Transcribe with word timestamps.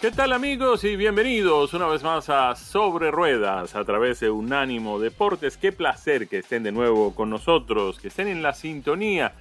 ¿Qué 0.00 0.10
tal 0.10 0.32
amigos 0.32 0.82
y 0.84 0.96
bienvenidos 0.96 1.74
una 1.74 1.86
vez 1.86 2.02
más 2.02 2.30
a 2.30 2.56
Sobre 2.56 3.10
Ruedas 3.10 3.74
a 3.76 3.84
través 3.84 4.20
de 4.20 4.30
Unánimo 4.30 4.98
Deportes? 4.98 5.58
Qué 5.58 5.72
placer 5.72 6.26
que 6.26 6.38
estén 6.38 6.62
de 6.62 6.72
nuevo 6.72 7.14
con 7.14 7.28
nosotros, 7.28 7.98
que 7.98 8.08
estén 8.08 8.26
en 8.28 8.42
la 8.42 8.54
sintonía 8.54 9.34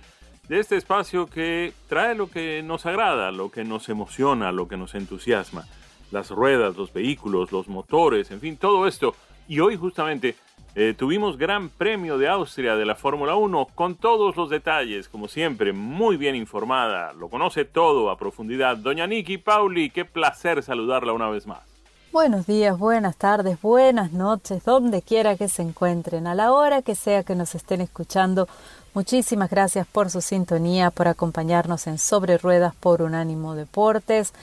de 0.50 0.60
este 0.60 0.76
espacio 0.76 1.28
que 1.28 1.72
trae 1.88 2.14
lo 2.14 2.30
que 2.30 2.62
nos 2.62 2.86
agrada, 2.86 3.32
lo 3.32 3.50
que 3.50 3.64
nos 3.64 3.88
emociona, 3.88 4.52
lo 4.52 4.68
que 4.68 4.76
nos 4.76 4.96
entusiasma. 4.96 5.66
Las 6.12 6.30
ruedas, 6.30 6.76
los 6.76 6.92
vehículos, 6.92 7.54
los 7.54 7.70
motores, 7.70 8.30
en 8.30 8.42
fin, 8.42 8.58
todo 8.58 8.86
esto. 8.86 9.16
Y 9.48 9.62
hoy 9.62 9.78
justamente 9.78 10.36
eh, 10.82 10.94
tuvimos 10.94 11.38
Gran 11.38 11.68
Premio 11.68 12.18
de 12.18 12.30
Austria 12.30 12.78
de 12.78 12.86
la 12.86 12.96
Fórmula 12.96 13.36
1 13.36 13.68
con 13.76 13.96
todos 13.96 14.38
los 14.38 14.50
detalles, 14.50 15.10
como 15.10 15.28
siempre, 15.28 15.74
muy 15.74 16.16
bien 16.16 16.36
informada, 16.36 17.12
lo 17.12 17.28
conoce 17.28 17.66
todo 17.66 18.10
a 18.10 18.18
profundidad. 18.18 18.78
Doña 18.78 19.06
Niki 19.06 19.38
Pauli, 19.38 19.90
qué 19.90 20.06
placer 20.06 20.64
saludarla 20.64 21.12
una 21.12 21.28
vez 21.28 21.46
más. 21.46 21.60
Buenos 22.14 22.48
días, 22.48 22.80
buenas 22.80 23.18
tardes, 23.18 23.62
buenas 23.62 24.14
noches, 24.14 24.64
donde 24.64 25.02
quiera 25.02 25.36
que 25.36 25.50
se 25.50 25.64
encuentren, 25.64 26.28
a 26.28 26.34
la 26.34 26.54
hora 26.54 26.82
que 26.82 26.96
sea 26.96 27.24
que 27.24 27.36
nos 27.36 27.56
estén 27.56 27.82
escuchando. 27.82 28.48
Muchísimas 28.94 29.50
gracias 29.50 29.86
por 29.86 30.10
su 30.10 30.22
sintonía, 30.22 30.92
por 30.92 31.10
acompañarnos 31.10 31.88
en 31.88 31.98
Sobre 31.98 32.38
Ruedas 32.38 32.74
por 32.74 33.02
Unánimo 33.02 33.54
Deportes. 33.54 34.34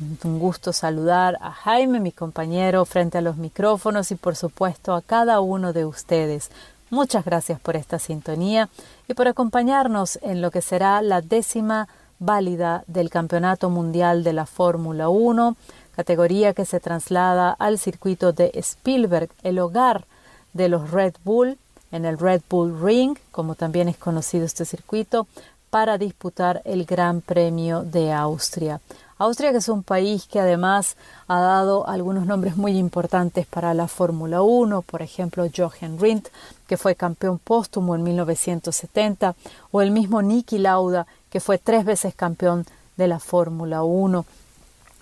Un 0.00 0.40
gusto 0.40 0.72
saludar 0.72 1.38
a 1.40 1.52
Jaime, 1.52 2.00
mi 2.00 2.10
compañero, 2.10 2.84
frente 2.84 3.18
a 3.18 3.20
los 3.20 3.36
micrófonos 3.36 4.10
y 4.10 4.16
por 4.16 4.34
supuesto 4.34 4.92
a 4.92 5.02
cada 5.02 5.38
uno 5.38 5.72
de 5.72 5.84
ustedes. 5.84 6.50
Muchas 6.90 7.24
gracias 7.24 7.60
por 7.60 7.76
esta 7.76 8.00
sintonía 8.00 8.68
y 9.06 9.14
por 9.14 9.28
acompañarnos 9.28 10.18
en 10.22 10.42
lo 10.42 10.50
que 10.50 10.62
será 10.62 11.00
la 11.00 11.20
décima 11.20 11.86
válida 12.18 12.82
del 12.88 13.08
Campeonato 13.08 13.70
Mundial 13.70 14.24
de 14.24 14.32
la 14.32 14.46
Fórmula 14.46 15.08
1, 15.08 15.56
categoría 15.94 16.54
que 16.54 16.64
se 16.64 16.80
traslada 16.80 17.52
al 17.52 17.78
circuito 17.78 18.32
de 18.32 18.50
Spielberg, 18.54 19.30
el 19.44 19.60
hogar 19.60 20.06
de 20.54 20.68
los 20.68 20.90
Red 20.90 21.14
Bull, 21.24 21.56
en 21.92 22.04
el 22.04 22.18
Red 22.18 22.42
Bull 22.50 22.80
Ring, 22.82 23.16
como 23.30 23.54
también 23.54 23.88
es 23.88 23.96
conocido 23.96 24.44
este 24.44 24.64
circuito, 24.64 25.28
para 25.70 25.98
disputar 25.98 26.62
el 26.64 26.84
Gran 26.84 27.20
Premio 27.20 27.84
de 27.84 28.12
Austria. 28.12 28.80
Austria, 29.18 29.52
que 29.52 29.58
es 29.58 29.68
un 29.68 29.82
país 29.82 30.26
que 30.26 30.40
además 30.40 30.96
ha 31.28 31.40
dado 31.40 31.86
algunos 31.88 32.26
nombres 32.26 32.56
muy 32.56 32.76
importantes 32.76 33.46
para 33.46 33.72
la 33.72 33.86
Fórmula 33.86 34.42
1, 34.42 34.82
por 34.82 35.02
ejemplo, 35.02 35.46
Jochen 35.54 36.00
Rindt, 36.00 36.28
que 36.66 36.76
fue 36.76 36.96
campeón 36.96 37.38
póstumo 37.38 37.94
en 37.94 38.02
1970, 38.02 39.36
o 39.70 39.82
el 39.82 39.92
mismo 39.92 40.20
Niki 40.20 40.58
Lauda, 40.58 41.06
que 41.30 41.40
fue 41.40 41.58
tres 41.58 41.84
veces 41.84 42.14
campeón 42.14 42.66
de 42.96 43.08
la 43.08 43.20
Fórmula 43.20 43.84
1. 43.84 44.24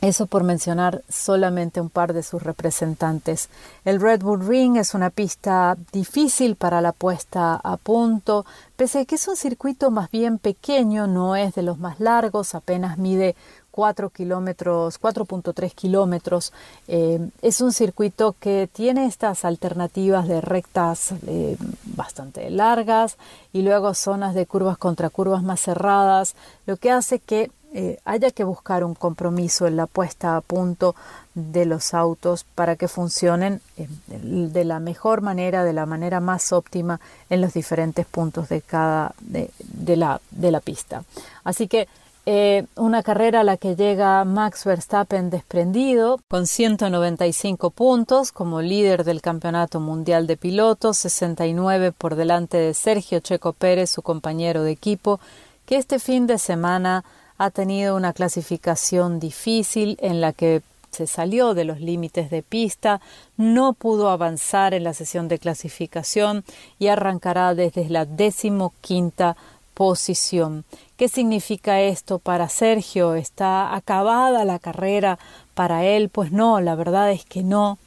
Eso 0.02 0.26
por 0.26 0.42
mencionar 0.42 1.02
solamente 1.08 1.80
un 1.80 1.88
par 1.88 2.12
de 2.12 2.24
sus 2.24 2.42
representantes. 2.42 3.48
El 3.84 4.00
Red 4.00 4.22
Bull 4.22 4.44
Ring 4.44 4.76
es 4.76 4.94
una 4.94 5.10
pista 5.10 5.76
difícil 5.92 6.56
para 6.56 6.80
la 6.80 6.90
puesta 6.90 7.54
a 7.54 7.76
punto, 7.76 8.44
pese 8.74 8.98
a 8.98 9.04
que 9.04 9.14
es 9.14 9.28
un 9.28 9.36
circuito 9.36 9.92
más 9.92 10.10
bien 10.10 10.38
pequeño, 10.38 11.06
no 11.06 11.36
es 11.36 11.54
de 11.54 11.62
los 11.62 11.78
más 11.78 12.00
largos, 12.00 12.56
apenas 12.56 12.98
mide 12.98 13.36
4 13.72 14.10
kilómetros, 14.10 15.00
4.3 15.00 15.74
kilómetros. 15.74 16.52
Eh, 16.86 17.28
es 17.40 17.60
un 17.60 17.72
circuito 17.72 18.36
que 18.38 18.68
tiene 18.72 19.06
estas 19.06 19.44
alternativas 19.44 20.28
de 20.28 20.40
rectas 20.40 21.14
eh, 21.26 21.56
bastante 21.84 22.48
largas 22.50 23.16
y 23.52 23.62
luego 23.62 23.94
zonas 23.94 24.34
de 24.34 24.46
curvas 24.46 24.78
contra 24.78 25.10
curvas 25.10 25.42
más 25.42 25.60
cerradas, 25.60 26.36
lo 26.66 26.76
que 26.76 26.92
hace 26.92 27.18
que 27.18 27.50
eh, 27.74 27.98
haya 28.04 28.30
que 28.30 28.44
buscar 28.44 28.84
un 28.84 28.94
compromiso 28.94 29.66
en 29.66 29.78
la 29.78 29.86
puesta 29.86 30.36
a 30.36 30.42
punto 30.42 30.94
de 31.34 31.64
los 31.64 31.94
autos 31.94 32.44
para 32.44 32.76
que 32.76 32.86
funcionen 32.86 33.62
de 34.06 34.64
la 34.66 34.78
mejor 34.78 35.22
manera, 35.22 35.64
de 35.64 35.72
la 35.72 35.86
manera 35.86 36.20
más 36.20 36.52
óptima 36.52 37.00
en 37.30 37.40
los 37.40 37.54
diferentes 37.54 38.04
puntos 38.04 38.50
de 38.50 38.60
cada 38.60 39.14
de, 39.20 39.96
la, 39.96 40.20
de 40.30 40.50
la 40.50 40.60
pista. 40.60 41.04
Así 41.44 41.66
que 41.66 41.88
eh, 42.24 42.66
una 42.76 43.02
carrera 43.02 43.40
a 43.40 43.44
la 43.44 43.56
que 43.56 43.74
llega 43.74 44.24
Max 44.24 44.64
Verstappen 44.64 45.28
desprendido 45.28 46.20
con 46.28 46.46
195 46.46 47.70
puntos 47.70 48.30
como 48.30 48.62
líder 48.62 49.02
del 49.02 49.20
Campeonato 49.20 49.80
Mundial 49.80 50.28
de 50.28 50.36
Pilotos, 50.36 50.98
69 50.98 51.90
por 51.90 52.14
delante 52.14 52.58
de 52.58 52.74
Sergio 52.74 53.18
Checo 53.18 53.52
Pérez, 53.52 53.90
su 53.90 54.02
compañero 54.02 54.62
de 54.62 54.70
equipo, 54.70 55.18
que 55.66 55.76
este 55.76 55.98
fin 55.98 56.28
de 56.28 56.38
semana 56.38 57.04
ha 57.38 57.50
tenido 57.50 57.96
una 57.96 58.12
clasificación 58.12 59.18
difícil 59.18 59.96
en 60.00 60.20
la 60.20 60.32
que 60.32 60.62
se 60.92 61.06
salió 61.06 61.54
de 61.54 61.64
los 61.64 61.80
límites 61.80 62.30
de 62.30 62.42
pista, 62.42 63.00
no 63.36 63.72
pudo 63.72 64.10
avanzar 64.10 64.74
en 64.74 64.84
la 64.84 64.92
sesión 64.92 65.26
de 65.26 65.38
clasificación 65.38 66.44
y 66.78 66.88
arrancará 66.88 67.54
desde 67.54 67.88
la 67.88 68.04
decimoquinta 68.04 69.36
posición. 69.74 70.64
¿Qué 70.96 71.08
significa 71.08 71.80
esto 71.80 72.18
para 72.18 72.48
Sergio? 72.48 73.14
¿Está 73.14 73.74
acabada 73.74 74.44
la 74.44 74.58
carrera 74.58 75.18
para 75.54 75.84
él? 75.84 76.08
Pues 76.08 76.32
no, 76.32 76.60
la 76.60 76.74
verdad 76.74 77.10
es 77.10 77.24
que 77.24 77.42
no. 77.42 77.78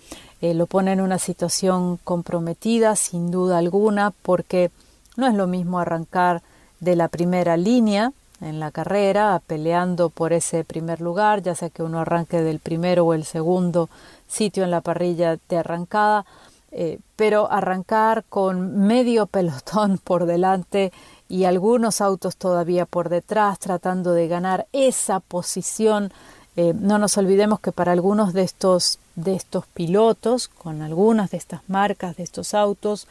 Eh, 0.41 0.53
lo 0.53 0.66
pone 0.66 0.91
en 0.91 1.01
una 1.01 1.18
situación 1.18 1.97
comprometida, 2.03 2.96
sin 2.96 3.31
duda 3.31 3.57
alguna, 3.57 4.12
porque 4.22 4.69
no 5.16 5.28
es 5.28 5.34
lo 5.34 5.47
mismo 5.47 5.79
arrancar 5.79 6.41
de 6.79 6.96
la 6.96 7.07
primera 7.07 7.57
línea 7.57 8.12
en 8.41 8.59
la 8.59 8.72
carrera, 8.72 9.41
peleando 9.47 10.09
por 10.09 10.34
ese 10.34 10.63
primer 10.63 11.02
lugar, 11.02 11.41
ya 11.41 11.56
sea 11.56 11.69
que 11.69 11.84
uno 11.84 12.00
arranque 12.00 12.41
del 12.41 12.59
primero 12.59 13.06
o 13.06 13.13
el 13.13 13.23
segundo 13.23 13.90
sitio 14.28 14.63
en 14.63 14.72
la 14.72 14.81
parrilla 14.81 15.38
de 15.47 15.57
arrancada, 15.57 16.25
eh, 16.72 17.00
pero 17.16 17.52
arrancar 17.52 18.25
con 18.28 18.85
medio 18.85 19.25
pelotón 19.35 19.97
por 19.97 20.25
delante 20.25 20.91
y 21.27 21.45
algunos 21.45 22.01
autos 22.01 22.35
todavía 22.37 22.85
por 22.85 23.09
detrás 23.09 23.59
tratando 23.59 24.13
de 24.13 24.27
ganar 24.27 24.67
esa 24.73 25.19
posición. 25.19 26.11
Eh, 26.55 26.73
no 26.73 26.97
nos 26.97 27.17
olvidemos 27.17 27.59
que 27.59 27.72
para 27.72 27.91
algunos 27.91 28.33
de 28.33 28.43
estos, 28.43 28.99
de 29.16 29.35
estos 29.35 29.66
pilotos, 29.67 30.47
con 30.47 30.81
algunas 30.81 31.31
de 31.31 31.37
estas 31.37 31.61
marcas, 31.67 32.16
de 32.17 32.23
estos 32.23 32.53
autos, 32.53 33.07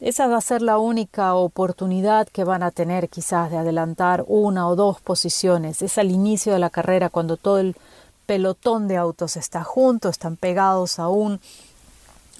esa 0.00 0.26
va 0.26 0.36
a 0.36 0.42
ser 0.42 0.60
la 0.60 0.78
única 0.78 1.34
oportunidad 1.34 2.28
que 2.28 2.44
van 2.44 2.62
a 2.62 2.70
tener 2.70 3.08
quizás 3.08 3.50
de 3.50 3.56
adelantar 3.56 4.24
una 4.28 4.68
o 4.68 4.76
dos 4.76 5.00
posiciones. 5.00 5.80
Es 5.80 5.98
al 5.98 6.10
inicio 6.10 6.52
de 6.52 6.58
la 6.58 6.70
carrera 6.70 7.08
cuando 7.08 7.36
todo 7.36 7.58
el 7.58 7.76
pelotón 8.26 8.88
de 8.88 8.96
autos 8.96 9.36
está 9.36 9.64
junto, 9.64 10.08
están 10.08 10.36
pegados 10.36 10.98
aún 10.98 11.40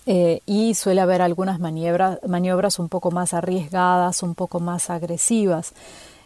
eh, 0.07 0.41
y 0.45 0.75
suele 0.75 1.01
haber 1.01 1.23
algunas 1.23 1.61
maniobras, 1.61 2.19
maniobras 2.27 2.79
un 2.79 2.89
poco 2.89 3.11
más 3.11 3.33
arriesgadas, 3.33 4.23
un 4.23 4.35
poco 4.35 4.61
más 4.61 4.91
agresivas. 4.91 5.73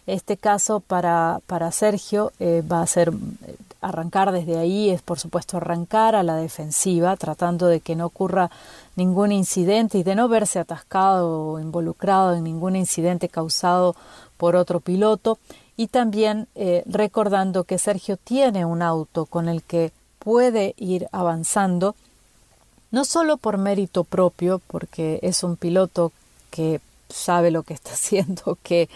Este 0.05 0.35
caso 0.35 0.81
para, 0.81 1.39
para 1.47 1.71
Sergio 1.71 2.33
eh, 2.39 2.61
va 2.69 2.81
a 2.81 2.87
ser 2.87 3.09
eh, 3.09 3.55
arrancar 3.79 4.33
desde 4.33 4.57
ahí, 4.57 4.89
es 4.89 5.01
por 5.01 5.17
supuesto 5.17 5.57
arrancar 5.57 6.15
a 6.15 6.23
la 6.23 6.35
defensiva, 6.35 7.15
tratando 7.15 7.67
de 7.67 7.79
que 7.79 7.95
no 7.95 8.07
ocurra 8.07 8.51
ningún 8.97 9.31
incidente 9.31 9.97
y 9.97 10.03
de 10.03 10.15
no 10.15 10.27
verse 10.27 10.59
atascado 10.59 11.51
o 11.51 11.59
involucrado 11.59 12.35
en 12.35 12.43
ningún 12.43 12.75
incidente 12.75 13.29
causado 13.29 13.95
por 14.35 14.57
otro 14.57 14.81
piloto 14.81 15.37
y 15.77 15.87
también 15.87 16.49
recordando 16.85 17.63
que 17.63 17.77
Sergio 17.77 18.17
tiene 18.17 18.65
un 18.65 18.81
auto 18.81 19.25
con 19.25 19.47
el 19.47 19.63
que 19.63 19.93
puede 20.19 20.75
ir 20.77 21.07
avanzando, 21.13 21.95
no 22.91 23.05
solo 23.05 23.37
por 23.37 23.57
mérito 23.57 24.03
propio, 24.03 24.61
porque 24.67 25.19
es 25.21 25.43
un 25.43 25.55
piloto 25.55 26.11
que 26.49 26.81
sabe 27.09 27.51
lo 27.51 27.63
que 27.63 27.73
está 27.73 27.91
haciendo, 27.93 28.57
que 28.63 28.89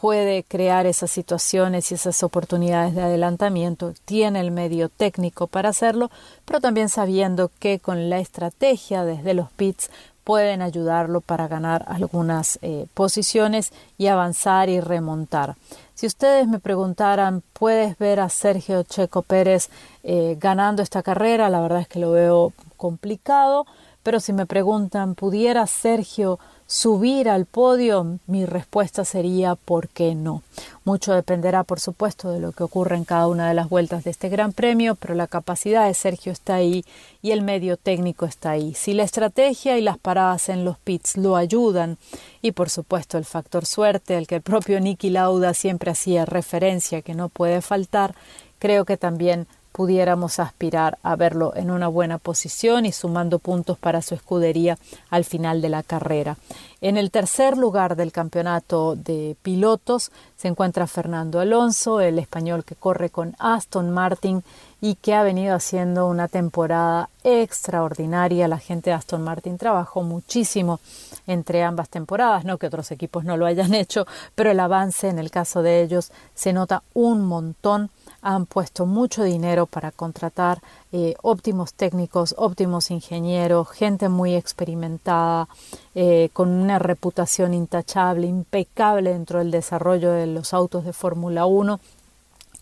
puede 0.00 0.44
crear 0.44 0.86
esas 0.86 1.10
situaciones 1.10 1.90
y 1.90 1.94
esas 1.94 2.22
oportunidades 2.22 2.94
de 2.94 3.02
adelantamiento, 3.02 3.92
tiene 4.06 4.40
el 4.40 4.50
medio 4.50 4.88
técnico 4.88 5.46
para 5.46 5.68
hacerlo, 5.68 6.10
pero 6.46 6.60
también 6.60 6.88
sabiendo 6.88 7.50
que 7.58 7.80
con 7.80 8.08
la 8.08 8.18
estrategia 8.18 9.04
desde 9.04 9.34
los 9.34 9.50
pits 9.50 9.90
pueden 10.24 10.62
ayudarlo 10.62 11.20
para 11.20 11.48
ganar 11.48 11.84
algunas 11.88 12.58
eh, 12.62 12.86
posiciones 12.94 13.72
y 13.98 14.06
avanzar 14.06 14.70
y 14.70 14.80
remontar. 14.80 15.56
Si 15.94 16.06
ustedes 16.06 16.48
me 16.48 16.60
preguntaran, 16.60 17.42
¿puedes 17.52 17.98
ver 17.98 18.20
a 18.20 18.30
Sergio 18.30 18.82
Checo 18.84 19.20
Pérez 19.20 19.68
eh, 20.02 20.36
ganando 20.40 20.82
esta 20.82 21.02
carrera? 21.02 21.50
La 21.50 21.60
verdad 21.60 21.80
es 21.80 21.88
que 21.88 21.98
lo 21.98 22.12
veo 22.12 22.54
complicado, 22.80 23.66
pero 24.02 24.18
si 24.18 24.32
me 24.32 24.46
preguntan, 24.46 25.14
¿pudiera 25.14 25.66
Sergio 25.66 26.38
subir 26.66 27.28
al 27.28 27.44
podio, 27.44 28.18
mi 28.26 28.46
respuesta 28.46 29.04
sería 29.04 29.56
¿por 29.56 29.88
qué 29.88 30.14
no? 30.14 30.42
Mucho 30.84 31.12
dependerá, 31.12 31.64
por 31.64 31.80
supuesto, 31.80 32.30
de 32.30 32.40
lo 32.40 32.52
que 32.52 32.62
ocurra 32.62 32.96
en 32.96 33.04
cada 33.04 33.26
una 33.26 33.48
de 33.48 33.54
las 33.54 33.68
vueltas 33.68 34.04
de 34.04 34.10
este 34.10 34.30
Gran 34.30 34.54
Premio, 34.54 34.94
pero 34.94 35.14
la 35.14 35.26
capacidad 35.26 35.86
de 35.86 35.94
Sergio 35.94 36.32
está 36.32 36.54
ahí 36.54 36.84
y 37.20 37.32
el 37.32 37.42
medio 37.42 37.76
técnico 37.76 38.24
está 38.24 38.52
ahí. 38.52 38.72
Si 38.72 38.94
la 38.94 39.02
estrategia 39.02 39.76
y 39.76 39.82
las 39.82 39.98
paradas 39.98 40.48
en 40.48 40.64
los 40.64 40.78
pits 40.78 41.18
lo 41.18 41.36
ayudan, 41.36 41.98
y 42.40 42.52
por 42.52 42.70
supuesto 42.70 43.18
el 43.18 43.26
factor 43.26 43.66
suerte, 43.66 44.16
al 44.16 44.26
que 44.26 44.36
el 44.36 44.42
propio 44.42 44.80
Nicky 44.80 45.10
Lauda 45.10 45.52
siempre 45.52 45.90
hacía 45.90 46.24
referencia 46.24 47.02
que 47.02 47.14
no 47.14 47.28
puede 47.28 47.60
faltar, 47.60 48.14
creo 48.58 48.86
que 48.86 48.96
también 48.96 49.46
pudiéramos 49.72 50.38
aspirar 50.40 50.98
a 51.02 51.16
verlo 51.16 51.52
en 51.56 51.70
una 51.70 51.88
buena 51.88 52.18
posición 52.18 52.86
y 52.86 52.92
sumando 52.92 53.38
puntos 53.38 53.78
para 53.78 54.02
su 54.02 54.14
escudería 54.14 54.78
al 55.10 55.24
final 55.24 55.62
de 55.62 55.68
la 55.68 55.82
carrera. 55.82 56.36
En 56.80 56.96
el 56.96 57.10
tercer 57.10 57.58
lugar 57.58 57.94
del 57.94 58.10
campeonato 58.10 58.96
de 58.96 59.36
pilotos 59.42 60.10
se 60.36 60.48
encuentra 60.48 60.86
Fernando 60.86 61.38
Alonso, 61.38 62.00
el 62.00 62.18
español 62.18 62.64
que 62.64 62.74
corre 62.74 63.10
con 63.10 63.36
Aston 63.38 63.90
Martin 63.90 64.42
y 64.80 64.94
que 64.94 65.14
ha 65.14 65.22
venido 65.22 65.54
haciendo 65.54 66.08
una 66.08 66.26
temporada 66.26 67.10
extraordinaria. 67.22 68.48
La 68.48 68.58
gente 68.58 68.90
de 68.90 68.96
Aston 68.96 69.22
Martin 69.22 69.58
trabajó 69.58 70.02
muchísimo 70.02 70.80
entre 71.26 71.62
ambas 71.62 71.90
temporadas, 71.90 72.46
no 72.46 72.56
que 72.56 72.66
otros 72.66 72.90
equipos 72.90 73.24
no 73.24 73.36
lo 73.36 73.44
hayan 73.44 73.74
hecho, 73.74 74.06
pero 74.34 74.50
el 74.50 74.60
avance 74.60 75.08
en 75.08 75.18
el 75.18 75.30
caso 75.30 75.62
de 75.62 75.82
ellos 75.82 76.10
se 76.34 76.54
nota 76.54 76.82
un 76.94 77.26
montón 77.26 77.90
han 78.22 78.46
puesto 78.46 78.86
mucho 78.86 79.22
dinero 79.22 79.66
para 79.66 79.90
contratar 79.90 80.60
eh, 80.92 81.14
óptimos 81.22 81.72
técnicos, 81.74 82.34
óptimos 82.36 82.90
ingenieros, 82.90 83.68
gente 83.70 84.08
muy 84.08 84.34
experimentada, 84.34 85.48
eh, 85.94 86.30
con 86.32 86.48
una 86.48 86.78
reputación 86.78 87.54
intachable, 87.54 88.26
impecable 88.26 89.12
dentro 89.12 89.38
del 89.38 89.50
desarrollo 89.50 90.12
de 90.12 90.26
los 90.26 90.52
autos 90.52 90.84
de 90.84 90.92
Fórmula 90.92 91.46
1 91.46 91.80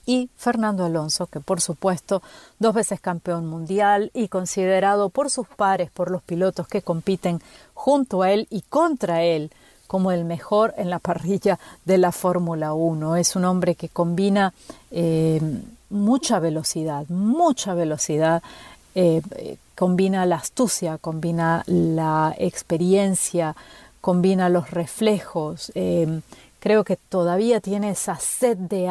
y 0.06 0.30
Fernando 0.36 0.86
Alonso, 0.86 1.26
que 1.26 1.40
por 1.40 1.60
supuesto 1.60 2.22
dos 2.58 2.74
veces 2.74 2.98
campeón 2.98 3.46
mundial 3.46 4.10
y 4.14 4.28
considerado 4.28 5.10
por 5.10 5.28
sus 5.28 5.46
pares, 5.48 5.90
por 5.90 6.10
los 6.10 6.22
pilotos 6.22 6.66
que 6.66 6.80
compiten 6.80 7.42
junto 7.74 8.22
a 8.22 8.32
él 8.32 8.46
y 8.48 8.62
contra 8.62 9.22
él 9.22 9.50
como 9.88 10.12
el 10.12 10.24
mejor 10.24 10.74
en 10.76 10.90
la 10.90 10.98
parrilla 11.08 11.58
de 11.84 11.98
la 11.98 12.12
Fórmula 12.12 12.74
1. 12.74 13.16
Es 13.16 13.34
un 13.34 13.44
hombre 13.44 13.74
que 13.74 13.88
combina 13.88 14.54
eh, 14.92 15.40
mucha 15.90 16.38
velocidad, 16.38 17.08
mucha 17.08 17.74
velocidad, 17.74 18.40
eh, 18.94 19.20
combina 19.74 20.24
la 20.26 20.36
astucia, 20.36 20.98
combina 20.98 21.64
la 21.66 22.34
experiencia, 22.38 23.56
combina 24.00 24.48
los 24.48 24.70
reflejos. 24.70 25.72
Eh, 25.74 26.20
creo 26.60 26.84
que 26.84 26.96
todavía 26.96 27.60
tiene 27.60 27.90
esa 27.90 28.16
sed 28.16 28.58
de 28.58 28.90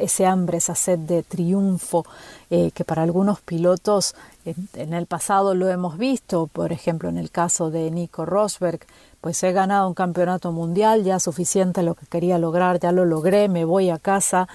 ese 0.00 0.26
hambre, 0.26 0.58
esa 0.58 0.74
sed 0.74 1.00
de 1.00 1.22
triunfo 1.22 2.06
que 2.48 2.84
para 2.84 3.02
algunos 3.02 3.40
pilotos 3.40 4.14
en 4.44 4.92
el 4.92 5.06
pasado 5.06 5.56
lo 5.56 5.68
hemos 5.68 5.98
visto, 5.98 6.46
por 6.46 6.70
ejemplo 6.70 7.08
en 7.08 7.18
el 7.18 7.32
caso 7.32 7.70
de 7.72 7.90
Nico 7.90 8.24
Rosberg, 8.24 8.86
pues 9.24 9.42
he 9.42 9.52
ganado 9.52 9.88
un 9.88 9.94
campeonato 9.94 10.52
mundial, 10.52 11.02
ya 11.02 11.18
suficiente 11.18 11.82
lo 11.82 11.94
que 11.94 12.04
quería 12.04 12.36
lograr, 12.36 12.78
ya 12.78 12.92
lo 12.92 13.06
logré, 13.06 13.48
me 13.48 13.64
voy 13.64 13.88
a 13.88 13.98
casa. 13.98 14.48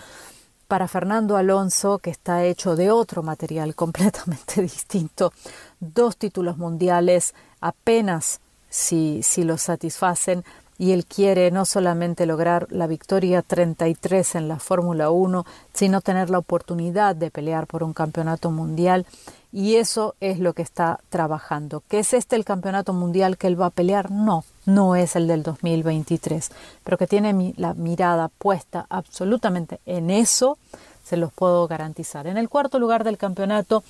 Para 0.68 0.88
Fernando 0.88 1.38
Alonso, 1.38 1.98
que 1.98 2.12
está 2.12 2.44
hecho 2.46 2.76
de 2.76 2.92
otro 2.92 3.24
material 3.24 3.74
completamente 3.84 4.62
distinto, 4.62 5.34
dos 5.80 6.18
títulos 6.18 6.60
mundiales 6.60 7.34
apenas 7.62 8.42
si, 8.70 9.22
si 9.24 9.44
lo 9.44 9.58
satisfacen 9.58 10.44
y 10.78 10.92
él 10.92 11.06
quiere 11.06 11.50
no 11.50 11.66
solamente 11.66 12.28
lograr 12.28 12.68
la 12.70 12.86
victoria 12.86 13.42
33 13.42 14.36
en 14.36 14.48
la 14.48 14.60
Fórmula 14.60 15.10
1, 15.10 15.46
sino 15.74 16.02
tener 16.02 16.30
la 16.30 16.38
oportunidad 16.38 17.16
de 17.16 17.32
pelear 17.32 17.66
por 17.66 17.82
un 17.82 17.94
campeonato 17.94 18.52
mundial 18.52 19.08
y 19.52 19.76
eso 19.76 20.16
es 20.20 20.40
lo 20.40 20.54
que 20.54 20.62
está 20.62 21.00
trabajando. 21.10 21.84
¿Qué 21.90 22.00
es 22.00 22.14
este 22.14 22.36
el 22.36 22.46
campeonato 22.46 22.94
mundial 22.94 23.38
que 23.38 23.48
él 23.48 23.60
va 23.60 23.68
a 23.68 23.72
pelear? 23.72 24.12
No, 24.12 24.46
no 24.74 24.96
es 24.96 25.16
el 25.16 25.28
del 25.28 25.44
2023, 25.44 26.50
pero 26.84 26.98
que 26.98 27.08
tiene 27.08 27.54
la 27.58 27.74
mirada 27.74 28.30
puesta 28.30 28.86
absolutamente 28.90 29.80
en 29.86 30.10
eso, 30.10 30.58
se 31.04 31.18
los 31.18 31.34
puedo 31.34 31.68
garantizar. 31.68 32.28
En 32.28 32.38
el 32.38 32.50
cuarto 32.50 32.80
lugar 32.80 33.04
del 33.04 33.18
campeonato 33.18 33.84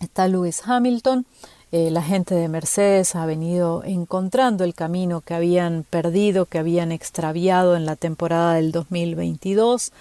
está 0.00 0.26
Lewis 0.28 0.62
Hamilton. 0.64 1.24
Eh, 1.72 1.90
la 1.92 2.02
gente 2.02 2.34
de 2.34 2.48
Mercedes 2.48 3.14
ha 3.14 3.26
venido 3.26 3.84
encontrando 3.84 4.64
el 4.64 4.74
camino 4.74 5.20
que 5.20 5.34
habían 5.34 5.84
perdido, 5.88 6.46
que 6.46 6.58
habían 6.58 6.90
extraviado 6.90 7.76
en 7.76 7.86
la 7.86 7.94
temporada 7.94 8.54
del 8.54 8.72
2022. 8.72 9.92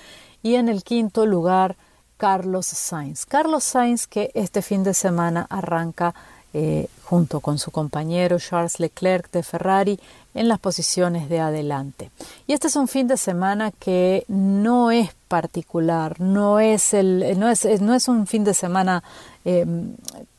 Y 0.42 0.56
en 0.56 0.70
el 0.70 0.84
quinto 0.84 1.28
lugar, 1.28 1.76
Carlos 2.18 2.66
Sainz. 2.66 3.26
Carlos 3.26 3.64
Sainz 3.64 4.08
que 4.08 4.32
este 4.34 4.62
fin 4.62 4.84
de 4.84 4.94
semana 4.94 5.46
arranca 5.50 6.16
eh, 6.54 6.88
junto 7.04 7.40
con 7.40 7.60
su 7.60 7.72
compañero 7.72 8.40
Charles 8.40 8.80
Leclerc 8.80 9.30
de 9.32 9.44
Ferrari 9.44 10.00
en 10.34 10.48
las 10.48 10.60
posiciones 10.60 11.30
de 11.30 11.40
adelante. 11.40 12.12
Y 12.48 12.54
este 12.54 12.68
es 12.68 12.76
un 12.76 12.88
fin 12.88 13.08
de 13.08 13.18
semana 13.18 13.72
que 13.72 14.26
no 14.28 14.92
es 14.92 15.12
particular, 15.28 16.20
no 16.20 16.60
es, 16.60 16.94
el, 16.94 17.38
no 17.40 17.50
es, 17.50 17.66
no 17.82 17.94
es 17.94 18.08
un 18.08 18.26
fin 18.28 18.44
de 18.44 18.54
semana 18.54 19.04
em, 19.46 19.96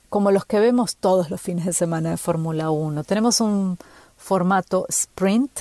como 0.08 0.32
los 0.32 0.44
que 0.44 0.58
vemos 0.58 0.96
todos 0.96 1.30
los 1.30 1.40
fines 1.40 1.64
de 1.64 1.72
semana 1.72 2.10
de 2.10 2.16
Fórmula 2.16 2.70
1. 2.70 3.04
Tenemos 3.04 3.40
un 3.40 3.78
formato 4.16 4.86
sprint, 4.88 5.60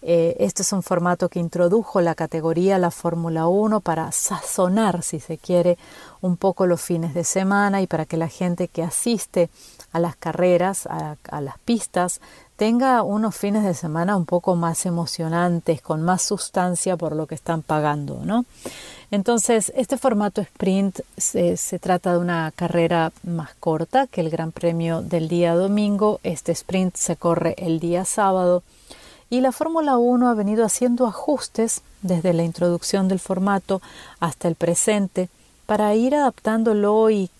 eh, 0.00 0.36
este 0.40 0.62
es 0.62 0.72
un 0.72 0.82
formato 0.82 1.28
que 1.28 1.38
introdujo 1.38 2.00
la 2.00 2.16
categoría 2.16 2.78
la 2.78 2.90
Fórmula 2.90 3.46
1 3.46 3.80
para 3.80 4.10
sazonar, 4.10 5.02
si 5.02 5.20
se 5.20 5.38
quiere, 5.38 5.78
un 6.20 6.36
poco 6.36 6.66
los 6.66 6.80
fines 6.80 7.14
de 7.14 7.22
semana 7.22 7.82
y 7.82 7.86
para 7.86 8.04
que 8.04 8.16
la 8.16 8.28
gente 8.28 8.66
que 8.66 8.82
asiste 8.82 9.48
a 9.92 9.98
las 10.00 10.16
carreras, 10.16 10.86
a, 10.86 11.16
las 11.40 11.58
pistas, 11.64 12.20
tenga 12.56 13.02
unos 13.02 13.36
fines 13.36 13.64
de 13.64 13.74
semana 13.74 14.16
un 14.16 14.26
poco 14.26 14.56
más 14.56 14.86
emocionantes, 14.86 15.82
con 15.82 16.02
más 16.02 16.22
sustancia 16.22 16.96
por 16.96 17.14
lo 17.14 17.26
que 17.26 17.34
están 17.34 17.62
pagando, 17.62 18.20
¿no? 18.24 18.44
Entonces, 19.10 19.72
este 19.76 19.98
formato 19.98 20.40
sprint 20.40 21.00
se, 21.16 21.58
se, 21.58 21.78
trata 21.78 22.12
de 22.12 22.18
una 22.18 22.50
carrera 22.56 23.12
más 23.24 23.54
corta 23.60 24.06
que 24.06 24.22
el 24.22 24.30
Gran 24.30 24.52
Premio 24.52 25.02
del 25.02 25.28
día 25.28 25.54
domingo. 25.54 26.18
Este 26.22 26.52
sprint 26.52 26.96
se 26.96 27.16
corre 27.16 27.54
el 27.58 27.78
día 27.78 28.06
sábado 28.06 28.62
y 29.32 29.40
la 29.40 29.52
Fórmula 29.52 29.96
1 29.96 30.28
ha 30.28 30.34
venido 30.34 30.62
haciendo 30.64 31.06
ajustes 31.06 31.82
desde 32.02 32.34
la 32.34 32.42
introducción 32.42 33.08
del 33.08 33.18
formato 33.18 33.80
hasta 34.20 34.46
el 34.46 34.56
presente 34.56 35.30
para 35.66 35.94
ir 35.94 36.14
adaptándolo 36.14 37.10
y, 37.10 37.30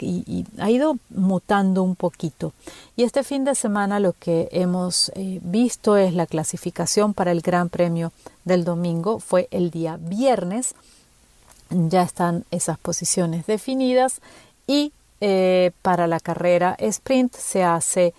ha 0.59 0.71
ido 0.71 0.97
mutando 1.11 1.83
un 1.83 1.97
poquito. 1.97 2.53
Y 2.97 3.03
este 3.03 3.25
fin 3.25 3.45
de 3.45 3.55
semana 3.55 4.01
lo 4.01 4.13
que 4.13 4.49
hemos 4.53 5.11
eh, 5.15 5.41
visto 5.43 5.97
es 5.97 6.15
la 6.15 6.27
clasificación 6.27 7.15
para 7.15 7.33
el 7.33 7.41
Gran 7.41 7.69
Premio 7.69 8.13
del 8.45 8.65
domingo. 8.65 9.19
Fue 9.19 9.49
el 9.51 9.71
día 9.71 9.99
viernes. 10.01 10.75
Ya 11.71 12.03
están 12.03 12.45
esas 12.51 12.79
posiciones 12.79 13.47
definidas 13.47 14.21
y 14.67 14.93
eh, 15.21 15.73
para 15.83 16.07
la 16.07 16.21
carrera 16.21 16.77
sprint 16.79 17.35
se 17.35 17.65
hace 17.65 18.15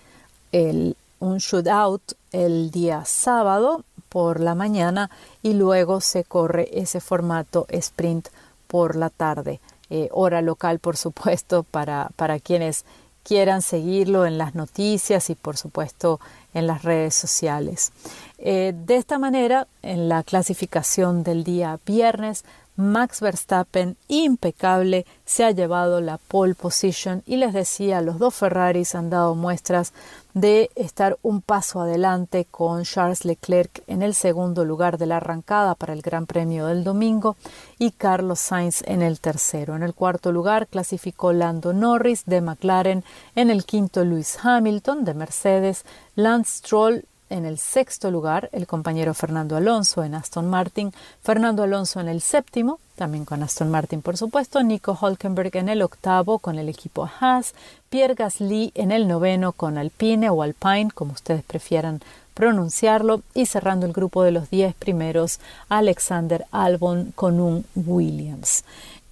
el 0.52 0.96
un 1.24 1.38
shootout 1.38 2.02
el 2.32 2.70
día 2.70 3.04
sábado 3.06 3.84
por 4.10 4.40
la 4.40 4.54
mañana 4.54 5.10
y 5.42 5.54
luego 5.54 6.00
se 6.00 6.24
corre 6.24 6.68
ese 6.72 7.00
formato 7.00 7.66
sprint 7.70 8.28
por 8.66 8.94
la 8.94 9.08
tarde. 9.08 9.60
Eh, 9.90 10.08
hora 10.12 10.42
local, 10.42 10.78
por 10.78 10.96
supuesto, 10.96 11.62
para, 11.62 12.10
para 12.16 12.40
quienes 12.40 12.84
quieran 13.22 13.62
seguirlo 13.62 14.26
en 14.26 14.38
las 14.38 14.54
noticias 14.54 15.30
y, 15.30 15.34
por 15.34 15.56
supuesto, 15.56 16.20
en 16.52 16.66
las 16.66 16.82
redes 16.82 17.14
sociales. 17.14 17.92
Eh, 18.38 18.74
de 18.76 18.96
esta 18.96 19.18
manera, 19.18 19.66
en 19.82 20.08
la 20.08 20.22
clasificación 20.22 21.24
del 21.24 21.42
día 21.42 21.80
viernes, 21.84 22.44
Max 22.76 23.20
Verstappen, 23.20 23.96
impecable, 24.08 25.06
se 25.24 25.44
ha 25.44 25.52
llevado 25.52 26.00
la 26.00 26.18
pole 26.18 26.54
position 26.54 27.22
y 27.24 27.36
les 27.36 27.52
decía, 27.52 28.00
los 28.00 28.18
dos 28.18 28.34
Ferraris 28.34 28.94
han 28.94 29.10
dado 29.10 29.36
muestras 29.36 29.92
de 30.34 30.70
estar 30.74 31.16
un 31.22 31.40
paso 31.40 31.80
adelante 31.80 32.44
con 32.50 32.82
Charles 32.82 33.24
Leclerc 33.24 33.84
en 33.86 34.02
el 34.02 34.14
segundo 34.14 34.64
lugar 34.64 34.98
de 34.98 35.06
la 35.06 35.18
arrancada 35.18 35.76
para 35.76 35.92
el 35.92 36.02
Gran 36.02 36.26
Premio 36.26 36.66
del 36.66 36.82
domingo 36.82 37.36
y 37.78 37.92
Carlos 37.92 38.40
Sainz 38.40 38.82
en 38.86 39.02
el 39.02 39.20
tercero. 39.20 39.76
En 39.76 39.84
el 39.84 39.94
cuarto 39.94 40.32
lugar 40.32 40.66
clasificó 40.66 41.32
Lando 41.32 41.72
Norris 41.72 42.24
de 42.26 42.40
McLaren, 42.40 43.04
en 43.36 43.50
el 43.50 43.64
quinto 43.64 44.04
Lewis 44.04 44.36
Hamilton 44.42 45.04
de 45.04 45.14
Mercedes, 45.14 45.84
Lance 46.16 46.58
Stroll 46.58 47.04
en 47.30 47.46
el 47.46 47.58
sexto 47.58 48.10
lugar, 48.10 48.48
el 48.52 48.66
compañero 48.66 49.14
Fernando 49.14 49.56
Alonso 49.56 50.04
en 50.04 50.14
Aston 50.14 50.48
Martin, 50.48 50.92
Fernando 51.22 51.62
Alonso 51.62 52.00
en 52.00 52.08
el 52.08 52.20
séptimo, 52.20 52.78
también 52.96 53.24
con 53.24 53.42
Aston 53.42 53.70
Martin 53.70 54.02
por 54.02 54.16
supuesto, 54.16 54.62
Nico 54.62 54.96
Hulkenberg 55.00 55.56
en 55.56 55.68
el 55.68 55.82
octavo 55.82 56.38
con 56.38 56.58
el 56.58 56.68
equipo 56.68 57.08
Haas, 57.20 57.54
Pierre 57.88 58.14
Gasly 58.14 58.72
en 58.74 58.92
el 58.92 59.08
noveno 59.08 59.52
con 59.52 59.78
Alpine 59.78 60.30
o 60.30 60.42
Alpine, 60.42 60.90
como 60.94 61.12
ustedes 61.12 61.42
prefieran 61.42 62.00
pronunciarlo, 62.34 63.22
y 63.32 63.46
cerrando 63.46 63.86
el 63.86 63.92
grupo 63.92 64.22
de 64.24 64.32
los 64.32 64.50
diez 64.50 64.74
primeros, 64.74 65.40
Alexander 65.68 66.46
Albon 66.50 67.12
con 67.14 67.40
un 67.40 67.64
Williams. 67.74 68.64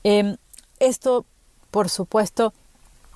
Em, 0.02 0.36
esto, 0.80 1.24
por 1.70 1.88
supuesto, 1.88 2.52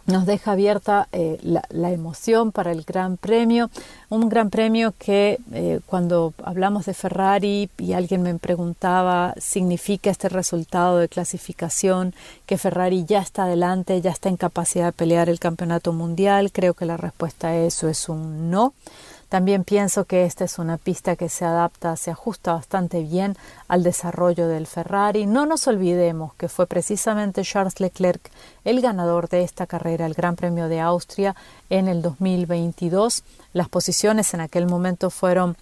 nos 0.07 0.27
deja 0.27 0.53
abierta 0.53 1.09
eh, 1.13 1.39
la, 1.43 1.91
emoción 1.91 2.53
para 2.53 2.73
el 2.73 2.83
Gran 2.83 3.17
Premio, 3.17 3.71
un 4.09 4.29
Gran 4.29 4.51
Premio 4.51 4.95
que 4.99 5.39
eh, 5.53 5.81
cuando 5.87 6.35
hablamos 6.43 6.87
de 6.87 6.95
Ferrari 6.95 7.71
y 7.79 7.93
alguien 7.93 8.23
me 8.23 8.35
preguntaba, 8.37 9.35
¿significa 9.39 10.11
este 10.11 10.29
resultado 10.29 10.99
de 10.99 11.09
clasificación 11.09 12.15
que 12.47 12.59
Ferrari 12.59 13.05
ya 13.05 13.21
está 13.21 13.45
adelante, 13.45 14.01
ya 14.01 14.11
está 14.11 14.29
en 14.29 14.37
capacidad 14.37 14.87
de 14.87 14.93
pelear 14.93 15.29
el 15.29 15.41
campeonato 15.41 15.93
mundial? 15.93 16.53
Creo 16.53 16.75
que 16.75 16.87
la 16.87 16.97
respuesta 16.97 17.49
a 17.49 17.57
eso 17.57 17.89
es 17.89 18.09
un 18.09 18.51
no. 18.51 18.75
También 19.29 19.65
pienso 19.65 20.05
que 20.05 20.25
esta 20.25 20.45
es 20.45 20.59
una 20.59 20.79
pista 20.79 21.17
que 21.17 21.29
se 21.29 21.45
adapta, 21.45 21.97
se 21.97 22.13
ajusta 22.13 22.53
bastante 22.53 23.03
bien 23.03 23.37
al 23.67 23.83
desarrollo 23.83 24.47
del 24.47 24.69
Ferrari. 24.69 25.27
No 25.27 25.47
nos 25.47 25.67
olvidemos 25.67 26.35
que 26.35 26.49
fue 26.49 26.67
precisamente 26.67 27.43
Charles 27.43 27.81
Leclerc 27.81 28.31
el 28.65 28.81
ganador 28.81 29.29
de 29.29 29.43
esta 29.43 29.67
carrera, 29.67 30.07
el 30.07 30.15
Gran 30.15 30.37
Premio 30.37 30.69
de 30.69 30.81
Austria 30.81 31.35
en 31.71 31.89
el 31.89 32.03
2022. 32.03 33.25
Las 33.53 33.69
posiciones 33.69 34.33
en 34.35 34.41
aquel 34.41 34.67
momento 34.67 35.11
fueron 35.11 35.57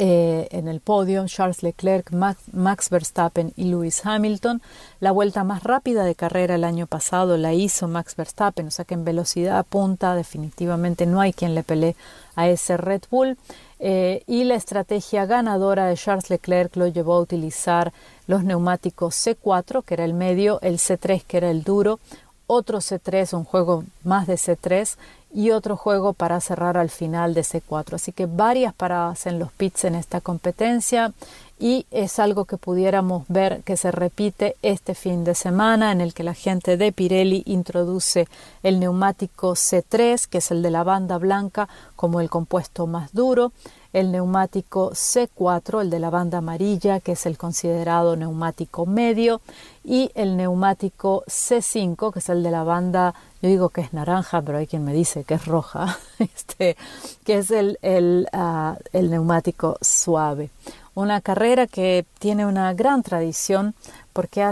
eh, 0.00 0.46
en 0.52 0.68
el 0.68 0.80
podio 0.80 1.26
Charles 1.26 1.62
Leclerc, 1.62 2.12
Max, 2.12 2.90
Verstappen 2.90 3.52
y 3.56 3.64
Lewis 3.64 4.04
Hamilton. 4.04 4.62
La 5.00 5.10
vuelta 5.10 5.42
más 5.44 5.64
rápida 5.64 6.04
de 6.04 6.14
carrera 6.14 6.54
el 6.54 6.64
año 6.64 6.86
pasado 6.86 7.36
la 7.36 7.52
hizo 7.52 7.88
Max 7.88 8.14
Verstappen, 8.14 8.68
o 8.68 8.70
sea 8.70 8.84
que 8.84 8.94
en 8.94 9.04
velocidad 9.04 9.66
punta 9.66 10.14
definitivamente 10.14 11.06
no 11.06 11.20
hay 11.20 11.32
quien 11.32 11.54
le 11.54 11.64
pelee 11.64 11.96
a 12.36 12.48
ese 12.48 12.76
Red 12.76 13.02
Bull. 13.10 13.36
Eh, 13.80 14.22
y 14.26 14.44
la 14.44 14.54
estrategia 14.54 15.26
ganadora 15.26 15.86
de 15.86 15.96
Charles 15.96 16.30
Leclerc 16.30 16.76
lo 16.76 16.86
llevó 16.86 17.14
a 17.14 17.20
utilizar 17.20 17.92
los 18.26 18.44
neumáticos 18.44 19.14
C4, 19.14 19.82
que 19.84 19.94
era 19.94 20.04
el 20.04 20.14
medio, 20.14 20.60
el 20.62 20.78
C3, 20.78 21.22
que 21.26 21.36
era 21.36 21.50
el 21.50 21.64
duro, 21.64 21.98
otro 22.46 22.78
C3, 22.78 23.36
un 23.36 23.44
juego 23.44 23.84
más 24.04 24.26
de 24.26 24.34
C3 24.34 24.96
y 25.32 25.50
otro 25.50 25.76
juego 25.76 26.14
para 26.14 26.40
cerrar 26.40 26.76
al 26.76 26.90
final 26.90 27.34
de 27.34 27.42
C4. 27.42 27.94
Así 27.94 28.12
que 28.12 28.26
varias 28.26 28.74
paradas 28.74 29.26
en 29.26 29.38
los 29.38 29.52
pits 29.52 29.84
en 29.84 29.94
esta 29.94 30.20
competencia 30.20 31.12
y 31.58 31.86
es 31.90 32.18
algo 32.18 32.44
que 32.44 32.56
pudiéramos 32.56 33.24
ver 33.28 33.62
que 33.64 33.76
se 33.76 33.90
repite 33.90 34.56
este 34.62 34.94
fin 34.94 35.24
de 35.24 35.34
semana 35.34 35.92
en 35.92 36.00
el 36.00 36.14
que 36.14 36.22
la 36.22 36.34
gente 36.34 36.76
de 36.76 36.92
Pirelli 36.92 37.42
introduce 37.46 38.28
el 38.62 38.78
neumático 38.78 39.52
C3, 39.52 40.26
que 40.28 40.38
es 40.38 40.50
el 40.50 40.62
de 40.62 40.70
la 40.70 40.84
banda 40.84 41.18
blanca, 41.18 41.68
como 41.96 42.20
el 42.20 42.30
compuesto 42.30 42.86
más 42.86 43.12
duro 43.12 43.52
el 43.92 44.12
neumático 44.12 44.90
C4, 44.92 45.82
el 45.82 45.90
de 45.90 45.98
la 45.98 46.10
banda 46.10 46.38
amarilla, 46.38 47.00
que 47.00 47.12
es 47.12 47.26
el 47.26 47.38
considerado 47.38 48.16
neumático 48.16 48.86
medio, 48.86 49.40
y 49.84 50.10
el 50.14 50.36
neumático 50.36 51.24
C5, 51.26 52.12
que 52.12 52.18
es 52.18 52.28
el 52.28 52.42
de 52.42 52.50
la 52.50 52.64
banda, 52.64 53.14
yo 53.40 53.48
digo 53.48 53.70
que 53.70 53.80
es 53.80 53.92
naranja, 53.92 54.42
pero 54.42 54.58
hay 54.58 54.66
quien 54.66 54.84
me 54.84 54.92
dice 54.92 55.24
que 55.24 55.34
es 55.34 55.46
roja, 55.46 55.98
este, 56.18 56.76
que 57.24 57.38
es 57.38 57.50
el, 57.50 57.78
el, 57.82 58.28
ah, 58.32 58.76
el 58.92 59.10
neumático 59.10 59.78
suave. 59.80 60.50
Una 60.94 61.20
carrera 61.20 61.66
que 61.66 62.04
tiene 62.18 62.44
una 62.44 62.74
gran 62.74 63.02
tradición 63.02 63.74
porque 64.18 64.44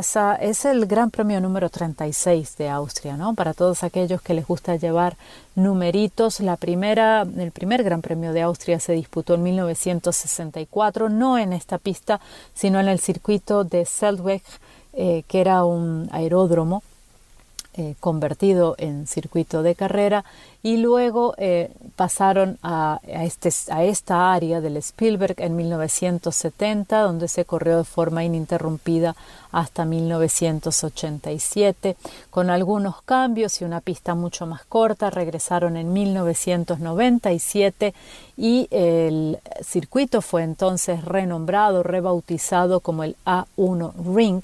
es 0.43 0.65
el 0.65 0.87
Gran 0.87 1.11
Premio 1.11 1.41
número 1.41 1.69
36 1.69 2.57
de 2.57 2.69
Austria, 2.69 3.17
¿no? 3.17 3.35
Para 3.35 3.53
todos 3.53 3.83
aquellos 3.83 4.23
que 4.23 4.33
les 4.33 4.47
gusta 4.47 4.77
llevar 4.77 5.17
numeritos, 5.57 6.39
la 6.39 6.57
primera, 6.57 7.23
el 7.23 7.51
primer 7.51 7.83
Gran 7.83 8.01
Premio 8.01 8.33
de 8.33 8.43
Austria 8.43 8.79
se 8.79 8.93
disputó 8.93 9.35
en 9.35 9.43
1964, 9.43 11.09
no 11.09 11.37
en 11.37 11.53
esta 11.53 11.79
pista, 11.79 12.21
sino 12.55 12.79
en 12.79 12.87
el 12.87 13.01
circuito 13.01 13.65
de 13.65 13.87
Seldweg, 13.87 14.41
eh, 14.93 15.25
que 15.27 15.41
era 15.41 15.65
un 15.65 16.09
aeródromo 16.13 16.85
eh, 17.79 17.95
convertido 18.01 18.75
en 18.79 19.07
circuito 19.07 19.63
de 19.63 19.75
carrera 19.75 20.25
y 20.63 20.79
luego 20.79 21.35
eh, 21.37 21.71
pasaron 21.95 22.59
a, 22.63 23.01
este, 23.07 23.51
a, 23.71 23.85
esta 23.85 24.33
área 24.33 24.61
del 24.61 24.79
Spielberg 24.79 25.35
en 25.39 25.57
1970 25.57 27.03
donde 27.03 27.29
se 27.29 27.45
corrió 27.45 27.79
de 27.79 27.85
forma 27.85 28.25
ininterrumpida 28.25 29.15
hasta 29.53 29.85
1987 29.85 31.97
con 32.31 32.51
algunos 32.51 33.03
cambios 33.03 33.61
y 33.61 33.65
una 33.65 33.81
pista 33.81 34.15
mucho 34.15 34.47
más 34.47 34.65
corta. 34.65 35.11
Regresaron 35.11 35.77
en 35.77 35.93
1997 35.93 37.95
y 38.37 38.69
el 38.71 39.39
circuito 39.63 40.23
fue 40.23 40.43
entonces 40.43 41.05
renombrado 41.05 41.83
rebautizado 41.83 42.81
como 42.81 43.05
el 43.05 43.17
A1 43.25 43.93
Ring 44.15 44.43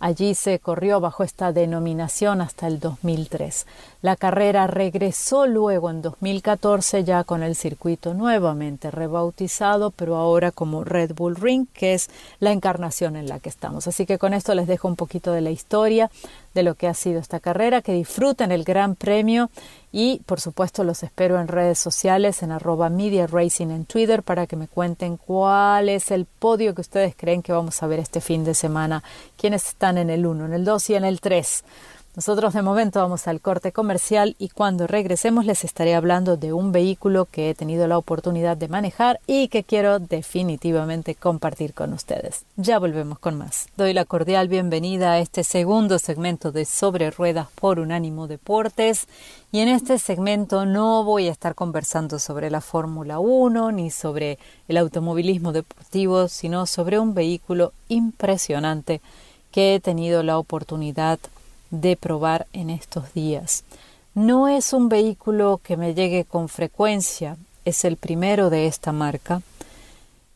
Allí 0.00 0.34
se 0.34 0.58
corrió 0.58 1.00
bajo 1.00 1.22
esta 1.24 1.52
denominación 1.52 2.40
hasta 2.40 2.66
el 2.66 2.80
2003. 2.80 3.66
La 4.04 4.16
carrera 4.16 4.66
regresó 4.66 5.46
luego 5.46 5.88
en 5.88 6.02
2014 6.02 7.04
ya 7.04 7.24
con 7.24 7.42
el 7.42 7.56
circuito 7.56 8.12
nuevamente 8.12 8.90
rebautizado, 8.90 9.92
pero 9.92 10.16
ahora 10.16 10.50
como 10.50 10.84
Red 10.84 11.14
Bull 11.14 11.36
Ring, 11.36 11.66
que 11.72 11.94
es 11.94 12.10
la 12.38 12.52
encarnación 12.52 13.16
en 13.16 13.30
la 13.30 13.40
que 13.40 13.48
estamos. 13.48 13.86
Así 13.86 14.04
que 14.04 14.18
con 14.18 14.34
esto 14.34 14.54
les 14.54 14.66
dejo 14.66 14.88
un 14.88 14.96
poquito 14.96 15.32
de 15.32 15.40
la 15.40 15.50
historia 15.50 16.10
de 16.52 16.62
lo 16.62 16.74
que 16.74 16.86
ha 16.86 16.92
sido 16.92 17.18
esta 17.18 17.40
carrera, 17.40 17.80
que 17.80 17.94
disfruten 17.94 18.52
el 18.52 18.64
Gran 18.64 18.94
Premio 18.94 19.48
y 19.90 20.20
por 20.26 20.38
supuesto 20.38 20.84
los 20.84 21.02
espero 21.02 21.40
en 21.40 21.48
redes 21.48 21.78
sociales, 21.78 22.42
en 22.42 22.52
arroba 22.52 22.90
Media 22.90 23.26
Racing 23.26 23.70
en 23.70 23.86
Twitter 23.86 24.22
para 24.22 24.46
que 24.46 24.56
me 24.56 24.68
cuenten 24.68 25.16
cuál 25.16 25.88
es 25.88 26.10
el 26.10 26.26
podio 26.26 26.74
que 26.74 26.82
ustedes 26.82 27.14
creen 27.16 27.40
que 27.40 27.52
vamos 27.54 27.82
a 27.82 27.86
ver 27.86 28.00
este 28.00 28.20
fin 28.20 28.44
de 28.44 28.52
semana, 28.52 29.02
quiénes 29.38 29.66
están 29.68 29.96
en 29.96 30.10
el 30.10 30.26
1, 30.26 30.44
en 30.44 30.52
el 30.52 30.64
2 30.66 30.90
y 30.90 30.94
en 30.94 31.04
el 31.06 31.22
3. 31.22 31.64
Nosotros 32.16 32.54
de 32.54 32.62
momento 32.62 33.00
vamos 33.00 33.26
al 33.26 33.40
corte 33.40 33.72
comercial 33.72 34.36
y 34.38 34.48
cuando 34.48 34.86
regresemos 34.86 35.46
les 35.46 35.64
estaré 35.64 35.96
hablando 35.96 36.36
de 36.36 36.52
un 36.52 36.70
vehículo 36.70 37.24
que 37.24 37.50
he 37.50 37.54
tenido 37.56 37.88
la 37.88 37.98
oportunidad 37.98 38.56
de 38.56 38.68
manejar 38.68 39.18
y 39.26 39.48
que 39.48 39.64
quiero 39.64 39.98
definitivamente 39.98 41.16
compartir 41.16 41.74
con 41.74 41.92
ustedes. 41.92 42.44
Ya 42.54 42.78
volvemos 42.78 43.18
con 43.18 43.36
más. 43.36 43.66
Doy 43.76 43.94
la 43.94 44.04
cordial 44.04 44.46
bienvenida 44.46 45.10
a 45.10 45.18
este 45.18 45.42
segundo 45.42 45.98
segmento 45.98 46.52
de 46.52 46.66
Sobre 46.66 47.10
Ruedas 47.10 47.48
por 47.56 47.80
Unánimo 47.80 48.28
Deportes 48.28 49.08
y 49.50 49.58
en 49.58 49.66
este 49.66 49.98
segmento 49.98 50.66
no 50.66 51.02
voy 51.02 51.26
a 51.26 51.32
estar 51.32 51.56
conversando 51.56 52.20
sobre 52.20 52.48
la 52.48 52.60
Fórmula 52.60 53.18
1 53.18 53.72
ni 53.72 53.90
sobre 53.90 54.38
el 54.68 54.76
automovilismo 54.76 55.50
deportivo, 55.50 56.28
sino 56.28 56.66
sobre 56.66 57.00
un 57.00 57.12
vehículo 57.12 57.72
impresionante 57.88 59.00
que 59.50 59.74
he 59.74 59.80
tenido 59.80 60.22
la 60.22 60.38
oportunidad 60.38 61.18
probar 62.00 62.46
en 62.52 62.70
estos 62.70 63.12
días. 63.14 63.64
No 64.14 64.48
es 64.48 64.72
un 64.72 64.88
vehículo 64.88 65.60
que 65.62 65.76
me 65.76 65.94
llegue 65.94 66.24
con 66.24 66.48
frecuencia, 66.48 67.36
es 67.64 67.84
el 67.84 67.96
primero 67.96 68.50
de 68.50 68.66
esta 68.66 68.92
marca 68.92 69.42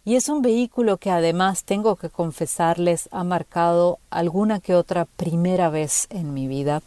y 0.05 0.17
es 0.17 0.29
un 0.29 0.43
vehículo 0.43 0.97
que 0.97 1.11
además 1.11 1.65
tengo 1.65 1.97
que 1.97 2.09
confesarles 2.09 3.09
ha 3.13 3.25
marcado 3.25 3.99
alguna 4.11 4.59
que 4.59 4.75
otra 4.75 5.05
primera 5.05 5.69
vez 5.69 6.07
en 6.11 6.35
mi 6.35 6.49
vida. 6.49 6.83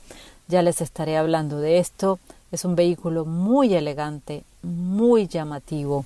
Ya 0.48 0.62
les 0.64 0.82
estaré 0.82 1.18
hablando 1.18 1.60
de 1.60 1.78
esto. 1.78 2.20
Es 2.52 2.66
un 2.66 2.76
vehículo 2.76 3.26
muy 3.26 3.74
elegante, 3.74 4.44
muy 4.64 5.28
llamativo, 5.28 6.06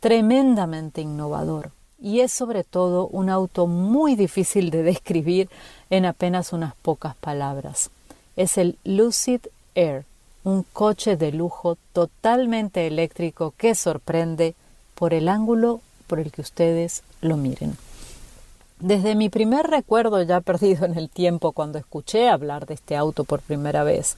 tremendamente 0.00 1.02
innovador 1.02 1.70
y 2.00 2.20
es 2.20 2.32
sobre 2.32 2.64
todo 2.64 3.08
un 3.08 3.30
auto 3.30 3.66
muy 3.66 4.16
difícil 4.16 4.70
de 4.70 4.82
describir 4.92 5.48
en 5.90 6.04
apenas 6.04 6.52
unas 6.52 6.74
pocas 6.76 7.16
palabras. 7.16 7.90
Es 8.36 8.58
el 8.58 8.78
Lucid 8.84 9.40
Air, 9.74 10.04
un 10.44 10.62
coche 10.62 11.16
de 11.16 11.32
lujo 11.32 11.76
totalmente 11.92 12.86
eléctrico 12.86 13.54
que 13.56 13.74
sorprende 13.74 14.54
por 14.94 15.14
el 15.14 15.28
ángulo 15.28 15.80
por 16.06 16.20
el 16.20 16.30
que 16.30 16.40
ustedes 16.40 17.02
lo 17.20 17.36
miren. 17.36 17.76
Desde 18.78 19.14
mi 19.14 19.28
primer 19.28 19.66
recuerdo 19.66 20.22
ya 20.22 20.40
perdido 20.42 20.84
en 20.84 20.96
el 20.96 21.08
tiempo 21.08 21.52
cuando 21.52 21.78
escuché 21.78 22.28
hablar 22.28 22.66
de 22.66 22.74
este 22.74 22.96
auto 22.96 23.24
por 23.24 23.40
primera 23.40 23.84
vez, 23.84 24.16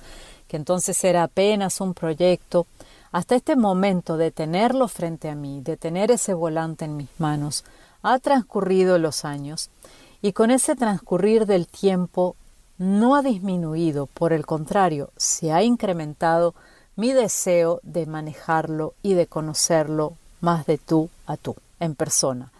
que 0.48 0.56
entonces 0.56 1.02
era 1.04 1.22
apenas 1.22 1.80
un 1.80 1.94
proyecto, 1.94 2.66
hasta 3.12 3.36
este 3.36 3.56
momento 3.56 4.16
de 4.16 4.30
tenerlo 4.30 4.88
frente 4.88 5.30
a 5.30 5.34
mí, 5.34 5.60
de 5.62 5.76
tener 5.76 6.10
ese 6.10 6.34
volante 6.34 6.84
en 6.84 6.96
mis 6.96 7.08
manos, 7.18 7.64
ha 8.02 8.18
transcurrido 8.18 8.98
los 8.98 9.24
años 9.24 9.70
y 10.22 10.32
con 10.32 10.50
ese 10.50 10.74
transcurrir 10.76 11.46
del 11.46 11.66
tiempo 11.66 12.36
no 12.78 13.16
ha 13.16 13.22
disminuido, 13.22 14.06
por 14.06 14.32
el 14.32 14.46
contrario, 14.46 15.10
se 15.16 15.52
ha 15.52 15.62
incrementado 15.62 16.54
mi 16.96 17.12
deseo 17.12 17.80
de 17.82 18.06
manejarlo 18.06 18.94
y 19.02 19.14
de 19.14 19.26
conocerlo 19.26 20.14
más 20.40 20.66
de 20.66 20.78
tú 20.78 21.10
a 21.26 21.36
tú, 21.36 21.56
en 21.80 21.94
persona. 21.94 22.50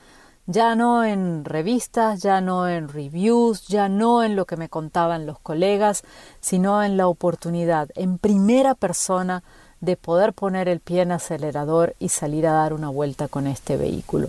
Ya 0.46 0.74
no 0.74 1.04
en 1.04 1.44
revistas, 1.44 2.22
ya 2.22 2.40
no 2.40 2.68
en 2.68 2.88
reviews, 2.88 3.66
ya 3.66 3.88
no 3.88 4.22
en 4.22 4.34
lo 4.34 4.46
que 4.46 4.56
me 4.56 4.68
contaban 4.68 5.26
los 5.26 5.38
colegas, 5.38 6.04
sino 6.40 6.82
en 6.82 6.96
la 6.96 7.06
oportunidad, 7.06 7.90
en 7.94 8.18
primera 8.18 8.74
persona, 8.74 9.42
de 9.80 9.96
poder 9.96 10.32
poner 10.32 10.68
el 10.68 10.80
pie 10.80 11.02
en 11.02 11.12
acelerador 11.12 11.94
y 11.98 12.08
salir 12.08 12.46
a 12.46 12.52
dar 12.52 12.72
una 12.72 12.88
vuelta 12.88 13.28
con 13.28 13.46
este 13.46 13.76
vehículo. 13.76 14.28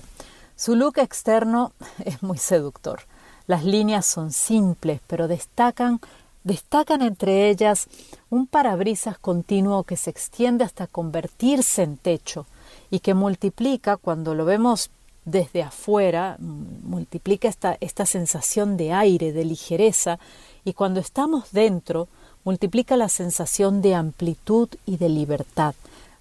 Su 0.56 0.76
look 0.76 0.98
externo 0.98 1.72
es 2.06 2.22
muy 2.22 2.38
seductor. 2.38 3.02
Las 3.50 3.66
líneas 3.66 4.06
son 4.06 4.32
simples, 4.32 5.02
pero 5.08 5.28
destacan 5.28 6.00
destacan 6.44 7.02
entre 7.02 7.50
ellas 7.50 7.88
un 8.30 8.46
parabrisas 8.46 9.18
continuo 9.18 9.86
que 9.86 9.98
se 9.98 10.12
extiende 10.12 10.64
hasta 10.64 10.86
convertirse 10.86 11.82
en 11.82 11.98
techo 11.98 12.46
y 12.92 13.00
que 13.00 13.16
multiplica 13.16 13.98
cuando 13.98 14.36
lo 14.36 14.46
vemos 14.46 14.92
desde 15.26 15.64
afuera, 15.64 16.38
multiplica 16.40 17.48
esta, 17.48 17.76
esta 17.82 18.06
sensación 18.06 18.78
de 18.78 18.94
aire, 18.94 19.34
de 19.34 19.46
ligereza, 19.46 20.20
y 20.64 20.74
cuando 20.74 21.00
estamos 21.00 21.52
dentro, 21.52 22.08
multiplica 22.44 22.98
la 22.98 23.10
sensación 23.10 23.82
de 23.82 23.96
amplitud 23.96 24.70
y 24.86 24.98
de 24.98 25.10
libertad. 25.10 25.74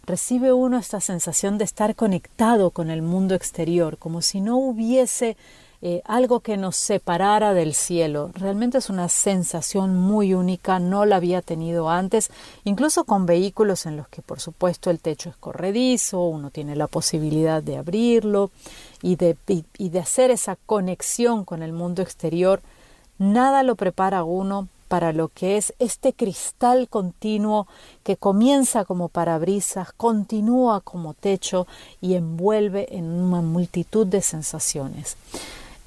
Recibe 0.02 0.54
uno 0.54 0.78
esta 0.78 1.02
sensación 1.02 1.58
de 1.58 1.64
estar 1.64 1.94
conectado 1.94 2.70
con 2.70 2.88
el 2.88 3.02
mundo 3.02 3.34
exterior, 3.34 3.98
como 3.98 4.22
si 4.22 4.40
no 4.40 4.56
hubiese 4.56 5.36
eh, 5.80 6.02
algo 6.04 6.40
que 6.40 6.56
nos 6.56 6.76
separara 6.76 7.54
del 7.54 7.72
cielo. 7.72 8.30
Realmente 8.34 8.78
es 8.78 8.90
una 8.90 9.08
sensación 9.08 9.94
muy 9.96 10.34
única, 10.34 10.80
no 10.80 11.04
la 11.04 11.16
había 11.16 11.40
tenido 11.40 11.88
antes, 11.88 12.30
incluso 12.64 13.04
con 13.04 13.26
vehículos 13.26 13.86
en 13.86 13.96
los 13.96 14.08
que 14.08 14.20
por 14.20 14.40
supuesto 14.40 14.90
el 14.90 14.98
techo 14.98 15.30
es 15.30 15.36
corredizo, 15.36 16.20
uno 16.22 16.50
tiene 16.50 16.74
la 16.74 16.88
posibilidad 16.88 17.62
de 17.62 17.76
abrirlo 17.76 18.50
y 19.02 19.16
de, 19.16 19.36
y 19.46 19.88
de 19.90 19.98
hacer 20.00 20.32
esa 20.32 20.56
conexión 20.66 21.44
con 21.44 21.62
el 21.62 21.72
mundo 21.72 22.02
exterior. 22.02 22.60
Nada 23.18 23.62
lo 23.62 23.76
prepara 23.76 24.24
uno 24.24 24.68
para 24.88 25.12
lo 25.12 25.28
que 25.28 25.58
es 25.58 25.74
este 25.78 26.12
cristal 26.12 26.88
continuo 26.88 27.68
que 28.02 28.16
comienza 28.16 28.84
como 28.84 29.08
parabrisas, 29.08 29.92
continúa 29.92 30.80
como 30.80 31.14
techo 31.14 31.66
y 32.00 32.14
envuelve 32.14 32.96
en 32.96 33.04
una 33.04 33.42
multitud 33.42 34.06
de 34.06 34.22
sensaciones. 34.22 35.16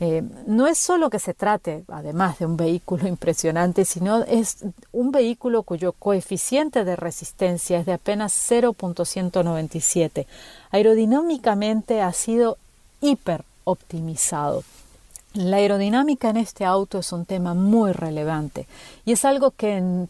Eh, 0.04 0.24
no 0.48 0.66
es 0.66 0.80
solo 0.80 1.12
que 1.12 1.20
se 1.20 1.36
trate, 1.36 1.84
además 1.88 2.40
de 2.40 2.48
un 2.48 2.58
vehículo 2.58 3.08
impresionante, 3.16 3.86
sino 3.86 4.24
es 4.24 4.66
un 4.92 5.12
vehículo 5.12 5.62
cuyo 5.62 5.92
coeficiente 5.94 6.84
de 6.84 6.96
resistencia 6.96 7.78
es 7.78 7.86
de 7.86 7.94
apenas 7.94 8.34
0.197. 8.50 10.26
Aerodinámicamente 10.72 12.02
ha 12.02 12.12
sido 12.14 12.58
hiper 13.00 13.44
optimizado. 13.64 14.64
La 15.36 15.58
aerodinámica 15.58 16.32
en 16.32 16.38
este 16.38 16.66
auto 16.66 16.98
es 16.98 17.12
un 17.12 17.26
tema 17.26 17.54
muy 17.54 17.92
relevante 17.92 18.66
y 19.06 19.12
es 19.12 19.24
algo 19.24 19.52
que 19.52 20.08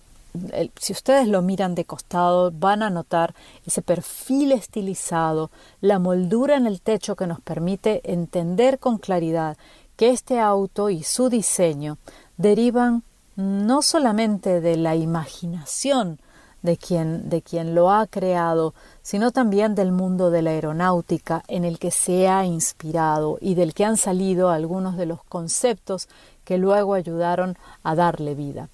si 0.79 0.93
ustedes 0.93 1.27
lo 1.27 1.41
miran 1.41 1.75
de 1.75 1.86
costado 1.86 2.51
van 2.51 2.83
a 2.83 2.89
notar 2.89 3.36
ese 3.67 3.81
perfil 3.81 4.53
estilizado, 4.53 5.51
la 5.81 6.00
moldura 6.00 6.55
en 6.55 6.65
el 6.65 6.81
techo 6.81 7.15
que 7.15 7.27
nos 7.27 7.42
permite 7.42 8.01
entender 8.11 8.79
con 8.79 8.98
claridad 8.98 9.57
que 10.01 10.09
este 10.09 10.40
auto 10.40 10.90
y 10.90 11.03
su 11.03 11.29
diseño 11.29 12.00
derivan 12.35 13.03
no 13.35 13.83
solamente 13.83 14.59
de 14.59 14.75
la 14.75 14.96
imaginación 14.96 16.20
de 16.64 16.75
quien, 16.75 17.29
de 17.29 17.44
quien 17.44 17.75
lo 17.75 17.92
ha 17.92 18.07
creado, 18.07 18.74
sino 19.03 19.29
también 19.29 19.75
del 19.75 19.92
mundo 19.92 20.31
de 20.31 20.42
la 20.42 20.50
aeronáutica 20.50 21.44
en 21.48 21.66
el 21.66 21.77
que 21.77 21.92
se 21.92 22.27
ha 22.27 22.46
inspirado 22.46 23.37
y 23.42 23.53
del 23.53 23.75
que 23.75 23.85
han 23.85 23.96
salido 23.96 24.50
algunos 24.50 24.98
de 24.98 25.05
los 25.05 25.24
conceptos 25.24 26.09
que 26.46 26.57
luego 26.57 26.96
ayudaron 26.96 27.55
a 27.83 27.94
darle 27.94 28.33
vida. 28.33 28.70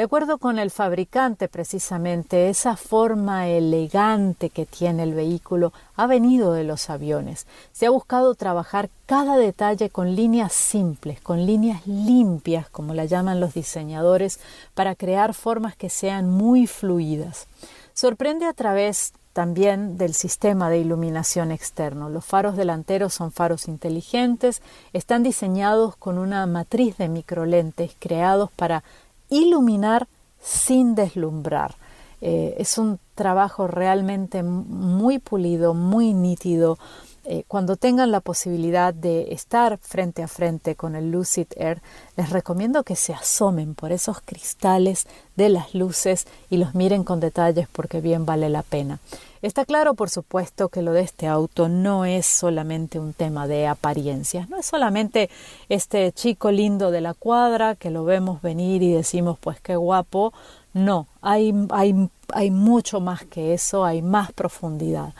De 0.00 0.04
acuerdo 0.04 0.38
con 0.38 0.58
el 0.58 0.70
fabricante, 0.70 1.46
precisamente, 1.46 2.48
esa 2.48 2.74
forma 2.74 3.48
elegante 3.48 4.48
que 4.48 4.64
tiene 4.64 5.02
el 5.02 5.12
vehículo 5.12 5.74
ha 5.94 6.06
venido 6.06 6.54
de 6.54 6.64
los 6.64 6.88
aviones. 6.88 7.46
Se 7.72 7.84
ha 7.84 7.90
buscado 7.90 8.34
trabajar 8.34 8.88
cada 9.04 9.36
detalle 9.36 9.90
con 9.90 10.16
líneas 10.16 10.54
simples, 10.54 11.20
con 11.20 11.44
líneas 11.44 11.86
limpias, 11.86 12.70
como 12.70 12.94
la 12.94 13.04
llaman 13.04 13.40
los 13.40 13.52
diseñadores, 13.52 14.40
para 14.72 14.94
crear 14.94 15.34
formas 15.34 15.76
que 15.76 15.90
sean 15.90 16.30
muy 16.30 16.66
fluidas. 16.66 17.46
Sorprende 17.92 18.46
a 18.46 18.54
través 18.54 19.12
también 19.34 19.98
del 19.98 20.14
sistema 20.14 20.70
de 20.70 20.78
iluminación 20.78 21.52
externo. 21.52 22.08
Los 22.08 22.24
faros 22.24 22.56
delanteros 22.56 23.12
son 23.12 23.32
faros 23.32 23.68
inteligentes, 23.68 24.62
están 24.94 25.22
diseñados 25.22 25.94
con 25.96 26.16
una 26.16 26.46
matriz 26.46 26.96
de 26.96 27.10
microlentes 27.10 27.92
creados 27.98 28.50
para 28.50 28.82
iluminar 29.30 30.08
sin 30.40 30.94
deslumbrar. 30.94 31.74
Eh, 32.20 32.56
es 32.58 32.76
un 32.76 32.98
trabajo 33.14 33.66
realmente 33.66 34.42
muy 34.42 35.18
pulido, 35.18 35.74
muy 35.74 36.12
nítido. 36.12 36.78
Eh, 37.24 37.44
cuando 37.46 37.76
tengan 37.76 38.10
la 38.10 38.20
posibilidad 38.20 38.94
de 38.94 39.32
estar 39.34 39.76
frente 39.78 40.22
a 40.22 40.28
frente 40.28 40.74
con 40.74 40.96
el 40.96 41.10
Lucid 41.10 41.48
Air, 41.56 41.82
les 42.16 42.30
recomiendo 42.30 42.82
que 42.82 42.96
se 42.96 43.12
asomen 43.12 43.74
por 43.74 43.92
esos 43.92 44.22
cristales 44.22 45.06
de 45.36 45.50
las 45.50 45.74
luces 45.74 46.26
y 46.48 46.56
los 46.56 46.74
miren 46.74 47.04
con 47.04 47.20
detalles 47.20 47.68
porque 47.70 48.00
bien 48.00 48.24
vale 48.24 48.48
la 48.48 48.62
pena. 48.62 49.00
Está 49.42 49.64
claro, 49.64 49.94
por 49.94 50.08
supuesto, 50.08 50.68
que 50.70 50.82
lo 50.82 50.92
de 50.92 51.02
este 51.02 51.26
auto 51.26 51.68
no 51.68 52.04
es 52.04 52.26
solamente 52.26 52.98
un 52.98 53.12
tema 53.12 53.46
de 53.46 53.66
apariencias, 53.66 54.48
no 54.48 54.58
es 54.58 54.66
solamente 54.66 55.30
este 55.68 56.12
chico 56.12 56.50
lindo 56.50 56.90
de 56.90 57.00
la 57.00 57.14
cuadra 57.14 57.74
que 57.74 57.90
lo 57.90 58.04
vemos 58.04 58.42
venir 58.42 58.82
y 58.82 58.92
decimos, 58.92 59.38
pues 59.38 59.60
qué 59.60 59.76
guapo. 59.76 60.32
No, 60.72 61.06
hay, 61.20 61.54
hay, 61.70 62.08
hay 62.32 62.50
mucho 62.50 63.00
más 63.00 63.24
que 63.24 63.54
eso, 63.54 63.84
hay 63.84 64.02
más 64.02 64.32
profundidad. 64.32 65.14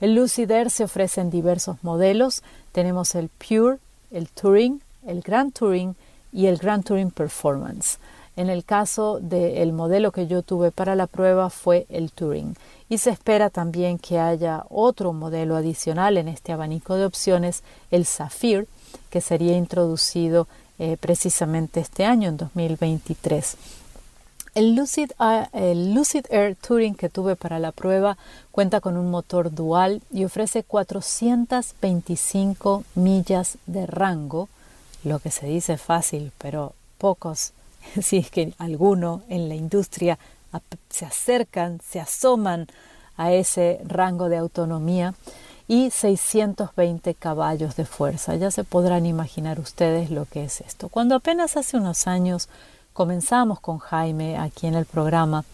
El 0.00 0.14
Lucid 0.14 0.50
Air 0.50 0.70
se 0.70 0.84
ofrece 0.84 1.20
en 1.20 1.30
diversos 1.30 1.76
modelos. 1.82 2.42
Tenemos 2.72 3.14
el 3.14 3.28
Pure, 3.28 3.78
el 4.10 4.28
Touring, 4.28 4.82
el 5.06 5.22
Grand 5.22 5.52
Touring 5.52 5.96
y 6.32 6.46
el 6.46 6.58
Grand 6.58 6.84
Touring 6.84 7.10
Performance. 7.10 7.98
En 8.36 8.50
el 8.50 8.64
caso 8.64 9.18
del 9.20 9.72
modelo 9.72 10.12
que 10.12 10.26
yo 10.26 10.42
tuve 10.42 10.70
para 10.70 10.94
la 10.94 11.06
prueba 11.06 11.48
fue 11.48 11.86
el 11.88 12.12
Touring 12.12 12.54
y 12.90 12.98
se 12.98 13.08
espera 13.08 13.48
también 13.48 13.98
que 13.98 14.18
haya 14.18 14.64
otro 14.68 15.14
modelo 15.14 15.56
adicional 15.56 16.18
en 16.18 16.28
este 16.28 16.52
abanico 16.52 16.96
de 16.96 17.06
opciones, 17.06 17.62
el 17.90 18.04
Zafir, 18.04 18.68
que 19.08 19.22
sería 19.22 19.56
introducido 19.56 20.46
eh, 20.78 20.98
precisamente 21.00 21.80
este 21.80 22.04
año, 22.04 22.28
en 22.28 22.36
2023. 22.36 23.56
El 24.56 24.74
Lucid, 24.74 25.12
Air 26.30 26.56
Touring 26.56 26.94
que 26.94 27.10
tuve 27.10 27.36
para 27.36 27.58
la 27.58 27.72
prueba 27.72 28.16
cuenta 28.50 28.80
con 28.80 28.96
un 28.96 29.10
motor 29.10 29.54
dual 29.54 30.00
y 30.10 30.24
ofrece 30.24 30.62
425 30.62 32.84
millas 32.94 33.58
de 33.66 33.84
rango, 33.84 34.48
lo 35.04 35.18
que 35.18 35.30
se 35.30 35.46
dice 35.46 35.76
fácil, 35.76 36.32
pero 36.38 36.72
pocos, 36.96 37.52
si 38.00 38.16
es 38.16 38.30
que 38.30 38.54
alguno 38.56 39.20
en 39.28 39.50
la 39.50 39.56
industria 39.56 40.18
se 40.88 41.04
acercan, 41.04 41.82
se 41.86 42.00
asoman 42.00 42.66
a 43.18 43.32
ese 43.32 43.78
rango 43.84 44.30
de 44.30 44.38
autonomía 44.38 45.12
y 45.68 45.90
620 45.90 47.12
caballos 47.12 47.76
de 47.76 47.84
fuerza. 47.84 48.34
Ya 48.36 48.50
se 48.50 48.64
podrán 48.64 49.04
imaginar 49.04 49.60
ustedes 49.60 50.10
lo 50.10 50.24
que 50.24 50.44
es 50.44 50.62
esto. 50.62 50.88
Cuando 50.88 51.14
apenas 51.14 51.58
hace 51.58 51.76
unos 51.76 52.06
años 52.06 52.48
comenzamos 52.96 53.60
con 53.60 53.78
Jaime 53.78 54.38
aquí 54.38 54.66
en 54.66 54.74
el 54.74 54.86
programa 54.86 55.44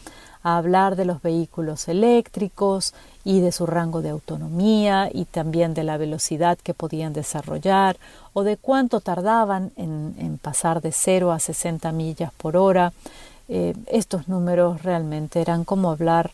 a 0.44 0.56
hablar 0.56 0.94
de 0.94 1.04
los 1.04 1.20
vehículos 1.22 1.88
eléctricos 1.88 2.94
y 3.24 3.40
de 3.40 3.50
su 3.50 3.66
rango 3.66 4.00
de 4.00 4.10
autonomía 4.10 5.10
y 5.12 5.24
también 5.24 5.74
de 5.74 5.82
la 5.82 5.96
velocidad 5.96 6.56
que 6.62 6.72
podían 6.72 7.12
desarrollar 7.12 7.96
o 8.32 8.44
de 8.44 8.56
cuánto 8.56 9.00
tardaban 9.00 9.72
en, 9.76 10.38
pasar 10.40 10.80
de 10.82 10.92
0 10.92 11.32
a 11.32 11.40
60 11.40 11.90
millas 11.90 12.32
por 12.32 12.56
hora. 12.56 12.92
Eh, 13.48 13.74
estos 13.88 14.28
números 14.28 14.84
realmente 14.84 15.40
eran 15.40 15.64
como 15.64 15.90
hablar 15.90 16.30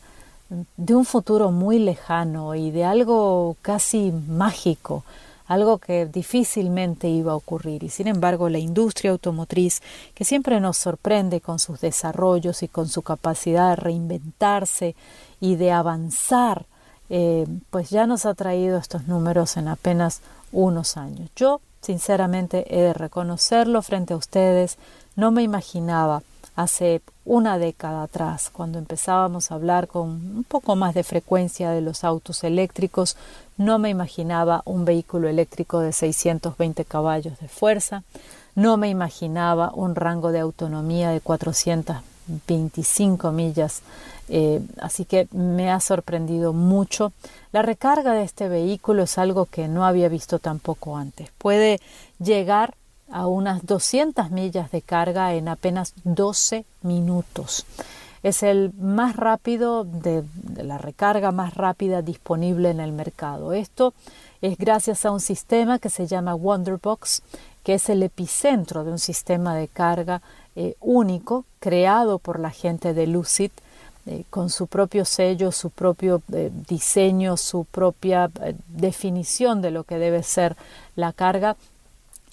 de 0.76 0.94
un 0.94 1.06
futuro 1.06 1.50
muy 1.50 1.78
lejano 1.78 2.54
y 2.54 2.70
de 2.70 2.84
algo 2.84 3.56
casi 3.62 4.12
mágico, 4.12 5.04
algo 5.48 5.78
que 5.78 6.06
difícilmente 6.06 7.08
iba 7.08 7.32
a 7.32 7.36
ocurrir. 7.36 7.82
Y 7.82 7.88
sin 7.88 8.06
embargo, 8.06 8.48
la 8.48 8.58
industria 8.58 9.10
automotriz, 9.10 9.82
que 10.14 10.24
siempre 10.24 10.60
nos 10.60 10.76
sorprende 10.76 11.40
con 11.40 11.58
sus 11.58 11.80
desarrollos 11.80 12.62
y 12.62 12.68
con 12.68 12.88
su 12.88 13.02
capacidad 13.02 13.70
de 13.70 13.76
reinventarse 13.76 14.94
y 15.40 15.56
de 15.56 15.72
avanzar, 15.72 16.66
eh, 17.10 17.46
pues 17.70 17.88
ya 17.88 18.06
nos 18.06 18.26
ha 18.26 18.34
traído 18.34 18.76
estos 18.76 19.08
números 19.08 19.56
en 19.56 19.68
apenas 19.68 20.20
unos 20.52 20.98
años. 20.98 21.30
Yo, 21.34 21.62
sinceramente, 21.80 22.66
he 22.68 22.82
de 22.82 22.92
reconocerlo 22.92 23.80
frente 23.80 24.12
a 24.12 24.18
ustedes, 24.18 24.76
no 25.16 25.30
me 25.30 25.42
imaginaba 25.42 26.22
hace 26.58 27.00
una 27.24 27.56
década 27.56 28.02
atrás, 28.02 28.50
cuando 28.52 28.80
empezábamos 28.80 29.52
a 29.52 29.54
hablar 29.54 29.86
con 29.86 30.08
un 30.08 30.42
poco 30.42 30.74
más 30.74 30.92
de 30.92 31.04
frecuencia 31.04 31.70
de 31.70 31.80
los 31.80 32.02
autos 32.02 32.42
eléctricos, 32.42 33.16
no 33.56 33.78
me 33.78 33.90
imaginaba 33.90 34.62
un 34.64 34.84
vehículo 34.84 35.28
eléctrico 35.28 35.78
de 35.78 35.92
620 35.92 36.84
caballos 36.84 37.38
de 37.38 37.46
fuerza, 37.46 38.02
no 38.56 38.76
me 38.76 38.88
imaginaba 38.88 39.70
un 39.72 39.94
rango 39.94 40.32
de 40.32 40.40
autonomía 40.40 41.10
de 41.10 41.20
425 41.20 43.30
millas, 43.30 43.82
eh, 44.28 44.60
así 44.80 45.04
que 45.04 45.28
me 45.30 45.70
ha 45.70 45.78
sorprendido 45.78 46.52
mucho. 46.52 47.12
La 47.52 47.62
recarga 47.62 48.14
de 48.14 48.24
este 48.24 48.48
vehículo 48.48 49.04
es 49.04 49.16
algo 49.16 49.46
que 49.46 49.68
no 49.68 49.86
había 49.86 50.08
visto 50.08 50.40
tampoco 50.40 50.96
antes. 50.96 51.30
Puede 51.38 51.78
llegar 52.18 52.74
a 53.10 53.26
unas 53.26 53.64
200 53.66 54.30
millas 54.30 54.70
de 54.70 54.82
carga 54.82 55.34
en 55.34 55.48
apenas 55.48 55.94
12 56.04 56.64
minutos. 56.82 57.64
Es 58.22 58.42
el 58.42 58.72
más 58.74 59.16
rápido 59.16 59.84
de, 59.84 60.24
la 60.56 60.78
recarga 60.78 61.30
más 61.30 61.54
rápida 61.54 62.02
disponible 62.02 62.70
en 62.70 62.80
el 62.80 62.92
mercado. 62.92 63.52
Esto 63.52 63.94
es 64.42 64.58
gracias 64.58 65.04
a 65.04 65.10
un 65.10 65.20
sistema 65.20 65.78
que 65.78 65.88
se 65.88 66.06
llama 66.06 66.34
Wonderbox, 66.34 67.22
que 67.62 67.74
es 67.74 67.88
el 67.88 68.02
epicentro 68.02 68.84
de 68.84 68.90
un 68.92 68.98
sistema 68.98 69.54
de 69.54 69.68
carga 69.68 70.20
eh, 70.56 70.74
único 70.80 71.44
creado 71.60 72.18
por 72.18 72.40
la 72.40 72.50
gente 72.50 72.92
de 72.92 73.06
Lucid 73.06 73.50
eh, 74.06 74.24
con 74.30 74.50
su 74.50 74.66
propio 74.66 75.04
sello, 75.04 75.52
su 75.52 75.70
propio 75.70 76.22
eh, 76.32 76.50
diseño, 76.68 77.36
su 77.36 77.64
propia 77.64 78.30
definición 78.68 79.62
de 79.62 79.70
lo 79.70 79.84
que 79.84 79.98
debe 79.98 80.22
ser 80.22 80.56
la 80.96 81.12
carga 81.12 81.56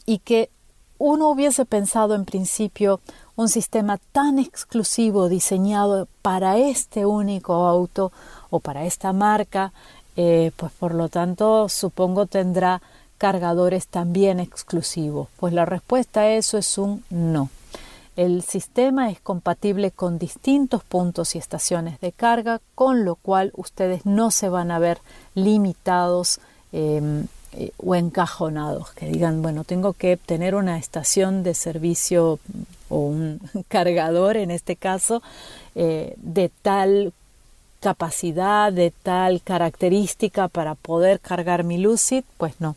y 0.06 0.20
que 0.20 0.50
uno 0.98 1.30
hubiese 1.30 1.66
pensado 1.66 2.16
en 2.16 2.26
principio 2.26 3.00
un 3.36 3.50
sistema 3.50 4.00
tan 4.12 4.40
exclusivo 4.40 5.28
diseñado 5.30 6.08
para 6.22 6.58
este 6.58 7.06
único 7.06 7.54
auto 7.54 8.12
o 8.50 8.60
para 8.60 8.86
esta 8.86 9.12
marca, 9.12 9.74
eh, 10.16 10.52
pues 10.56 10.72
por 10.72 10.94
lo 10.94 11.10
tanto 11.10 11.68
supongo 11.68 12.26
tendrá 12.26 12.82
cargadores 13.18 13.88
también 13.88 14.40
exclusivos. 14.40 15.28
Pues 15.38 15.54
la 15.54 15.66
respuesta 15.66 16.22
a 16.22 16.32
eso 16.32 16.58
es 16.58 16.78
un 16.78 17.04
no. 17.10 17.50
El 18.16 18.44
sistema 18.44 19.10
es 19.10 19.20
compatible 19.20 19.92
con 19.92 20.18
distintos 20.18 20.84
puntos 20.84 21.36
y 21.36 21.38
estaciones 21.38 22.00
de 22.00 22.14
carga, 22.14 22.62
con 22.74 23.04
lo 23.04 23.16
cual 23.16 23.52
ustedes 23.56 24.06
no 24.06 24.32
se 24.32 24.48
van 24.48 24.72
a 24.72 24.80
ver 24.80 25.00
limitados 25.34 26.40
em, 26.72 27.28
o 27.78 27.96
encajonados, 27.96 28.92
que 28.92 29.08
digan, 29.08 29.42
bueno, 29.42 29.64
tengo 29.64 29.94
que 29.94 30.18
tener 30.18 30.56
una 30.56 30.78
estación 30.78 31.44
de 31.44 31.54
servicio 31.54 32.40
o 32.90 32.98
un 32.98 33.40
cargador 33.68 34.38
en 34.38 34.52
este 34.52 34.76
caso 34.76 35.22
eh, 35.76 36.14
de 36.18 36.50
tal 36.62 37.14
capacidad, 37.80 38.74
de 38.74 38.92
tal 38.92 39.42
característica 39.42 40.48
para 40.48 40.76
poder 40.76 41.20
cargar 41.20 41.64
mi 41.64 41.78
Lucid, 41.78 42.24
pues 42.38 42.56
no. 42.60 42.76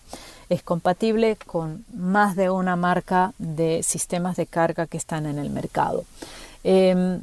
Es 0.48 0.62
compatible 0.62 1.36
con 1.46 1.84
más 1.94 2.36
de 2.36 2.50
una 2.50 2.76
marca 2.76 3.32
de 3.38 3.82
sistemas 3.82 4.36
de 4.36 4.46
carga 4.46 4.86
que 4.86 4.96
están 4.96 5.26
en 5.26 5.38
el 5.38 5.50
mercado. 5.50 6.04
Em, 6.64 7.20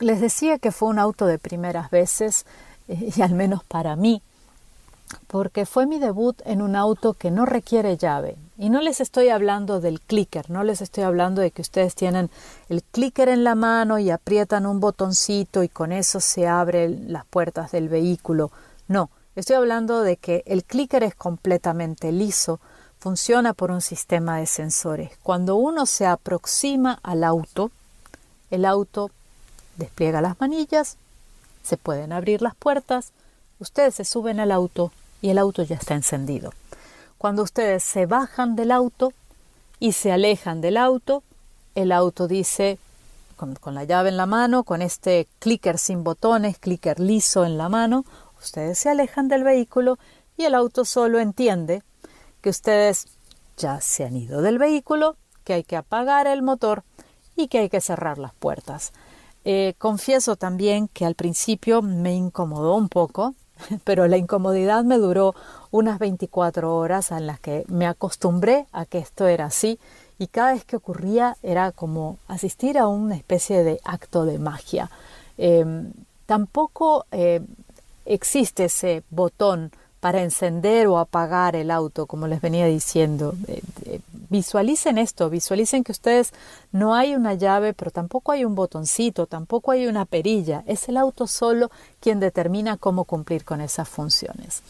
les 0.00 0.20
decía 0.20 0.58
que 0.58 0.72
fue 0.72 0.88
un 0.88 0.98
auto 0.98 1.26
de 1.26 1.38
primeras 1.38 1.90
veces 1.90 2.46
eh, 2.88 3.10
y 3.16 3.22
al 3.22 3.32
menos 3.32 3.64
para 3.64 3.96
mí 3.96 4.22
porque 5.26 5.66
fue 5.66 5.86
mi 5.86 5.98
debut 5.98 6.40
en 6.44 6.62
un 6.62 6.76
auto 6.76 7.14
que 7.14 7.30
no 7.30 7.46
requiere 7.46 7.96
llave. 7.96 8.36
Y 8.58 8.70
no 8.70 8.80
les 8.80 9.00
estoy 9.00 9.28
hablando 9.28 9.80
del 9.80 10.00
clicker, 10.00 10.50
no 10.50 10.64
les 10.64 10.80
estoy 10.80 11.04
hablando 11.04 11.42
de 11.42 11.50
que 11.50 11.62
ustedes 11.62 11.94
tienen 11.94 12.30
el 12.68 12.82
clicker 12.82 13.28
en 13.28 13.44
la 13.44 13.54
mano 13.54 13.98
y 13.98 14.10
aprietan 14.10 14.66
un 14.66 14.80
botoncito 14.80 15.62
y 15.62 15.68
con 15.68 15.92
eso 15.92 16.20
se 16.20 16.48
abren 16.48 17.12
las 17.12 17.26
puertas 17.26 17.72
del 17.72 17.88
vehículo. 17.88 18.50
No, 18.88 19.10
estoy 19.34 19.56
hablando 19.56 20.00
de 20.00 20.16
que 20.16 20.42
el 20.46 20.64
clicker 20.64 21.02
es 21.02 21.14
completamente 21.14 22.12
liso, 22.12 22.60
funciona 22.98 23.52
por 23.52 23.70
un 23.70 23.82
sistema 23.82 24.38
de 24.38 24.46
sensores. 24.46 25.10
Cuando 25.22 25.56
uno 25.56 25.84
se 25.84 26.06
aproxima 26.06 26.98
al 27.02 27.24
auto, 27.24 27.70
el 28.50 28.64
auto 28.64 29.10
despliega 29.76 30.22
las 30.22 30.40
manillas, 30.40 30.96
se 31.62 31.76
pueden 31.76 32.12
abrir 32.12 32.40
las 32.40 32.54
puertas, 32.54 33.12
Ustedes 33.58 33.94
se 33.94 34.04
suben 34.04 34.40
al 34.40 34.52
auto 34.52 34.92
y 35.22 35.30
el 35.30 35.38
auto 35.38 35.62
ya 35.62 35.76
está 35.76 35.94
encendido. 35.94 36.52
Cuando 37.18 37.42
ustedes 37.42 37.82
se 37.82 38.06
bajan 38.06 38.54
del 38.54 38.70
auto 38.70 39.12
y 39.80 39.92
se 39.92 40.12
alejan 40.12 40.60
del 40.60 40.76
auto, 40.76 41.22
el 41.74 41.92
auto 41.92 42.28
dice 42.28 42.78
con, 43.36 43.74
la 43.74 43.84
llave 43.84 44.08
en 44.08 44.16
la 44.16 44.26
mano, 44.26 44.64
con 44.64 44.82
este 44.82 45.26
clicker 45.38 45.78
sin 45.78 46.04
botones, 46.04 46.58
clicker 46.58 47.00
liso 47.00 47.44
en 47.44 47.58
la 47.58 47.68
mano, 47.68 48.04
ustedes 48.42 48.78
se 48.78 48.88
alejan 48.88 49.28
del 49.28 49.44
vehículo 49.44 49.98
y 50.36 50.44
el 50.44 50.54
auto 50.54 50.84
solo 50.84 51.18
entiende 51.18 51.82
que 52.40 52.50
ustedes 52.50 53.06
ya 53.56 53.80
se 53.80 54.04
han 54.04 54.16
ido 54.16 54.42
del 54.42 54.58
vehículo, 54.58 55.16
que 55.44 55.54
hay 55.54 55.64
que 55.64 55.76
apagar 55.76 56.26
el 56.26 56.42
motor 56.42 56.82
y 57.36 57.48
que 57.48 57.58
hay 57.58 57.68
que 57.68 57.80
cerrar 57.80 58.18
las 58.18 58.34
puertas. 58.34 58.92
Eh, 59.44 59.74
confieso 59.78 60.36
también 60.36 60.88
que 60.88 61.06
al 61.06 61.14
principio 61.14 61.80
me 61.80 62.14
incomodó 62.14 62.74
un 62.74 62.88
poco 62.88 63.34
pero 63.84 64.06
la 64.06 64.16
incomodidad 64.16 64.84
me 64.84 64.98
duró 64.98 65.34
unas 65.70 65.98
24 65.98 66.74
horas 66.74 67.10
en 67.10 67.26
las 67.26 67.40
que 67.40 67.64
me 67.68 67.86
acostumbré 67.86 68.66
a 68.72 68.86
que 68.86 68.98
esto 68.98 69.26
era 69.26 69.46
así 69.46 69.78
y 70.18 70.28
cada 70.28 70.52
vez 70.52 70.64
que 70.64 70.76
ocurría 70.76 71.36
era 71.42 71.72
como 71.72 72.18
asistir 72.28 72.78
a 72.78 72.88
una 72.88 73.16
especie 73.16 73.62
de 73.62 73.80
acto 73.84 74.24
de 74.24 74.38
magia. 74.38 74.90
Em, 75.36 75.92
tampoco 76.24 77.04
eh, 77.10 77.42
existe 78.06 78.66
ese 78.66 79.02
botón 79.10 79.72
para 80.06 80.22
encender 80.22 80.86
o 80.86 80.98
apagar 80.98 81.56
el 81.56 81.68
auto, 81.68 82.06
como 82.06 82.28
les 82.28 82.40
venía 82.40 82.66
diciendo. 82.66 83.34
Eh, 83.48 83.60
eh, 83.86 83.98
visualicen 84.30 84.98
esto, 84.98 85.28
visualicen 85.28 85.82
que 85.82 85.90
ustedes 85.90 86.32
no 86.70 86.94
hay 86.94 87.16
una 87.16 87.34
llave, 87.34 87.74
pero 87.74 87.90
tampoco 87.90 88.30
hay 88.30 88.44
un 88.44 88.54
botoncito, 88.54 89.26
tampoco 89.26 89.72
hay 89.72 89.88
una 89.88 90.04
perilla. 90.04 90.62
Es 90.68 90.88
el 90.88 90.96
auto 90.96 91.26
solo 91.26 91.72
quien 91.98 92.20
determina 92.20 92.76
cómo 92.76 93.02
cumplir 93.02 93.44
con 93.44 93.60
esas 93.60 93.88
funciones. 93.88 94.62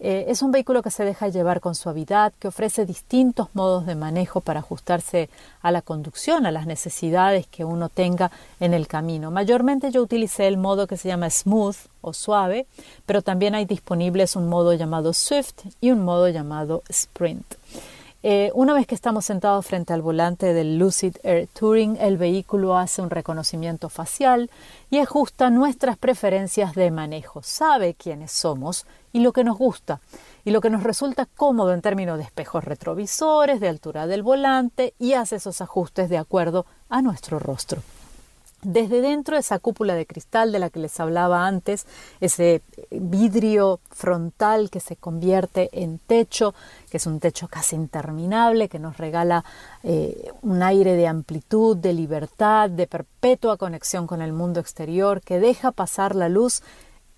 Eh, 0.00 0.26
es 0.28 0.42
un 0.42 0.52
vehículo 0.52 0.82
que 0.82 0.90
se 0.90 1.04
deja 1.04 1.28
llevar 1.28 1.60
con 1.60 1.74
suavidad, 1.74 2.32
que 2.38 2.48
ofrece 2.48 2.86
distintos 2.86 3.48
modos 3.54 3.84
de 3.86 3.96
manejo 3.96 4.40
para 4.40 4.60
ajustarse 4.60 5.28
a 5.60 5.72
la 5.72 5.82
conducción, 5.82 6.46
a 6.46 6.52
las 6.52 6.66
necesidades 6.66 7.46
que 7.48 7.64
uno 7.64 7.88
tenga 7.88 8.30
en 8.60 8.74
el 8.74 8.86
camino. 8.86 9.30
Mayormente 9.30 9.90
yo 9.90 10.02
utilicé 10.02 10.46
el 10.46 10.56
modo 10.56 10.86
que 10.86 10.96
se 10.96 11.08
llama 11.08 11.30
smooth 11.30 11.76
o 12.00 12.12
suave, 12.12 12.66
pero 13.06 13.22
también 13.22 13.54
hay 13.54 13.64
disponibles 13.64 14.36
un 14.36 14.48
modo 14.48 14.72
llamado 14.74 15.12
Swift 15.12 15.66
y 15.80 15.90
un 15.90 16.04
modo 16.04 16.28
llamado 16.28 16.82
Sprint. 16.88 17.54
Eh, 18.24 18.50
una 18.54 18.74
vez 18.74 18.88
que 18.88 18.96
estamos 18.96 19.24
sentados 19.24 19.64
frente 19.64 19.92
al 19.92 20.02
volante 20.02 20.52
del 20.52 20.76
Lucid 20.76 21.16
Air 21.22 21.46
Touring, 21.46 21.96
el 22.00 22.16
vehículo 22.16 22.76
hace 22.76 23.00
un 23.00 23.10
reconocimiento 23.10 23.88
facial 23.88 24.50
y 24.90 24.98
ajusta 24.98 25.50
nuestras 25.50 25.96
preferencias 25.96 26.74
de 26.74 26.90
manejo. 26.90 27.44
Sabe 27.44 27.94
quiénes 27.94 28.32
somos 28.32 28.86
y 29.12 29.20
lo 29.20 29.32
que 29.32 29.44
nos 29.44 29.56
gusta 29.56 30.00
y 30.44 30.50
lo 30.50 30.60
que 30.60 30.68
nos 30.68 30.82
resulta 30.82 31.26
cómodo 31.26 31.72
en 31.72 31.80
términos 31.80 32.18
de 32.18 32.24
espejos 32.24 32.64
retrovisores, 32.64 33.60
de 33.60 33.68
altura 33.68 34.08
del 34.08 34.24
volante 34.24 34.94
y 34.98 35.12
hace 35.12 35.36
esos 35.36 35.60
ajustes 35.60 36.08
de 36.08 36.18
acuerdo 36.18 36.66
a 36.88 37.02
nuestro 37.02 37.38
rostro. 37.38 37.82
Desde 38.62 39.00
dentro 39.00 39.36
de 39.36 39.40
esa 39.40 39.60
cúpula 39.60 39.94
de 39.94 40.04
cristal 40.04 40.50
de 40.50 40.58
la 40.58 40.68
que 40.68 40.80
les 40.80 40.98
hablaba 40.98 41.46
antes, 41.46 41.86
ese 42.20 42.60
vidrio 42.90 43.78
frontal 43.90 44.68
que 44.68 44.80
se 44.80 44.96
convierte 44.96 45.68
en 45.72 46.00
techo, 46.00 46.54
que 46.90 46.96
es 46.96 47.06
un 47.06 47.20
techo 47.20 47.46
casi 47.46 47.76
interminable, 47.76 48.68
que 48.68 48.80
nos 48.80 48.96
regala 48.96 49.44
eh, 49.84 50.32
un 50.42 50.64
aire 50.64 50.94
de 50.94 51.06
amplitud, 51.06 51.76
de 51.76 51.92
libertad, 51.92 52.68
de 52.68 52.88
perpetua 52.88 53.56
conexión 53.56 54.08
con 54.08 54.22
el 54.22 54.32
mundo 54.32 54.58
exterior, 54.58 55.20
que 55.20 55.38
deja 55.38 55.70
pasar 55.70 56.16
la 56.16 56.28
luz. 56.28 56.62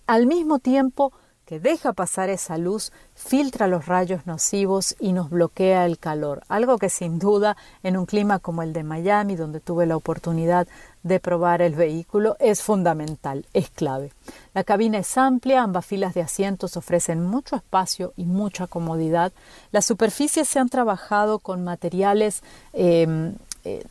Al 0.06 0.26
mismo 0.26 0.58
tiempo 0.58 1.10
que 1.50 1.58
deja 1.58 1.92
pasar 1.92 2.30
esa 2.30 2.58
luz, 2.58 2.92
filtra 3.16 3.66
los 3.66 3.86
rayos 3.86 4.24
nocivos 4.24 4.94
y 5.00 5.12
nos 5.12 5.30
bloquea 5.30 5.84
el 5.84 5.98
calor, 5.98 6.44
algo 6.48 6.78
que 6.78 6.88
sin 6.88 7.18
duda 7.18 7.56
en 7.82 7.96
un 7.96 8.06
clima 8.06 8.38
como 8.38 8.62
el 8.62 8.72
de 8.72 8.84
Miami, 8.84 9.34
donde 9.34 9.58
tuve 9.58 9.84
la 9.84 9.96
oportunidad 9.96 10.68
de 11.02 11.20
probar 11.20 11.62
el 11.62 11.74
vehículo 11.74 12.36
es 12.40 12.62
fundamental, 12.62 13.46
es 13.54 13.70
clave. 13.70 14.12
La 14.54 14.64
cabina 14.64 14.98
es 14.98 15.16
amplia, 15.16 15.62
ambas 15.62 15.86
filas 15.86 16.14
de 16.14 16.22
asientos 16.22 16.76
ofrecen 16.76 17.24
mucho 17.24 17.56
espacio 17.56 18.12
y 18.16 18.24
mucha 18.24 18.66
comodidad. 18.66 19.32
Las 19.72 19.86
superficies 19.86 20.48
se 20.48 20.58
han 20.58 20.68
trabajado 20.68 21.38
con 21.38 21.64
materiales 21.64 22.42
em, 22.72 23.34
eh, 23.64 23.84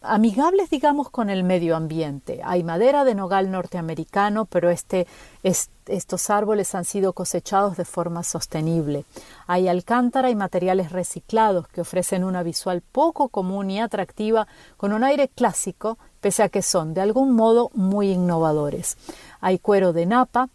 amigables, 0.00 0.70
digamos, 0.70 1.10
con 1.10 1.28
el 1.30 1.42
medio 1.44 1.76
ambiente. 1.76 2.40
Hay 2.44 2.62
madera 2.62 3.04
de 3.04 3.14
nogal 3.14 3.50
norteamericano, 3.50 4.44
pero 4.44 4.70
este, 4.70 5.06
estos 5.42 6.30
árboles 6.30 6.74
han 6.74 6.84
sido 6.84 7.12
cosechados 7.12 7.76
de 7.76 7.84
forma 7.84 8.22
sostenible. 8.22 9.04
Hay 9.46 9.68
alcántara 9.68 10.30
y 10.30 10.36
materiales 10.36 10.92
reciclados 10.92 11.68
que 11.68 11.80
ofrecen 11.80 12.24
una 12.24 12.42
visual 12.42 12.82
poco 12.92 13.28
común 13.28 13.70
y 13.70 13.80
atractiva 13.80 14.46
con 14.76 14.92
un 14.92 15.04
aire 15.04 15.28
clásico, 15.28 15.98
pese 16.20 16.42
a 16.42 16.48
que 16.48 16.62
son 16.62 16.94
de 16.94 17.00
algún 17.00 17.32
modo 17.32 17.70
muy 17.74 18.12
innovadores. 18.12 18.96
Hay 19.40 19.58
cuero 19.58 19.92
de 19.92 20.06
napa 20.06 20.48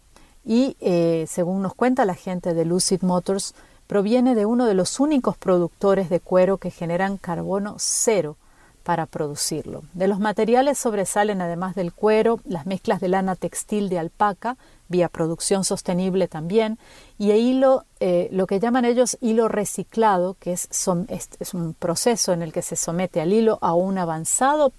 y, 0.44 0.76
eh, 0.80 1.26
según 1.28 1.62
nos 1.62 1.74
cuenta 1.74 2.04
la 2.04 2.14
gente 2.14 2.54
de 2.54 2.64
Lucid 2.64 3.02
Motors, 3.02 3.54
proviene 3.86 4.34
de 4.34 4.46
uno 4.46 4.64
de 4.66 4.74
los 4.74 5.00
únicos 5.00 5.36
productores 5.36 6.08
de 6.08 6.20
cuero 6.20 6.56
que 6.56 6.70
generan 6.70 7.18
carbono 7.18 7.76
cero 7.78 8.36
para 8.84 9.06
producirlo. 9.06 9.82
De 9.94 10.06
los 10.06 10.20
materiales 10.20 10.78
sobresalen, 10.78 11.40
además 11.40 11.74
del 11.74 11.92
cuero, 11.92 12.38
las 12.44 12.66
mezclas 12.66 13.00
de 13.00 13.08
lana 13.08 13.34
textil 13.34 13.88
de 13.88 13.98
alpaca, 13.98 14.56
vía 14.88 15.08
producción 15.08 15.64
sostenible 15.64 16.28
también, 16.28 16.78
y 17.18 17.32
hilo, 17.32 17.84
eh, 17.98 18.28
lo 18.30 18.46
que 18.46 18.60
llaman 18.60 18.84
ellos 18.84 19.16
hilo 19.20 19.48
reciclado, 19.48 20.34
que 20.38 20.52
es, 20.52 20.68
es, 20.70 21.54
un 21.54 21.74
proceso 21.74 22.32
en 22.32 22.42
el 22.42 22.52
que 22.52 22.62
se 22.62 22.76
somete 22.76 23.20
al 23.20 23.32
hilo 23.32 23.58
a 23.62 23.74
un 23.74 23.96
avanzado 23.98 24.72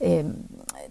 eh, 0.00 0.24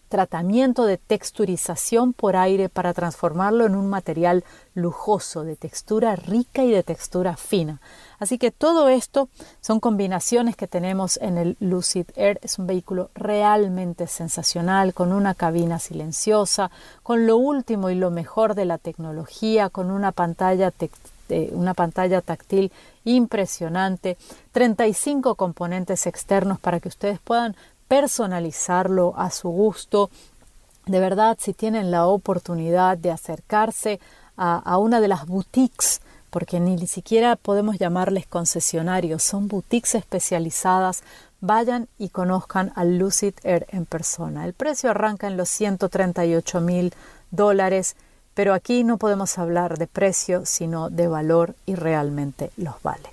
tratamiento 0.09 0.85
de 0.85 0.97
texturización 0.97 2.13
por 2.13 2.35
aire 2.35 2.69
para 2.69 2.93
transformarlo 2.93 3.65
en 3.65 3.75
un 3.75 3.87
material 3.87 4.43
lujoso, 4.75 5.43
de 5.43 5.55
textura 5.55 6.15
rica 6.15 6.63
y 6.63 6.71
de 6.71 6.83
textura 6.83 7.35
fina. 7.35 7.81
Así 8.19 8.37
que 8.37 8.51
todo 8.51 8.89
esto 8.89 9.27
son 9.59 9.79
combinaciones 9.79 10.55
que 10.55 10.67
tenemos 10.67 11.17
en 11.17 11.37
el 11.37 11.57
Lucid 11.59 12.05
Air. 12.15 12.39
Es 12.41 12.57
un 12.57 12.67
vehículo 12.67 13.09
realmente 13.15 14.07
sensacional, 14.07 14.93
con 14.93 15.11
una 15.11 15.33
cabina 15.33 15.79
silenciosa, 15.79 16.71
con 17.01 17.27
lo 17.27 17.37
último 17.37 17.89
y 17.89 17.95
lo 17.95 18.11
mejor 18.11 18.55
de 18.55 18.65
la 18.65 18.77
tecnología, 18.77 19.69
con 19.69 19.91
una 19.91 20.11
pantalla 20.11 20.71
eh, 21.29 21.49
una 21.53 21.73
pantalla 21.73 22.21
táctil 22.21 22.71
impresionante, 23.05 24.17
35 24.51 25.35
componentes 25.35 26.05
externos 26.05 26.59
para 26.59 26.79
que 26.79 26.89
ustedes 26.89 27.19
puedan 27.19 27.55
personalizarlo 27.93 29.13
a 29.15 29.29
su 29.29 29.49
gusto. 29.49 30.09
De 30.87 30.99
verdad, 30.99 31.37
si 31.39 31.53
tienen 31.53 31.91
la 31.91 32.07
oportunidad 32.07 32.97
de 32.97 33.11
acercarse 33.11 33.99
a, 34.35 34.79
una 34.79 34.99
de 34.99 35.07
las 35.07 35.27
boutiques 35.27 36.01
porque 36.31 36.59
ni 36.59 36.87
siquiera 36.87 37.35
podemos 37.35 37.77
llamarles 37.77 38.25
concesionarios, 38.25 39.21
son 39.21 39.47
boutiques 39.47 39.93
especializadas. 39.93 41.03
Vayan 41.39 41.87
y 41.99 42.09
conozcan 42.09 42.73
al 42.75 42.97
Lucid 42.97 43.35
Air 43.43 43.67
en 43.69 43.85
persona. 43.85 44.43
El 44.45 44.53
precio 44.53 44.89
arranca 44.89 45.27
en 45.27 45.37
los 45.37 45.49
138 45.49 46.61
mil 46.61 46.95
dólares, 47.29 47.95
pero 48.33 48.55
aquí 48.55 48.83
no 48.83 48.97
podemos 48.97 49.37
hablar 49.37 49.77
de 49.77 49.85
precio, 49.85 50.47
sino 50.47 50.89
de 50.89 51.07
valor 51.07 51.53
y 51.67 51.75
realmente 51.75 52.49
los 52.57 52.81
vale. 52.81 53.09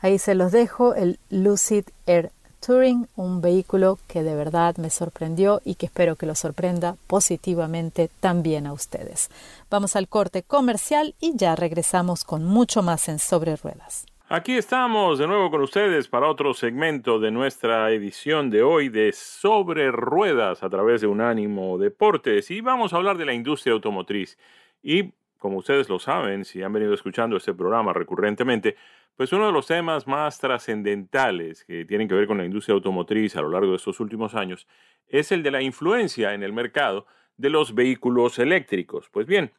Ahí 0.00 0.18
se 0.18 0.34
los 0.34 0.52
dejo, 0.52 0.94
el 0.94 1.18
Lucid 1.30 1.84
Air 2.04 2.30
Touring, 2.68 3.06
un 3.16 3.40
vehículo 3.40 3.98
que 4.06 4.22
de 4.22 4.34
verdad 4.34 4.76
me 4.76 4.90
sorprendió 4.90 5.62
y 5.64 5.76
que 5.76 5.86
espero 5.86 6.16
que 6.16 6.26
lo 6.26 6.34
sorprenda 6.34 6.96
positivamente 7.06 8.10
también 8.20 8.66
a 8.66 8.74
ustedes. 8.74 9.30
Vamos 9.70 9.96
al 9.96 10.06
corte 10.06 10.42
comercial 10.42 11.14
y 11.18 11.34
ya 11.34 11.56
regresamos 11.56 12.24
con 12.24 12.44
mucho 12.44 12.82
más 12.82 13.08
en 13.08 13.20
Sobre 13.20 13.56
Ruedas. 13.56 14.04
Aquí 14.28 14.58
estamos 14.58 15.18
de 15.18 15.26
nuevo 15.26 15.50
con 15.50 15.62
ustedes 15.62 16.08
para 16.08 16.28
otro 16.28 16.52
segmento 16.52 17.18
de 17.18 17.30
nuestra 17.30 17.90
edición 17.90 18.50
de 18.50 18.62
hoy 18.62 18.90
de 18.90 19.12
Sobre 19.14 19.90
Ruedas 19.90 20.62
a 20.62 20.68
través 20.68 21.00
de 21.00 21.06
Unánimo 21.06 21.78
Deportes 21.78 22.50
y 22.50 22.60
vamos 22.60 22.92
a 22.92 22.96
hablar 22.96 23.16
de 23.16 23.24
la 23.24 23.32
industria 23.32 23.72
automotriz. 23.72 24.36
Y 24.82 25.14
como 25.38 25.56
ustedes 25.56 25.88
lo 25.88 25.98
saben, 25.98 26.44
si 26.44 26.62
han 26.62 26.72
venido 26.74 26.92
escuchando 26.92 27.38
este 27.38 27.54
programa 27.54 27.94
recurrentemente, 27.94 28.76
pues 29.18 29.32
uno 29.32 29.46
de 29.46 29.52
los 29.52 29.66
temas 29.66 30.06
más 30.06 30.38
trascendentales 30.38 31.64
que 31.64 31.84
tienen 31.84 32.06
que 32.06 32.14
ver 32.14 32.28
con 32.28 32.38
la 32.38 32.44
industria 32.44 32.74
automotriz 32.74 33.34
a 33.34 33.42
lo 33.42 33.50
largo 33.50 33.72
de 33.72 33.78
estos 33.78 33.98
últimos 33.98 34.36
años 34.36 34.68
es 35.08 35.32
el 35.32 35.42
de 35.42 35.50
la 35.50 35.60
influencia 35.60 36.34
en 36.34 36.44
el 36.44 36.52
mercado 36.52 37.04
de 37.36 37.50
los 37.50 37.74
vehículos 37.74 38.38
eléctricos. 38.38 39.10
Pues 39.10 39.26
bien, 39.26 39.52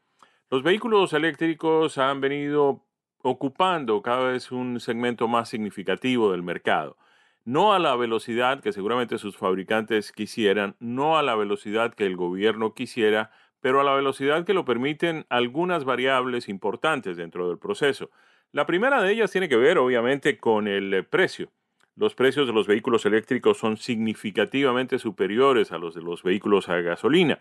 los 0.50 0.64
vehículos 0.64 1.12
eléctricos 1.12 1.98
han 1.98 2.22
venido 2.22 2.86
ocupando 3.22 4.02
cada 4.02 4.32
vez 4.32 4.50
un 4.50 4.80
segmento 4.80 5.28
más 5.28 5.50
significativo 5.50 6.32
del 6.32 6.42
mercado. 6.42 6.96
No 7.44 7.74
a 7.74 7.80
la 7.80 7.98
velocidad 7.98 8.62
que 8.62 8.72
seguramente 8.72 9.18
sus 9.18 9.36
fabricantes 9.36 10.14
quisieran, 10.14 10.78
no 10.80 11.18
a 11.18 11.22
la 11.22 11.36
velocidad 11.36 11.94
que 11.94 12.06
el 12.06 12.16
gobierno 12.16 12.74
quisiera, 12.74 13.32
pero 13.60 13.82
a 13.82 13.84
la 13.84 13.94
velocidad 13.94 14.46
que 14.46 14.54
lo 14.54 14.64
permiten 14.64 15.26
algunas 15.28 15.84
variables 15.84 16.48
importantes 16.48 17.18
dentro 17.18 17.50
del 17.50 17.60
proceso. 17.60 18.10
La 18.52 18.66
primera 18.66 19.02
de 19.04 19.12
ellas 19.12 19.32
tiene 19.32 19.48
que 19.48 19.58
ver, 19.58 19.78
obviamente, 19.78 20.38
con 20.38 20.68
el 20.68 20.94
eh, 20.94 21.04
precio. 21.04 21.52
Los 21.96 22.16
precios 22.16 22.48
de 22.48 22.54
los 22.54 22.66
vehículos 22.66 23.06
eléctricos 23.06 23.58
son 23.58 23.78
significativamente 23.78 24.98
superiores 24.98 25.72
a 25.72 25.78
los 25.78 25.94
de 25.94 26.02
los 26.02 26.24
vehículos 26.24 26.68
a 26.70 26.78
gasolina. 26.78 27.40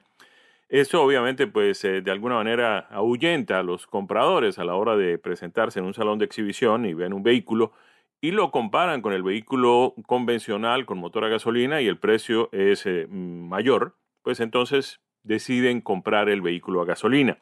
Esto 0.69 1.03
obviamente 1.03 1.47
pues 1.47 1.83
eh, 1.85 2.03
de 2.03 2.11
alguna 2.11 2.35
manera 2.35 2.89
ahuyenta 2.91 3.59
a 3.59 3.63
los 3.63 3.87
compradores 3.87 4.59
a 4.59 4.65
la 4.65 4.75
hora 4.75 4.97
de 4.97 5.17
presentarse 5.17 5.79
en 5.79 5.87
un 5.87 5.95
salón 5.95 6.19
de 6.19 6.27
exhibición 6.27 6.85
y 6.85 6.93
ven 6.93 7.15
un 7.15 7.23
vehículo 7.23 7.73
y 8.21 8.33
lo 8.33 8.51
comparan 8.51 9.01
con 9.01 9.15
el 9.15 9.23
vehículo 9.23 9.95
convencional 10.07 10.85
con 10.85 10.99
motor 10.99 11.25
a 11.25 11.29
gasolina 11.29 11.81
y 11.81 11.87
el 11.87 11.97
precio 11.97 12.51
es 12.53 12.85
eh, 12.85 13.07
mayor, 13.09 13.95
pues 14.23 14.41
entonces 14.41 15.01
deciden 15.23 15.81
comprar 15.81 16.29
el 16.29 16.43
vehículo 16.43 16.83
a 16.83 16.85
gasolina. 16.85 17.39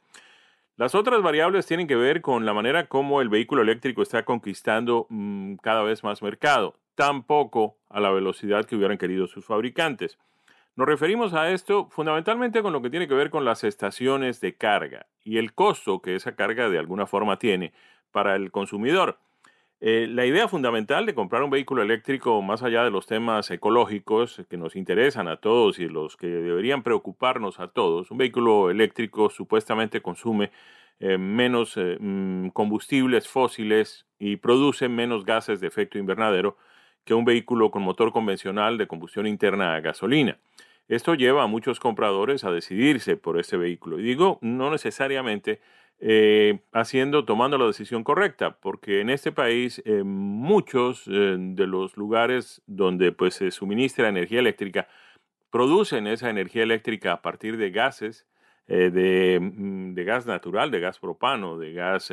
Las 0.78 0.94
otras 0.94 1.22
variables 1.22 1.64
tienen 1.64 1.86
que 1.86 1.96
ver 1.96 2.20
con 2.20 2.44
la 2.44 2.52
manera 2.52 2.86
como 2.86 3.22
el 3.22 3.30
vehículo 3.30 3.62
eléctrico 3.62 4.02
está 4.02 4.26
conquistando 4.26 5.06
mm, 5.08 5.54
cada 5.62 5.82
vez 5.82 6.04
más 6.04 6.20
mercado, 6.20 6.76
tampoco 6.94 7.78
a 7.88 7.98
la 7.98 8.10
velocidad 8.10 8.66
que 8.66 8.76
hubieran 8.76 8.98
querido 8.98 9.26
sus 9.26 9.46
fabricantes. 9.46 10.18
Nos 10.74 10.86
referimos 10.86 11.32
a 11.32 11.50
esto 11.50 11.88
fundamentalmente 11.88 12.60
con 12.60 12.74
lo 12.74 12.82
que 12.82 12.90
tiene 12.90 13.08
que 13.08 13.14
ver 13.14 13.30
con 13.30 13.46
las 13.46 13.64
estaciones 13.64 14.42
de 14.42 14.54
carga 14.54 15.06
y 15.24 15.38
el 15.38 15.54
costo 15.54 16.02
que 16.02 16.14
esa 16.14 16.36
carga 16.36 16.68
de 16.68 16.78
alguna 16.78 17.06
forma 17.06 17.38
tiene 17.38 17.72
para 18.12 18.36
el 18.36 18.50
consumidor. 18.50 19.18
Eh, 19.80 20.06
la 20.08 20.24
idea 20.24 20.48
fundamental 20.48 21.04
de 21.04 21.14
comprar 21.14 21.42
un 21.42 21.50
vehículo 21.50 21.82
eléctrico, 21.82 22.40
más 22.40 22.62
allá 22.62 22.82
de 22.82 22.90
los 22.90 23.06
temas 23.06 23.50
ecológicos 23.50 24.42
que 24.48 24.56
nos 24.56 24.74
interesan 24.74 25.28
a 25.28 25.36
todos 25.36 25.78
y 25.78 25.86
los 25.86 26.16
que 26.16 26.28
deberían 26.28 26.82
preocuparnos 26.82 27.60
a 27.60 27.68
todos, 27.68 28.10
un 28.10 28.16
vehículo 28.16 28.70
eléctrico 28.70 29.28
supuestamente 29.28 30.00
consume 30.00 30.50
eh, 30.98 31.18
menos 31.18 31.76
eh, 31.76 31.98
mm, 32.00 32.48
combustibles 32.48 33.28
fósiles 33.28 34.06
y 34.18 34.36
produce 34.36 34.88
menos 34.88 35.26
gases 35.26 35.60
de 35.60 35.66
efecto 35.66 35.98
invernadero 35.98 36.56
que 37.04 37.12
un 37.12 37.26
vehículo 37.26 37.70
con 37.70 37.82
motor 37.82 38.12
convencional 38.12 38.78
de 38.78 38.86
combustión 38.86 39.26
interna 39.26 39.74
a 39.74 39.80
gasolina. 39.80 40.38
Esto 40.88 41.14
lleva 41.14 41.42
a 41.42 41.48
muchos 41.48 41.80
compradores 41.80 42.44
a 42.44 42.50
decidirse 42.50 43.16
por 43.16 43.38
este 43.38 43.58
vehículo. 43.58 43.98
Y 43.98 44.04
digo, 44.04 44.38
no 44.40 44.70
necesariamente 44.70 45.60
eh, 45.98 46.60
haciendo, 46.72 47.24
tomando 47.24 47.56
la 47.56 47.66
decisión 47.66 48.04
correcta, 48.04 48.58
porque 48.60 49.00
en 49.00 49.08
este 49.08 49.32
país 49.32 49.80
eh, 49.86 50.02
muchos 50.04 51.06
eh, 51.06 51.36
de 51.38 51.66
los 51.66 51.96
lugares 51.96 52.62
donde 52.66 53.12
pues 53.12 53.36
se 53.36 53.50
suministra 53.50 54.10
energía 54.10 54.40
eléctrica 54.40 54.88
producen 55.50 56.06
esa 56.06 56.28
energía 56.28 56.64
eléctrica 56.64 57.12
a 57.12 57.22
partir 57.22 57.56
de 57.56 57.70
gases, 57.70 58.26
de, 58.66 59.38
mm, 59.40 59.94
de, 59.94 60.04
gas 60.04 60.26
natural, 60.26 60.70
de 60.70 60.80
gas 60.80 60.98
propano, 60.98 61.56
de 61.56 61.72
gas 61.72 62.10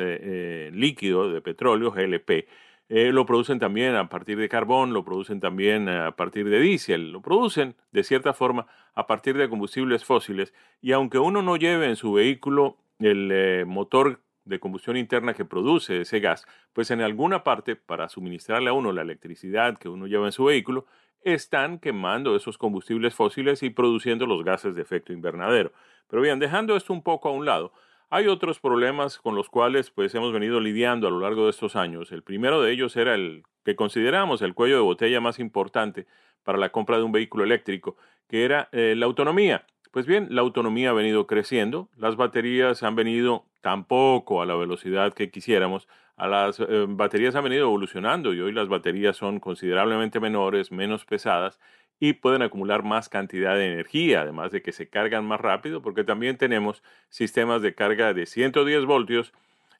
líquido, 0.72 1.30
de 1.30 1.42
petróleo, 1.42 1.90
GLP. 1.90 2.46
lo 2.88 3.26
producen 3.26 3.58
también 3.58 3.96
a 3.96 4.08
partir 4.08 4.38
de 4.38 4.48
carbón, 4.48 4.92
lo 4.94 5.04
producen 5.04 5.40
también 5.40 5.88
a 5.88 6.16
partir 6.16 6.48
de 6.48 6.60
diésel, 6.60 7.10
lo 7.12 7.20
producen 7.22 7.74
de 7.92 8.04
cierta 8.04 8.32
forma 8.34 8.66
a 8.94 9.06
partir 9.06 9.36
de 9.36 9.48
combustibles 9.48 10.04
fósiles 10.04 10.54
y 10.80 10.92
aunque 10.92 11.18
uno 11.18 11.42
no 11.42 11.56
lleve 11.56 11.88
en 11.88 11.96
su 11.96 12.12
vehículo 12.12 12.78
el 12.98 13.30
eh, 13.32 13.64
motor 13.66 14.20
de 14.44 14.60
combustión 14.60 14.96
interna 14.96 15.34
que 15.34 15.44
produce 15.44 16.02
ese 16.02 16.20
gas, 16.20 16.46
pues 16.72 16.90
en 16.90 17.00
alguna 17.00 17.44
parte, 17.44 17.76
para 17.76 18.08
suministrarle 18.08 18.70
a 18.70 18.74
uno 18.74 18.92
la 18.92 19.02
electricidad 19.02 19.78
que 19.78 19.88
uno 19.88 20.06
lleva 20.06 20.26
en 20.26 20.32
su 20.32 20.44
vehículo, 20.44 20.86
están 21.22 21.78
quemando 21.78 22.36
esos 22.36 22.58
combustibles 22.58 23.14
fósiles 23.14 23.62
y 23.62 23.70
produciendo 23.70 24.26
los 24.26 24.44
gases 24.44 24.74
de 24.74 24.82
efecto 24.82 25.12
invernadero. 25.12 25.72
Pero 26.08 26.22
bien, 26.22 26.38
dejando 26.38 26.76
esto 26.76 26.92
un 26.92 27.02
poco 27.02 27.28
a 27.28 27.32
un 27.32 27.46
lado, 27.46 27.72
Hay 28.10 28.28
otros 28.28 28.60
problemas 28.60 29.18
con 29.18 29.34
los 29.34 29.48
cuales 29.48 29.90
pues 29.90 30.14
hemos 30.14 30.32
venido 30.32 30.60
lidiando 30.60 31.08
a 31.08 31.10
lo 31.10 31.18
largo 31.20 31.44
de 31.44 31.50
estos 31.50 31.74
años. 31.74 32.12
El 32.12 32.22
primero 32.22 32.62
de 32.62 32.70
ellos 32.72 32.96
era 32.96 33.14
el 33.14 33.42
que 33.64 33.74
consideramos 33.76 34.42
el 34.42 34.54
cuello 34.54 34.76
de 34.76 34.82
botella 34.82 35.20
más 35.20 35.38
importante 35.40 36.06
para 36.44 36.58
la 36.58 36.70
compra 36.70 36.98
de 36.98 37.02
un 37.02 37.12
vehículo 37.12 37.44
eléctrico, 37.44 37.96
que 38.28 38.44
era 38.44 38.68
eh, 38.72 38.94
la 38.96 39.06
autonomía. 39.06 39.66
Pues 39.94 40.06
bien, 40.06 40.26
la 40.30 40.40
autonomía 40.40 40.90
ha 40.90 40.92
venido 40.92 41.28
creciendo, 41.28 41.88
las 41.96 42.16
baterías 42.16 42.82
han 42.82 42.96
venido 42.96 43.44
tampoco 43.60 44.42
a 44.42 44.44
la 44.44 44.56
velocidad 44.56 45.14
que 45.14 45.30
quisiéramos, 45.30 45.86
a 46.16 46.26
las 46.26 46.58
eh, 46.58 46.86
baterías 46.88 47.36
han 47.36 47.44
venido 47.44 47.66
evolucionando 47.66 48.34
y 48.34 48.40
hoy 48.40 48.50
las 48.50 48.66
baterías 48.66 49.16
son 49.16 49.38
considerablemente 49.38 50.18
menores, 50.18 50.72
menos 50.72 51.04
pesadas 51.04 51.60
y 52.00 52.14
pueden 52.14 52.42
acumular 52.42 52.82
más 52.82 53.08
cantidad 53.08 53.54
de 53.54 53.72
energía, 53.72 54.22
además 54.22 54.50
de 54.50 54.62
que 54.62 54.72
se 54.72 54.88
cargan 54.88 55.26
más 55.26 55.40
rápido, 55.40 55.80
porque 55.80 56.02
también 56.02 56.38
tenemos 56.38 56.82
sistemas 57.08 57.62
de 57.62 57.76
carga 57.76 58.12
de 58.14 58.26
110 58.26 58.86
voltios, 58.86 59.32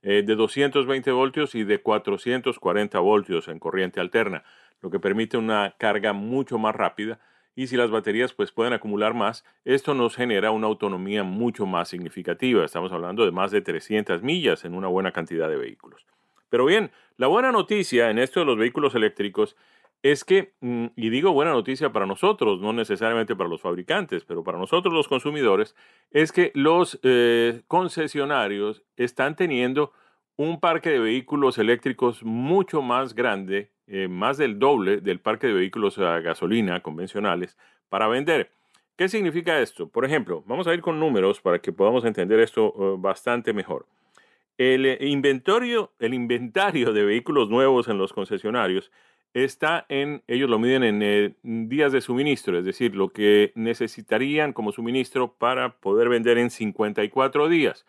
eh, 0.03 0.23
de 0.25 0.37
220 0.37 1.11
voltios 1.11 1.57
y 1.57 1.65
de 1.65 1.81
440 1.81 3.01
voltios 3.01 3.49
en 3.49 3.59
corriente 3.59 3.99
alterna, 3.99 4.45
lo 4.81 4.91
que 4.91 5.01
permite 5.01 5.39
una 5.39 5.75
carga 5.77 6.13
mucho 6.13 6.57
más 6.57 6.77
rápida. 6.77 7.19
Y 7.57 7.69
si 7.69 7.77
las 7.77 7.91
baterías 7.91 8.33
pues 8.33 8.51
pueden 8.53 8.73
acumular 8.73 9.15
más, 9.15 9.45
esto 9.65 9.95
nos 9.95 10.17
genera 10.17 10.51
una 10.51 10.67
autonomía 10.67 11.23
mucho 11.23 11.67
más 11.67 11.89
significativa. 11.89 12.65
Estamos 12.65 12.93
hablando 12.93 13.25
de 13.25 13.31
más 13.31 13.51
de 13.51 13.61
300 13.61 14.23
millas 14.23 14.65
en 14.65 14.75
una 14.75 14.89
buena 14.89 15.13
cantidad 15.13 15.49
de 15.49 15.57
vehículos. 15.57 16.07
Pero 16.49 16.67
bien, 16.67 16.91
la 17.17 17.27
buena 17.27 17.53
noticia 17.53 18.11
en 18.11 18.19
esto 18.19 18.41
de 18.41 18.47
los 18.47 18.59
vehículos 18.59 18.95
eléctricos 18.95 19.57
es 20.05 20.23
que, 20.23 20.53
mm, 20.61 20.87
y 20.97 21.09
digo 21.09 21.33
buena 21.33 21.53
noticia 21.53 21.91
para 21.91 22.05
nosotros, 22.05 22.61
no 22.61 22.73
necesariamente 22.75 23.35
para 23.35 23.49
los 23.49 23.63
fabricantes, 23.63 24.25
pero 24.25 24.45
para 24.45 24.59
nosotros 24.59 24.93
los 24.93 25.09
consumidores, 25.09 25.75
es 26.11 26.31
que 26.31 26.53
los 26.55 27.01
eh, 27.03 27.63
concesionarios 27.69 28.83
están 28.97 29.35
teniendo 29.35 29.93
un 30.37 30.61
parque 30.61 30.91
de 30.91 30.99
vehículos 30.99 31.59
eléctricos 31.59 32.23
mucho 32.23 32.83
más 32.83 33.15
grande, 33.15 33.71
eh, 33.87 34.09
más 34.09 34.37
del 34.39 34.59
doble 34.59 35.01
del 35.01 35.21
parque 35.21 35.47
de 35.47 35.53
vehículos 35.53 35.99
a 35.99 36.21
gasolina 36.21 36.81
convencionales 36.81 37.57
para 37.89 38.09
vender. 38.09 38.51
¿Qué 38.97 39.09
significa 39.09 39.61
esto? 39.61 39.89
Por 39.89 40.05
ejemplo, 40.05 40.43
vamos 40.47 40.67
a 40.67 40.75
ir 40.75 40.81
con 40.81 41.01
números 41.01 41.41
para 41.41 41.59
que 41.59 41.73
podamos 41.73 42.05
entender 42.05 42.41
esto 42.41 42.75
eh, 42.77 42.97
bastante 42.99 43.53
mejor. 43.53 43.87
El 44.57 44.87
inventario, 45.03 45.93
el 45.99 46.15
inventario 46.15 46.93
de 46.93 47.05
vehículos 47.05 47.51
nuevos 47.51 47.89
en 47.89 47.99
los 47.99 48.13
concesionarios 48.13 48.93
está 49.35 49.85
en, 49.89 50.23
ellos 50.29 50.49
lo 50.49 50.61
miden 50.61 50.85
en 50.85 51.03
eh, 51.03 51.35
días 51.43 51.91
de 51.91 52.01
suministro, 52.01 52.57
es 52.57 52.65
decir, 52.65 52.95
lo 52.95 53.09
que 53.09 53.53
necesitarían 53.57 54.53
como 54.53 54.71
suministro 54.71 55.35
para 55.35 55.81
poder 55.81 56.09
vender 56.09 56.39
en 56.39 56.51
54 56.51 57.49
días. 57.49 57.85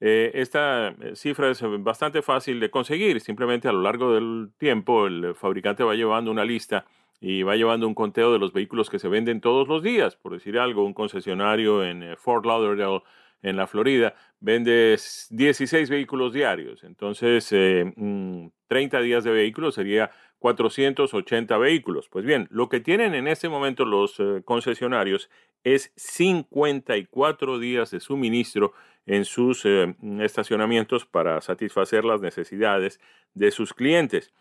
Eh, 0.00 0.30
esta 0.34 0.88
eh, 0.88 1.16
cifra 1.16 1.50
es 1.50 1.62
bastante 1.80 2.20
fácil 2.22 2.60
de 2.60 2.70
conseguir, 2.70 3.20
simplemente 3.20 3.68
a 3.68 3.72
lo 3.72 3.82
largo 3.82 4.12
del 4.12 4.50
tiempo 4.58 5.06
el 5.06 5.34
fabricante 5.34 5.84
va 5.84 5.94
llevando 5.94 6.30
una 6.30 6.44
lista 6.44 6.84
y 7.18 7.42
va 7.42 7.56
llevando 7.56 7.88
un 7.88 7.94
conteo 7.94 8.32
de 8.32 8.38
los 8.38 8.52
vehículos 8.52 8.90
que 8.90 8.98
se 8.98 9.08
venden 9.08 9.40
todos 9.40 9.68
los 9.68 9.82
días, 9.82 10.16
por 10.16 10.32
decir 10.32 10.58
algo, 10.58 10.84
un 10.84 10.92
concesionario 10.92 11.82
en 11.82 12.16
Fort 12.18 12.44
Lauderdale 12.44 13.02
en 13.42 13.56
la 13.56 13.66
Florida, 13.66 14.14
vende 14.40 14.98
16 15.30 15.88
vehículos 15.88 16.32
diarios. 16.32 16.84
Entonces, 16.84 17.48
30 17.48 17.92
mm, 17.96 19.02
días 19.02 19.24
de 19.24 19.30
vehículos 19.30 19.74
sería 19.76 20.10
480 20.38 21.56
vehículos. 21.58 22.08
Pues 22.08 22.24
bien, 22.24 22.48
lo 22.50 22.68
que 22.68 22.80
tienen 22.80 23.14
en 23.14 23.28
este 23.28 23.48
momento 23.48 23.84
los 23.84 24.18
eh, 24.20 24.42
concesionarios 24.44 25.30
es 25.64 25.92
54 25.96 27.58
días 27.58 27.90
de 27.90 28.00
suministro 28.00 28.72
en 29.06 29.24
sus 29.24 29.64
eh, 29.64 29.94
estacionamientos 30.20 31.06
para 31.06 31.40
satisfacer 31.40 32.04
las 32.04 32.20
necesidades 32.20 33.00
de 33.34 33.50
sus 33.50 33.72
clientes. 33.72 34.32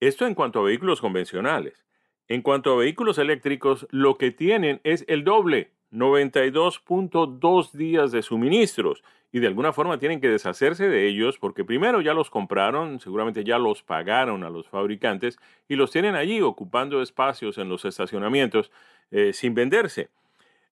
Esto 0.00 0.26
en 0.26 0.34
cuanto 0.34 0.60
a 0.60 0.64
vehículos 0.64 1.00
convencionales. 1.00 1.84
En 2.28 2.42
cuanto 2.42 2.72
a 2.72 2.76
vehículos 2.76 3.18
eléctricos, 3.18 3.86
lo 3.90 4.16
que 4.16 4.30
tienen 4.30 4.80
es 4.84 5.04
el 5.08 5.24
doble, 5.24 5.70
92.2 5.92 7.72
días 7.72 8.10
de 8.10 8.22
suministros 8.22 9.04
y 9.30 9.40
de 9.40 9.46
alguna 9.46 9.72
forma 9.72 9.98
tienen 9.98 10.20
que 10.20 10.28
deshacerse 10.28 10.88
de 10.88 11.06
ellos 11.06 11.38
porque 11.38 11.64
primero 11.64 12.00
ya 12.00 12.14
los 12.14 12.30
compraron, 12.30 13.00
seguramente 13.00 13.44
ya 13.44 13.58
los 13.58 13.82
pagaron 13.82 14.44
a 14.44 14.50
los 14.50 14.68
fabricantes 14.68 15.38
y 15.68 15.76
los 15.76 15.90
tienen 15.90 16.14
allí 16.14 16.40
ocupando 16.40 17.02
espacios 17.02 17.58
en 17.58 17.68
los 17.68 17.84
estacionamientos 17.84 18.70
eh, 19.10 19.32
sin 19.32 19.54
venderse. 19.54 20.08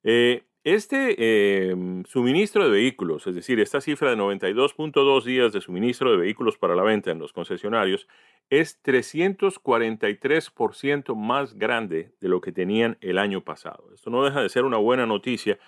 Eh, 0.03 0.45
este 0.63 1.71
em, 1.71 2.05
suministro 2.05 2.65
de 2.65 2.71
vehículos, 2.71 3.27
es 3.27 3.35
decir, 3.35 3.59
esta 3.61 3.81
cifra 3.81 4.11
de 4.11 4.17
92.2 4.17 5.25
días 5.25 5.53
de 5.53 5.61
suministro 5.61 6.11
de 6.11 6.19
vehículos 6.19 6.59
para 6.59 6.75
la 6.75 6.83
venta 6.83 7.11
en 7.11 7.19
los 7.19 7.33
concesionarios, 7.33 8.07
es 8.51 8.83
343% 8.83 11.15
más 11.15 11.55
grande 11.55 12.13
de 12.21 12.29
lo 12.29 12.43
que 12.43 12.53
tenían 12.53 12.99
el 13.01 13.17
año 13.19 13.43
pasado. 13.43 13.89
Esto 13.95 14.11
no 14.11 14.23
deja 14.25 14.43
de 14.43 14.51
ser 14.51 14.65
una 14.65 14.77
buena 14.77 15.07
noticia 15.07 15.59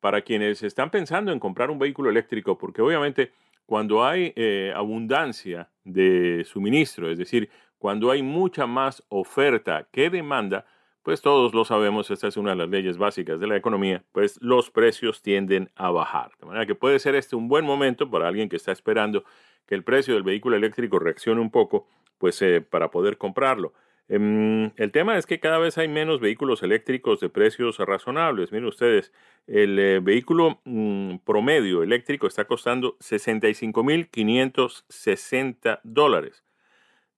para 0.00 0.20
quienes 0.22 0.62
están 0.62 0.90
pensando 0.90 1.32
en 1.32 1.38
comprar 1.38 1.70
un 1.70 1.78
vehículo 1.78 2.10
eléctrico, 2.10 2.58
porque 2.58 2.82
obviamente 2.82 3.32
cuando 3.64 4.04
hay 4.04 4.34
eh, 4.36 4.72
abundancia 4.74 5.70
de 5.84 6.44
suministro, 6.44 7.10
es 7.10 7.16
decir, 7.16 7.48
cuando 7.78 8.10
hay 8.10 8.22
mucha 8.22 8.66
más 8.66 9.02
oferta 9.08 9.88
que 9.90 10.10
demanda, 10.10 10.66
pues 11.02 11.20
todos 11.20 11.54
lo 11.54 11.64
sabemos, 11.64 12.10
esta 12.10 12.28
es 12.28 12.36
una 12.36 12.50
de 12.50 12.56
las 12.56 12.68
leyes 12.68 12.98
básicas 12.98 13.40
de 13.40 13.46
la 13.46 13.56
economía, 13.56 14.04
pues 14.12 14.38
los 14.40 14.70
precios 14.70 15.22
tienden 15.22 15.70
a 15.74 15.90
bajar. 15.90 16.32
De 16.38 16.46
manera 16.46 16.66
que 16.66 16.74
puede 16.74 16.98
ser 16.98 17.14
este 17.14 17.36
un 17.36 17.48
buen 17.48 17.64
momento 17.64 18.10
para 18.10 18.28
alguien 18.28 18.48
que 18.48 18.56
está 18.56 18.72
esperando 18.72 19.24
que 19.66 19.74
el 19.74 19.84
precio 19.84 20.14
del 20.14 20.22
vehículo 20.22 20.56
eléctrico 20.56 20.98
reaccione 20.98 21.40
un 21.40 21.50
poco, 21.50 21.88
pues 22.18 22.40
eh, 22.42 22.60
para 22.60 22.90
poder 22.90 23.16
comprarlo. 23.18 23.72
Em, 24.08 24.72
el 24.76 24.90
tema 24.92 25.16
es 25.16 25.26
que 25.26 25.40
cada 25.40 25.58
vez 25.58 25.78
hay 25.78 25.88
menos 25.88 26.20
vehículos 26.20 26.62
eléctricos 26.62 27.18
de 27.20 27.30
precios 27.30 27.78
razonables. 27.78 28.52
Miren 28.52 28.68
ustedes, 28.68 29.12
el 29.46 29.78
eh, 29.78 30.00
vehículo 30.00 30.60
mm, 30.64 31.16
promedio 31.24 31.82
eléctrico 31.82 32.26
está 32.26 32.44
costando 32.44 32.98
65.560 32.98 35.80
dólares. 35.82 36.44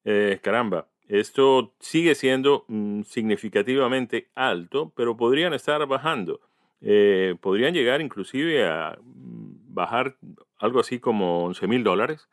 Eh, 0.05 0.38
caramba, 0.42 0.87
esto 1.09 1.75
sigue 1.81 2.14
siendo 2.14 2.64
mm, 2.69 3.03
significativamente 3.03 4.29
alto, 4.35 4.93
pero 4.97 5.17
podrían 5.17 5.55
estar 5.55 5.87
bajando. 5.87 6.40
Eh, 6.81 7.37
podrían 7.40 7.75
llegar 7.75 8.01
inclusive 8.01 8.67
a 8.67 8.99
mm, 9.01 9.75
bajar 9.75 10.17
algo 10.59 10.81
así 10.81 10.99
como 11.01 11.45
11 11.45 11.67
mil 11.67 11.85
dólares. 11.85 12.29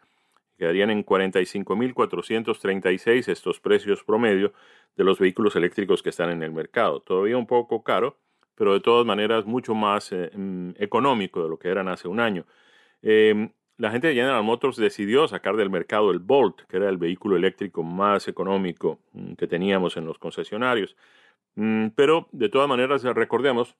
Quedarían 0.57 0.91
en 0.91 1.05
45.436 1.05 3.27
estos 3.29 3.60
precios 3.60 4.03
promedio 4.03 4.53
de 4.95 5.03
los 5.03 5.19
vehículos 5.19 5.55
eléctricos 5.55 6.03
que 6.03 6.10
están 6.10 6.29
en 6.29 6.43
el 6.43 6.51
mercado. 6.51 6.99
Todavía 7.01 7.38
un 7.38 7.47
poco 7.47 7.84
caro, 7.84 8.17
pero 8.55 8.73
de 8.73 8.79
todas 8.79 9.05
maneras 9.05 9.45
mucho 9.45 9.73
más 9.73 10.12
eh, 10.12 10.29
mm, 10.34 10.71
económico 10.77 11.43
de 11.43 11.49
lo 11.49 11.57
que 11.57 11.69
eran 11.69 11.88
hace 11.88 12.07
un 12.07 12.19
año. 12.19 12.45
Em, 13.01 13.49
la 13.81 13.89
gente 13.89 14.07
de 14.07 14.13
General 14.13 14.43
Motors 14.43 14.77
decidió 14.77 15.27
sacar 15.27 15.55
del 15.55 15.71
mercado 15.71 16.11
el 16.11 16.19
Bolt, 16.19 16.61
que 16.67 16.77
era 16.77 16.87
el 16.87 16.97
vehículo 16.97 17.35
eléctrico 17.35 17.81
más 17.81 18.27
económico 18.27 18.99
mm, 19.13 19.33
que 19.33 19.47
teníamos 19.47 19.97
en 19.97 20.05
los 20.05 20.19
concesionarios. 20.19 20.95
Mm, 21.55 21.87
pero 21.95 22.29
de 22.31 22.49
todas 22.49 22.69
maneras, 22.69 23.01
recordemos 23.03 23.75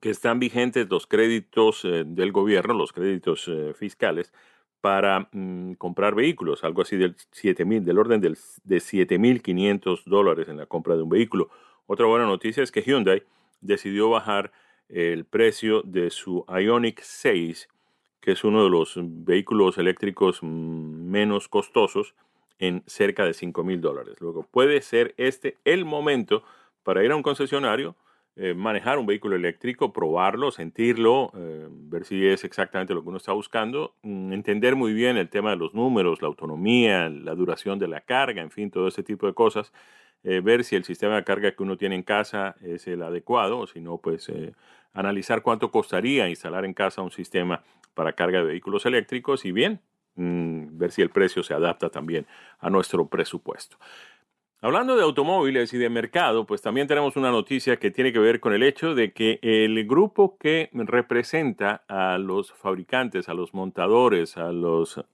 que 0.00 0.10
están 0.10 0.38
vigentes 0.38 0.88
los 0.88 1.08
créditos 1.08 1.84
eh, 1.84 2.04
del 2.06 2.30
gobierno, 2.30 2.74
los 2.74 2.92
créditos 2.92 3.48
eh, 3.48 3.74
fiscales, 3.74 4.32
para 4.80 5.28
mm, 5.32 5.72
comprar 5.74 6.14
vehículos, 6.14 6.62
algo 6.62 6.82
así 6.82 6.96
del, 6.96 7.16
7, 7.32 7.64
del 7.64 7.98
orden 7.98 8.20
del, 8.20 8.38
de 8.62 8.76
7.500 8.76 10.04
dólares 10.04 10.46
en 10.48 10.58
la 10.58 10.66
compra 10.66 10.94
de 10.94 11.02
un 11.02 11.08
vehículo. 11.08 11.50
Otra 11.86 12.06
buena 12.06 12.26
noticia 12.26 12.62
es 12.62 12.70
que 12.70 12.82
Hyundai 12.82 13.24
decidió 13.60 14.10
bajar 14.10 14.52
el 14.88 15.24
precio 15.24 15.82
de 15.82 16.10
su 16.10 16.44
Ionic 16.48 17.00
6 17.02 17.68
que 18.26 18.32
es 18.32 18.42
uno 18.42 18.64
de 18.64 18.70
los 18.70 18.98
vehículos 19.00 19.78
eléctricos 19.78 20.42
menos 20.42 21.46
costosos, 21.46 22.16
en 22.58 22.82
cerca 22.84 23.24
de 23.24 23.32
5 23.32 23.62
mil 23.62 23.80
dólares. 23.80 24.16
Luego, 24.18 24.44
puede 24.50 24.82
ser 24.82 25.14
este 25.16 25.58
el 25.64 25.84
momento 25.84 26.42
para 26.82 27.04
ir 27.04 27.12
a 27.12 27.16
un 27.16 27.22
concesionario, 27.22 27.94
eh, 28.34 28.52
manejar 28.52 28.98
un 28.98 29.06
vehículo 29.06 29.36
eléctrico, 29.36 29.92
probarlo, 29.92 30.50
sentirlo, 30.50 31.30
eh, 31.36 31.68
ver 31.70 32.04
si 32.04 32.26
es 32.26 32.42
exactamente 32.42 32.94
lo 32.94 33.04
que 33.04 33.10
uno 33.10 33.18
está 33.18 33.30
buscando, 33.30 33.94
mm, 34.02 34.32
entender 34.32 34.74
muy 34.74 34.92
bien 34.92 35.16
el 35.16 35.28
tema 35.28 35.50
de 35.50 35.56
los 35.58 35.72
números, 35.72 36.20
la 36.20 36.26
autonomía, 36.26 37.08
la 37.08 37.36
duración 37.36 37.78
de 37.78 37.86
la 37.86 38.00
carga, 38.00 38.42
en 38.42 38.50
fin, 38.50 38.72
todo 38.72 38.88
ese 38.88 39.04
tipo 39.04 39.28
de 39.28 39.34
cosas. 39.34 39.72
Eh, 40.24 40.40
ver 40.40 40.64
si 40.64 40.74
el 40.74 40.82
sistema 40.82 41.14
de 41.14 41.22
carga 41.22 41.52
que 41.52 41.62
uno 41.62 41.76
tiene 41.76 41.94
en 41.94 42.02
casa 42.02 42.56
es 42.60 42.88
el 42.88 43.02
adecuado, 43.02 43.60
o 43.60 43.68
si 43.68 43.80
no, 43.80 43.98
pues 43.98 44.32
analizar 44.92 45.42
cuánto 45.42 45.70
costaría 45.70 46.28
instalar 46.28 46.64
en 46.64 46.72
casa 46.72 47.02
un 47.02 47.10
sistema 47.12 47.62
para 47.96 48.12
carga 48.12 48.38
de 48.38 48.44
vehículos 48.44 48.86
eléctricos 48.86 49.44
y 49.44 49.50
bien, 49.50 49.80
mm, 50.14 50.78
ver 50.78 50.92
si 50.92 51.02
el 51.02 51.10
precio 51.10 51.42
se 51.42 51.54
adapta 51.54 51.88
también 51.88 52.26
a 52.60 52.70
nuestro 52.70 53.08
presupuesto. 53.08 53.78
Hablando 54.60 54.96
de 54.96 55.02
automóviles 55.02 55.72
y 55.74 55.78
de 55.78 55.90
mercado, 55.90 56.46
pues 56.46 56.62
también 56.62 56.86
tenemos 56.86 57.16
una 57.16 57.30
noticia 57.30 57.78
que 57.78 57.90
tiene 57.90 58.12
que 58.12 58.18
ver 58.18 58.40
con 58.40 58.52
el 58.52 58.62
hecho 58.62 58.94
de 58.94 59.12
que 59.12 59.38
el 59.42 59.84
grupo 59.86 60.38
que 60.38 60.70
representa 60.72 61.84
a 61.88 62.18
los 62.18 62.52
fabricantes, 62.52 63.28
a 63.28 63.34
los 63.34 63.52
montadores, 63.52 64.36
a 64.36 64.52
los 64.52 65.04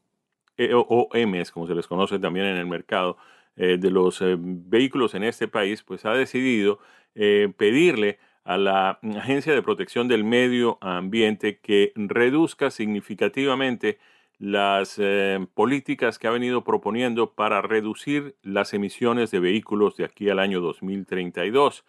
OEMs, 0.59 1.51
como 1.51 1.67
se 1.67 1.75
les 1.75 1.87
conoce 1.87 2.19
también 2.19 2.47
en 2.47 2.57
el 2.57 2.67
mercado, 2.67 3.17
eh, 3.57 3.77
de 3.79 3.91
los 3.91 4.23
eh, 4.23 4.37
vehículos 4.39 5.15
en 5.15 5.25
este 5.25 5.49
país, 5.49 5.83
pues 5.83 6.07
ha 6.07 6.13
decidido 6.13 6.79
eh, 7.15 7.53
pedirle 7.57 8.19
a 8.45 8.57
la 8.57 8.99
Agencia 9.17 9.55
de 9.55 9.63
Protección 9.63 10.09
del 10.09 10.25
Medio 10.25 10.79
Ambiente 10.81 11.59
que 11.59 11.93
reduzca 11.97 12.71
significativamente 12.71 13.99
las 14.39 14.97
eh, 14.99 15.47
políticas 15.55 16.19
que 16.19 16.27
ha 16.27 16.33
venido 16.33 16.65
proponiendo 16.65 17.33
para 17.35 17.63
reducir 17.63 18.35
las 18.43 18.75
emisiones 18.75 19.31
de 19.31 19.39
vehículos 19.39 19.97
de 19.97 20.05
aquí 20.05 20.29
al 20.31 20.41
año 20.41 20.61
2032. 20.61 21.85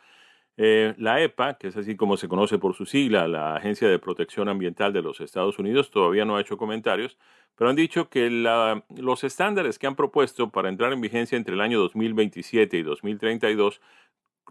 Eh, 0.57 0.93
la 0.99 1.19
EPA, 1.19 1.57
que 1.57 1.69
es 1.69 1.77
así 1.77 1.95
como 1.95 2.15
se 2.15 2.27
conoce 2.27 2.59
por 2.59 2.75
su 2.75 2.85
sigla, 2.85 3.27
la 3.27 3.55
Agencia 3.55 3.87
de 3.89 3.97
Protección 3.97 4.49
Ambiental 4.49 4.93
de 4.93 5.01
los 5.01 5.19
Estados 5.19 5.57
Unidos, 5.57 5.89
todavía 5.89 6.25
no 6.25 6.37
ha 6.37 6.41
hecho 6.41 6.57
comentarios, 6.57 7.17
pero 7.55 7.71
han 7.71 7.75
dicho 7.75 8.09
que 8.09 8.29
los 8.29 9.23
estándares 9.23 9.79
que 9.79 9.87
han 9.87 9.95
propuesto 9.95 10.51
para 10.51 10.69
entrar 10.69 10.93
en 10.93 11.01
vigencia 11.01 11.37
entre 11.37 11.55
el 11.55 11.61
año 11.61 11.79
2027 11.79 12.77
y 12.77 12.83
2032 12.83 13.81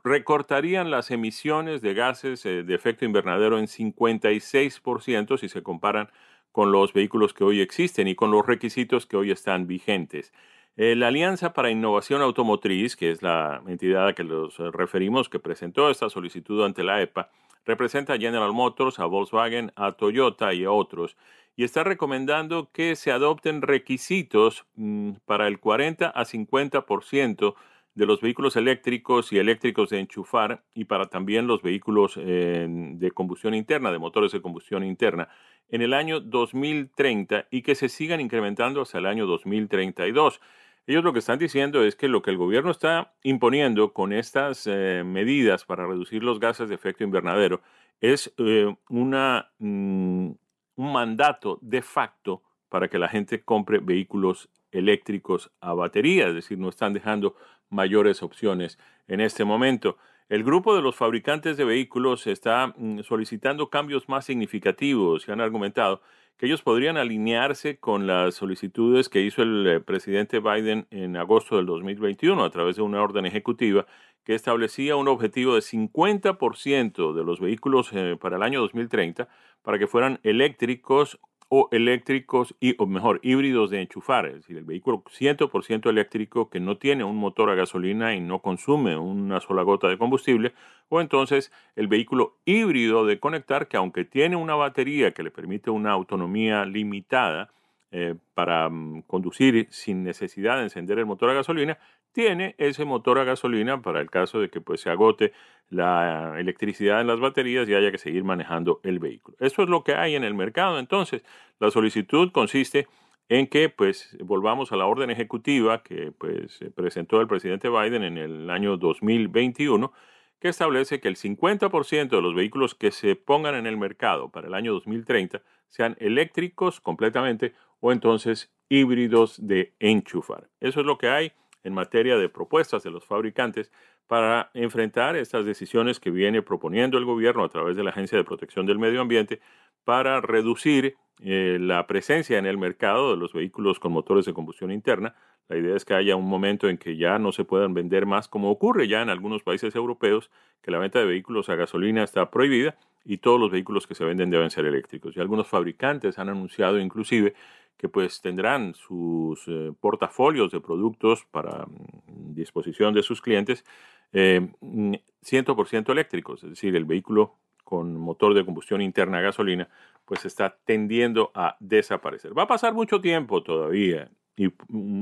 recortarían 0.05 0.91
las 0.91 1.11
emisiones 1.11 1.81
de 1.83 1.95
gases 1.95 2.45
eh, 2.47 2.63
de 2.63 2.75
efecto 2.75 3.05
invernadero 3.05 3.59
en 3.59 3.67
56% 3.67 5.39
si 5.39 5.49
se 5.49 5.63
comparan 5.63 6.09
con 6.51 6.73
los 6.73 6.93
vehículos 6.93 7.33
que 7.35 7.45
hoy 7.45 7.61
existen 7.61 8.09
y 8.09 8.15
con 8.15 8.31
los 8.31 8.47
requisitos 8.47 9.07
que 9.07 9.17
hoy 9.17 9.31
están 9.31 9.67
vigentes. 9.67 10.33
Eh, 10.77 10.97
la 10.97 11.09
Alianza 11.09 11.53
para 11.53 11.71
Innovación 11.71 12.23
Automotriz, 12.23 12.97
que 12.97 13.11
es 13.11 13.23
la 13.23 13.63
entidad 13.67 14.09
a 14.09 14.15
que 14.15 14.25
los 14.25 14.59
referimos, 14.59 15.29
que 15.29 15.39
presentó 15.39 15.91
esta 15.91 16.09
solicitud 16.09 16.65
ante 16.65 16.83
la 16.83 17.01
EPA, 17.01 17.31
representa 17.65 18.15
a 18.15 18.19
General 18.19 18.53
Motors, 18.53 18.99
a 18.99 19.07
Volkswagen, 19.07 19.73
a 19.77 19.93
Toyota 19.93 20.53
y 20.53 20.65
a 20.65 20.71
otros, 20.71 21.17
y 21.57 21.65
está 21.65 21.85
recomendando 21.85 22.71
que 22.73 22.97
se 22.97 23.13
adopten 23.13 23.63
requisitos 23.63 24.65
mm, 24.75 25.13
para 25.27 25.49
el 25.49 25.61
40 25.61 26.09
a 26.09 26.25
50% 26.25 27.55
de 27.95 28.07
los 28.07 28.21
vehículos 28.21 28.57
eléctricos 28.57 29.33
y 29.33 29.39
eléctricos 29.39 29.91
de 29.91 30.01
enchufar 30.01 30.65
y 30.75 30.85
para 30.85 31.07
también 31.07 31.47
los 31.47 31.63
vehículos 31.63 32.15
eh, 32.17 32.67
de 32.69 33.11
combustión 33.11 33.55
interna, 33.55 33.93
de 33.93 33.99
motores 33.99 34.33
de 34.33 34.41
combustión 34.41 34.85
interna, 34.85 35.29
en 35.69 35.83
el 35.83 35.93
año 35.93 36.21
2030 36.21 37.49
y 37.51 37.63
que 37.63 37.75
se 37.75 37.89
sigan 37.89 38.21
incrementando 38.21 38.83
hasta 38.83 38.99
el 38.99 39.07
año 39.07 39.27
2032. 39.27 40.41
Ellos 40.87 41.05
lo 41.05 41.13
que 41.13 41.21
están 41.21 41.39
diciendo 41.39 41.85
es 41.85 41.95
que 41.95 42.09
lo 42.09 42.23
que 42.23 42.31
el 42.31 42.39
gobierno 42.39 42.71
está 42.71 43.15
imponiendo 43.23 43.93
con 43.93 44.13
estas 44.13 44.67
eh, 44.67 45.03
medidas 45.05 45.65
para 45.65 45.87
reducir 45.87 46.25
los 46.25 46.41
gases 46.41 46.69
de 46.69 46.75
efecto 46.75 47.05
invernadero 47.05 47.61
es 48.01 48.33
eh, 48.39 48.75
una, 48.89 49.53
mm, 49.59 50.31
un 50.77 50.93
mandato 50.93 51.59
de 51.63 51.83
facto 51.83 52.43
para 52.69 52.89
que 52.89 52.99
la 52.99 53.09
gente 53.09 53.43
compre 53.43 53.79
vehículos 53.79 54.49
eléctricos 54.73 55.53
a 55.61 55.75
batería, 55.75 56.29
es 56.29 56.35
decir, 56.35 56.59
no 56.59 56.71
están 56.71 56.95
dejando 56.95 57.37
mayores 57.73 58.23
opciones 58.23 58.79
en 59.09 59.21
este 59.21 59.45
momento. 59.45 59.97
El 60.29 60.45
grupo 60.45 60.75
de 60.75 60.83
los 60.83 60.97
fabricantes 60.97 61.57
de 61.57 61.65
vehículos 61.65 62.27
está 62.27 62.73
mm, 62.77 63.01
solicitando 63.01 63.69
cambios 63.69 64.09
más 64.09 64.25
significativos 64.25 65.27
y 65.27 65.33
han 65.33 65.41
argumentado 65.41 66.01
que 66.39 66.47
ellos 66.47 66.63
podrían 66.63 66.97
alinearse 66.97 67.79
con 67.79 68.07
las 68.07 68.35
solicitudes 68.35 69.09
que 69.09 69.21
hizo 69.21 69.43
el 69.43 69.67
eh, 69.67 69.81
presidente 69.81 70.41
Biden 70.41 70.87
en 70.91 71.17
agosto 71.17 71.57
del 71.57 71.67
2021 71.67 72.43
a 72.45 72.51
través 72.51 72.77
de 72.77 72.83
una 72.83 73.03
orden 73.03 73.27
ejecutiva 73.27 73.87
que 74.25 74.35
establecía 74.35 74.97
un 74.97 75.09
objetivo 75.09 75.55
de 75.55 75.61
50% 75.61 77.13
de 77.13 77.25
los 77.25 77.41
vehículos 77.41 77.91
eh, 77.93 78.17
para 78.21 78.37
el 78.37 78.43
año 78.43 78.61
2030 78.61 79.29
para 79.63 79.79
que 79.79 79.87
fueran 79.87 80.21
eléctricos 80.23 81.21
o 81.55 81.69
eléctricos 81.71 82.57
y, 82.61 82.75
o 82.79 82.87
mejor, 82.87 83.21
híbridos 83.23 83.69
de 83.69 83.83
enchufar, 83.83 84.25
es 84.25 84.37
decir, 84.37 84.57
el 84.57 84.65
vehículo 84.65 85.05
100% 85.05 85.91
eléctrico 85.91 86.49
que 86.49 86.61
no 86.61 86.79
tiene 86.79 87.05
un 87.05 87.19
motor 87.19 87.51
a 87.51 87.55
gasolina 87.55 88.15
y 88.15 88.21
no 88.21 88.39
consume 88.39 88.97
una 88.97 89.39
sola 89.39 89.63
gota 89.63 89.87
de 89.87 89.99
combustible, 89.99 90.55
o 90.89 91.03
entonces 91.03 91.53
el 91.77 91.89
vehículo 91.89 92.39
híbrido 92.47 93.05
de 93.05 93.21
conectar 93.21 93.69
que 93.69 93.77
aunque 93.77 94.07
tiene 94.07 94.35
una 94.35 94.55
batería 94.55 95.13
que 95.13 95.23
le 95.23 95.31
permite 95.31 95.69
una 95.69 95.93
autonomía 95.93 96.65
limitada, 96.65 97.51
eh, 97.93 98.15
para 98.35 98.69
mm, 98.69 99.03
conducir 99.03 99.69
sin 99.71 100.03
necesidad 100.03 100.57
de 100.57 100.65
encender 100.65 100.99
el 100.99 101.07
motor 101.07 101.31
a 101.31 101.35
gasolina, 101.35 101.79
tiene 102.13 102.55
ese 102.59 102.85
motor 102.85 103.19
a 103.19 103.25
gasolina 103.25 103.83
para 103.83 104.01
el 104.01 104.11
caso 104.11 104.41
de 104.41 104.49
que 104.51 104.61
pues, 104.61 104.81
se 104.81 104.91
agote 104.91 105.33
la 105.69 106.35
electricidad 106.39 107.01
en 107.01 107.07
las 107.07 107.21
baterías 107.21 107.69
y 107.69 107.75
haya 107.75 107.91
que 107.91 107.99
seguir 107.99 108.25
manejando 108.25 108.81
el 108.83 108.99
vehículo. 108.99 109.37
Eso 109.41 109.63
es 109.63 109.69
lo 109.69 109.85
que 109.85 109.95
hay 109.95 110.15
en 110.15 110.25
el 110.25 110.35
mercado. 110.35 110.79
Entonces, 110.79 111.23
la 111.61 111.71
solicitud 111.71 112.33
consiste 112.33 112.89
en 113.29 113.47
que 113.47 113.69
pues 113.69 114.17
volvamos 114.21 114.73
a 114.73 114.77
la 114.77 114.87
orden 114.87 115.11
ejecutiva 115.11 115.83
que 115.83 116.13
pues 116.13 116.61
presentó 116.75 117.21
el 117.21 117.29
presidente 117.29 117.69
Biden 117.69 118.03
en 118.03 118.19
el 118.19 118.51
año 118.51 118.77
2021 118.77 119.93
que 120.39 120.49
establece 120.49 121.01
que 121.01 121.09
el 121.09 121.17
50% 121.17 122.09
de 122.09 122.21
los 122.21 122.35
vehículos 122.35 122.75
que 122.75 122.91
se 122.91 123.15
pongan 123.15 123.55
en 123.55 123.67
el 123.67 123.77
mercado 123.77 124.29
para 124.29 124.49
el 124.49 124.55
año 124.55 124.73
2030 124.73 125.41
sean 125.69 125.97
eléctricos 126.01 126.81
completamente 126.81 127.55
o 127.83 127.93
entonces 127.93 128.51
híbridos 128.69 129.45
de 129.47 129.75
enchufar. 129.81 130.49
Eso 130.61 130.81
es 130.81 130.87
lo 130.87 130.97
que 130.97 131.09
hay 131.09 131.33
en 131.65 131.75
materia 131.75 132.17
de 132.17 132.29
propuestas 132.29 132.83
de 132.83 132.91
los 132.91 133.05
fabricantes 133.05 133.71
para 134.07 134.51
enfrentar 134.55 135.17
estas 135.17 135.45
decisiones 135.45 135.99
que 135.99 136.11
viene 136.11 136.43
proponiendo 136.43 136.97
el 136.97 137.05
gobierno 137.05 137.45
a 137.45 137.49
través 137.49 137.77
de 137.77 137.83
la 137.83 137.91
Agencia 137.91 138.17
de 138.17 138.25
Protección 138.25 138.67
del 138.67 138.79
Medio 138.79 139.01
Ambiente 139.01 139.41
para 139.85 140.21
reducir 140.21 140.97
eh, 141.21 141.59
la 141.61 141.87
presencia 141.87 142.39
en 142.39 142.47
el 142.47 142.57
mercado 142.57 143.11
de 143.11 143.17
los 143.17 143.33
vehículos 143.33 143.81
con 143.81 143.93
motores 143.93 144.27
de 144.27 144.33
combustión 144.33 144.71
interna. 144.71 145.15
La 145.49 145.57
idea 145.57 145.77
es 145.77 145.85
que 145.85 145.95
haya 145.95 146.15
un 146.15 146.29
momento 146.29 146.69
en 146.69 146.79
que 146.79 146.97
ya 146.97 147.19
no 147.19 147.33
se 147.33 147.45
puedan 147.45 147.75
vender 147.75 148.07
más, 148.07 148.29
como 148.29 148.51
ocurre 148.51 148.87
ya 148.87 149.03
en 149.03 149.11
algunos 149.11 149.43
países 149.43 149.75
europeos, 149.75 150.31
que 150.63 150.71
la 150.71 150.79
venta 150.79 151.01
de 151.01 151.05
vehículos 151.05 151.49
a 151.49 151.57
gasolina 151.57 152.05
está 152.05 152.31
prohibida 152.31 152.77
y 153.05 153.19
todos 153.19 153.41
los 153.41 153.51
vehículos 153.51 153.87
que 153.87 153.95
se 153.95 154.05
venden 154.05 154.31
deben 154.31 154.51
ser 154.51 154.67
eléctricos. 154.67 155.17
Y 155.17 155.21
algunos 155.21 155.49
fabricantes 155.49 156.19
han 156.19 156.29
anunciado 156.29 156.79
inclusive 156.79 157.35
que 157.83 157.89
pues 157.89 158.21
tendrán 158.21 158.75
sus 158.75 159.43
eh, 159.49 159.73
portafolios 159.81 160.53
de 160.53 160.61
productos 160.61 161.27
para 161.33 161.67
mm, 161.67 162.33
disposición 162.33 162.95
de 162.95 163.03
sus 163.03 163.21
clientes 163.21 163.65
100% 164.13 165.89
eh, 165.89 165.93
eléctricos, 165.93 166.45
es 166.45 166.51
decir, 166.51 166.77
el 166.77 166.85
vehículo 166.85 167.35
con 167.65 167.97
motor 167.97 168.35
de 168.35 168.45
combustión 168.45 168.83
interna 168.83 169.19
a 169.19 169.23
gasolina, 169.23 169.69
pues 170.05 170.25
está 170.25 170.57
tendiendo 170.65 171.33
a 171.35 171.57
desaparecer. 171.59 172.39
Va 172.39 172.45
a 172.45 172.47
pasar 172.47 172.73
mucho 172.73 173.01
tiempo 173.01 173.43
todavía 173.43 174.09
y 174.37 174.53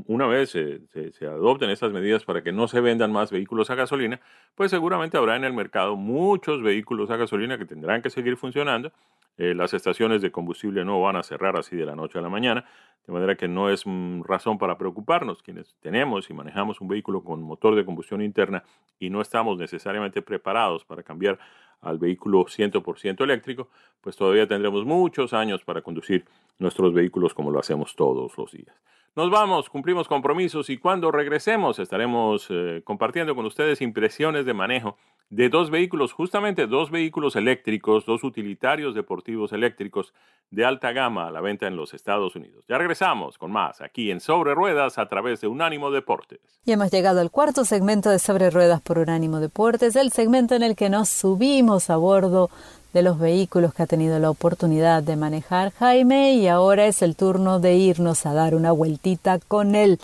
una 0.07 0.27
vez 0.27 0.51
se, 0.51 0.81
adopten 1.27 1.69
estas 1.69 1.93
medidas 1.93 2.25
para 2.25 2.43
que 2.43 2.51
no 2.51 2.67
se 2.67 2.81
vendan 2.81 3.13
más 3.13 3.31
vehículos 3.31 3.69
a 3.69 3.75
gasolina, 3.75 4.21
pues 4.55 4.71
seguramente 4.71 5.19
habrá 5.19 5.37
en 5.37 5.45
el 5.45 5.53
mercado 5.53 5.97
muchos 5.97 6.63
vehículos 6.63 7.11
a 7.11 7.17
gasolina 7.17 7.59
que 7.59 7.67
tendrán 7.67 8.01
que 8.01 8.09
seguir 8.09 8.39
funcionando. 8.39 8.91
Eh, 9.37 9.55
las 9.55 9.73
estaciones 9.75 10.23
de 10.23 10.31
combustible 10.31 10.85
no 10.85 11.01
van 11.01 11.17
a 11.17 11.23
cerrar 11.23 11.57
así 11.57 11.77
de 11.77 11.87
la 11.87 11.95
noche 11.95 12.19
a 12.19 12.23
la 12.23 12.29
mañana, 12.29 12.65
de 13.07 13.13
manera 13.13 13.37
que 13.37 13.49
no 13.49 13.71
es 13.71 13.87
mm, 13.87 14.23
razón 14.23 14.59
para 14.59 14.77
preocuparnos. 14.77 15.43
Quienes 15.43 15.77
tenemos 15.81 16.29
y 16.31 16.35
manejamos 16.35 16.81
un 16.81 16.89
vehículo 16.89 17.23
con 17.23 17.43
motor 17.43 17.75
de 17.75 17.85
combustión 17.85 18.23
interna 18.23 18.65
y 18.99 19.11
no 19.11 19.21
estamos 19.21 19.59
necesariamente 19.59 20.23
preparados 20.23 20.85
para 20.85 21.03
cambiar 21.03 21.39
al 21.81 21.99
vehículo 21.99 22.45
100% 22.45 23.23
eléctrico, 23.23 23.69
pues 24.01 24.17
todavía 24.17 24.47
tendremos 24.47 24.85
muchos 24.85 25.33
años 25.33 25.65
para 25.65 25.81
conducir 25.81 26.27
nuestros 26.59 26.93
vehículos 26.93 27.33
como 27.33 27.51
lo 27.51 27.59
hacemos 27.59 27.97
todos 27.97 28.37
los 28.37 28.53
días. 28.53 28.77
Nos 29.17 29.29
vamos, 29.29 29.69
cumplimos 29.69 30.07
compromisos 30.07 30.71
y 30.71 30.79
cuando 30.79 31.11
regresemos 31.11 31.81
estaremos 31.81 32.47
eh, 32.49 32.81
compartiendo 32.85 33.35
con 33.35 33.45
ustedes 33.45 33.81
impresiones 33.83 34.47
de 34.47 34.55
manejo 34.55 34.97
de 35.31 35.49
dos 35.49 35.69
vehículos, 35.69 36.13
justamente 36.13 36.69
dos 36.69 36.93
vehículos 36.93 37.35
eléctricos, 37.35 38.07
dos 38.07 38.23
utilitarios 38.23 38.95
deportivos 38.95 39.53
eléctricos 39.53 40.15
de 40.51 40.65
alta 40.65 40.93
gama 40.93 41.27
a 41.27 41.33
la 41.33 41.41
venta 41.41 41.67
en 41.67 41.75
los 41.75 41.93
Estados 41.93 42.37
Unidos. 42.37 42.65
Ya 42.69 42.79
regresamos 42.79 43.37
con 43.37 43.51
más 43.51 43.81
aquí 43.81 44.13
en 44.13 44.21
Sobre 44.21 44.55
Ruedas 44.55 44.97
a 44.97 45.09
través 45.09 45.41
de 45.41 45.49
Unánimo 45.49 45.91
Deportes. 45.91 46.41
Y 46.65 46.71
hemos 46.71 46.93
llegado 46.93 47.21
al 47.21 47.33
cuarto 47.33 47.65
segmento 47.65 48.11
de 48.11 48.21
Sobre 48.21 48.49
Ruedas 48.49 48.81
por 48.81 48.99
Unánimo 48.99 49.41
Deportes, 49.41 49.97
el 49.97 50.13
segmento 50.13 50.55
en 50.55 50.63
el 50.63 50.77
que 50.77 50.89
nos 50.89 51.09
subimos 51.09 51.91
a 51.91 51.97
bordo 51.97 52.49
de 52.93 53.03
los 53.03 53.19
vehículos 53.19 53.75
que 53.75 53.83
ha 53.83 53.87
tenido 53.87 54.19
la 54.19 54.31
oportunidad 54.31 55.03
de 55.03 55.17
manejar 55.17 55.73
Jaime 55.73 56.35
y 56.35 56.49
ahora 56.49 56.87
es 56.87 57.03
el 57.03 57.17
turno 57.17 57.61
de 57.61 57.75
irnos 57.75 58.27
a 58.27 58.33
dar 58.33 58.55
una 58.55 58.73
vueltita 58.73 59.39
con 59.39 59.75
él. 59.75 59.99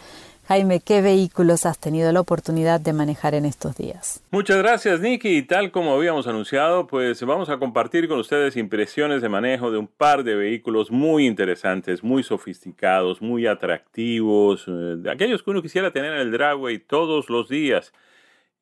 Jaime, 0.48 0.78
¿qué 0.78 1.02
vehículos 1.02 1.66
has 1.66 1.80
tenido 1.80 2.12
la 2.12 2.20
oportunidad 2.20 2.80
de 2.80 2.92
manejar 2.92 3.34
en 3.34 3.46
estos 3.46 3.76
días? 3.76 4.22
Muchas 4.30 4.58
gracias, 4.58 5.00
Nicky. 5.00 5.38
Y 5.38 5.42
tal 5.42 5.72
como 5.72 5.92
habíamos 5.92 6.28
anunciado, 6.28 6.86
pues 6.86 7.20
vamos 7.24 7.48
a 7.48 7.58
compartir 7.58 8.06
con 8.06 8.20
ustedes 8.20 8.56
impresiones 8.56 9.22
de 9.22 9.28
manejo 9.28 9.72
de 9.72 9.78
un 9.78 9.88
par 9.88 10.22
de 10.22 10.36
vehículos 10.36 10.92
muy 10.92 11.26
interesantes, 11.26 12.04
muy 12.04 12.22
sofisticados, 12.22 13.20
muy 13.20 13.48
atractivos, 13.48 14.66
eh, 14.68 15.10
aquellos 15.10 15.42
que 15.42 15.50
uno 15.50 15.62
quisiera 15.62 15.90
tener 15.90 16.12
en 16.12 16.20
el 16.20 16.30
dragway 16.30 16.78
todos 16.78 17.28
los 17.28 17.48
días, 17.48 17.92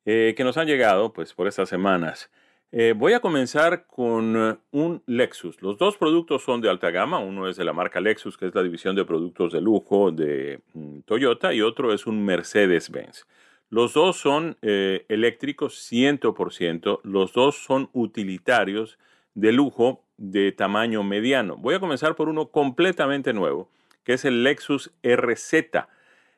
eh, 0.05 0.33
que 0.35 0.43
nos 0.43 0.57
han 0.57 0.65
llegado 0.65 1.13
pues 1.13 1.35
por 1.35 1.47
estas 1.47 1.69
semanas. 1.69 2.31
Eh, 2.71 2.93
voy 2.95 3.13
a 3.13 3.19
comenzar 3.19 3.85
con 3.87 4.35
eh, 4.35 4.57
un 4.71 5.01
Lexus. 5.05 5.61
Los 5.61 5.77
dos 5.77 5.97
productos 5.97 6.43
son 6.43 6.61
de 6.61 6.69
alta 6.69 6.91
gama. 6.91 7.19
Uno 7.19 7.47
es 7.47 7.55
de 7.55 7.63
la 7.63 7.73
marca 7.73 8.01
Lexus, 8.01 8.37
que 8.37 8.47
es 8.47 8.55
la 8.55 8.63
división 8.63 8.95
de 8.95 9.05
productos 9.05 9.53
de 9.53 9.61
lujo 9.61 10.11
de 10.11 10.61
mm, 10.73 10.99
Toyota, 11.01 11.53
y 11.53 11.61
otro 11.61 11.93
es 11.93 12.05
un 12.05 12.25
Mercedes-Benz. 12.25 13.25
Los 13.69 13.93
dos 13.93 14.17
son 14.17 14.57
eh, 14.61 15.05
eléctricos 15.09 15.91
100%. 15.91 17.01
Los 17.03 17.33
dos 17.33 17.55
son 17.55 17.89
utilitarios 17.93 18.97
de 19.33 19.51
lujo 19.51 20.03
de 20.17 20.51
tamaño 20.51 21.03
mediano. 21.03 21.57
Voy 21.57 21.75
a 21.75 21.79
comenzar 21.79 22.15
por 22.15 22.29
uno 22.29 22.47
completamente 22.47 23.33
nuevo, 23.33 23.69
que 24.03 24.13
es 24.13 24.25
el 24.25 24.43
Lexus 24.43 24.91
RZ. 25.03 25.53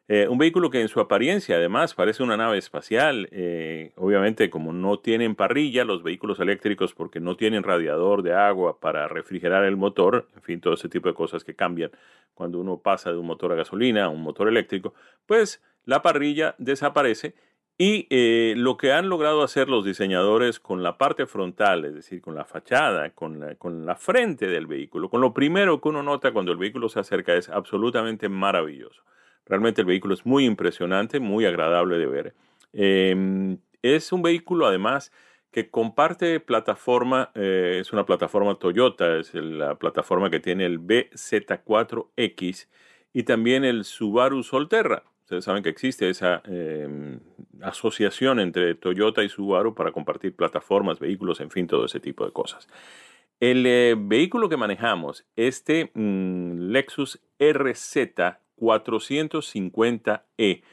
Eh, 0.09 0.29
un 0.29 0.37
vehículo 0.37 0.69
que 0.69 0.79
en 0.79 0.87
su 0.87 1.01
apariencia 1.01 1.57
además 1.57 1.93
parece 1.93 2.23
una 2.23 2.37
nave 2.37 2.57
espacial. 2.57 3.27
Eh, 3.31 3.91
obviamente 3.95 4.49
como 4.49 4.71
no 4.71 4.99
tienen 4.99 5.35
parrilla 5.35 5.83
los 5.83 6.01
vehículos 6.01 6.39
eléctricos 6.39 6.93
porque 6.93 7.19
no 7.19 7.35
tienen 7.35 7.63
radiador 7.63 8.23
de 8.23 8.33
agua 8.33 8.79
para 8.79 9.07
refrigerar 9.07 9.65
el 9.65 9.75
motor, 9.75 10.27
en 10.35 10.41
fin, 10.41 10.61
todo 10.61 10.75
ese 10.75 10.87
tipo 10.87 11.09
de 11.09 11.13
cosas 11.13 11.43
que 11.43 11.55
cambian 11.55 11.91
cuando 12.33 12.59
uno 12.59 12.77
pasa 12.77 13.11
de 13.11 13.17
un 13.17 13.27
motor 13.27 13.51
a 13.51 13.55
gasolina 13.55 14.05
a 14.05 14.09
un 14.09 14.21
motor 14.21 14.47
eléctrico, 14.47 14.93
pues 15.25 15.61
la 15.83 16.01
parrilla 16.01 16.55
desaparece 16.57 17.35
y 17.77 18.07
eh, 18.09 18.55
lo 18.57 18.77
que 18.77 18.91
han 18.91 19.09
logrado 19.09 19.43
hacer 19.43 19.69
los 19.69 19.85
diseñadores 19.85 20.59
con 20.59 20.83
la 20.83 20.97
parte 20.97 21.27
frontal, 21.27 21.85
es 21.85 21.93
decir, 21.93 22.21
con 22.21 22.33
la 22.33 22.45
fachada, 22.45 23.11
con 23.11 23.39
la, 23.39 23.55
con 23.55 23.85
la 23.85 23.95
frente 23.95 24.47
del 24.47 24.67
vehículo, 24.67 25.09
con 25.09 25.21
lo 25.21 25.33
primero 25.33 25.79
que 25.79 25.89
uno 25.89 26.01
nota 26.01 26.31
cuando 26.31 26.51
el 26.51 26.57
vehículo 26.57 26.89
se 26.89 26.99
acerca 26.99 27.35
es 27.35 27.49
absolutamente 27.49 28.29
maravilloso. 28.29 29.03
Realmente 29.47 29.81
el 29.81 29.87
vehículo 29.87 30.13
es 30.13 30.25
muy 30.25 30.45
impresionante, 30.45 31.19
muy 31.19 31.45
agradable 31.45 31.97
de 31.97 32.05
ver. 32.05 32.33
Em, 32.73 33.57
es 33.81 34.11
un 34.11 34.21
vehículo 34.21 34.65
además 34.67 35.11
que 35.51 35.69
comparte 35.69 36.39
plataforma, 36.39 37.31
eh, 37.33 37.77
es 37.81 37.93
una 37.93 38.05
plataforma 38.05 38.59
Toyota, 38.59 39.17
es 39.17 39.33
la 39.33 39.75
plataforma 39.75 40.29
que 40.29 40.39
tiene 40.39 40.65
el 40.65 40.79
BZ4X 40.79 42.67
y 43.13 43.23
también 43.23 43.63
el 43.63 43.85
Subaru 43.85 44.43
Solterra. 44.43 45.03
Ustedes 45.21 45.45
saben 45.45 45.63
que 45.63 45.69
existe 45.69 46.09
esa 46.09 46.41
em, 46.45 47.19
asociación 47.61 48.39
entre 48.39 48.75
Toyota 48.75 49.23
y 49.23 49.29
Subaru 49.29 49.73
para 49.75 49.91
compartir 49.91 50.35
plataformas, 50.35 50.99
vehículos, 50.99 51.39
en 51.41 51.51
fin, 51.51 51.67
todo 51.67 51.85
ese 51.85 51.99
tipo 51.99 52.25
de 52.25 52.31
cosas. 52.31 52.67
El 53.39 53.65
eh, 53.65 53.95
vehículo 53.97 54.49
que 54.49 54.57
manejamos, 54.57 55.25
este 55.35 55.91
mm, 55.93 56.71
Lexus 56.71 57.19
RZ 57.39 57.97
450E. 58.57 60.63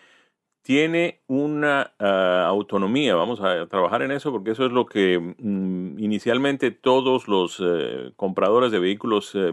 Tiene 0.62 1.20
una 1.26 1.92
ah, 1.98 2.46
autonomía, 2.48 3.14
vamos 3.14 3.40
a 3.40 3.66
trabajar 3.66 4.00
en 4.02 4.12
eso 4.12 4.32
porque 4.32 4.52
eso 4.52 4.64
es 4.64 4.72
lo 4.72 4.86
que 4.86 5.18
mm, 5.18 5.98
inicialmente 5.98 6.70
todos 6.70 7.28
los 7.28 7.60
eh, 7.62 8.12
compradores 8.16 8.72
de 8.72 8.78
vehículos 8.78 9.34
eh, 9.34 9.52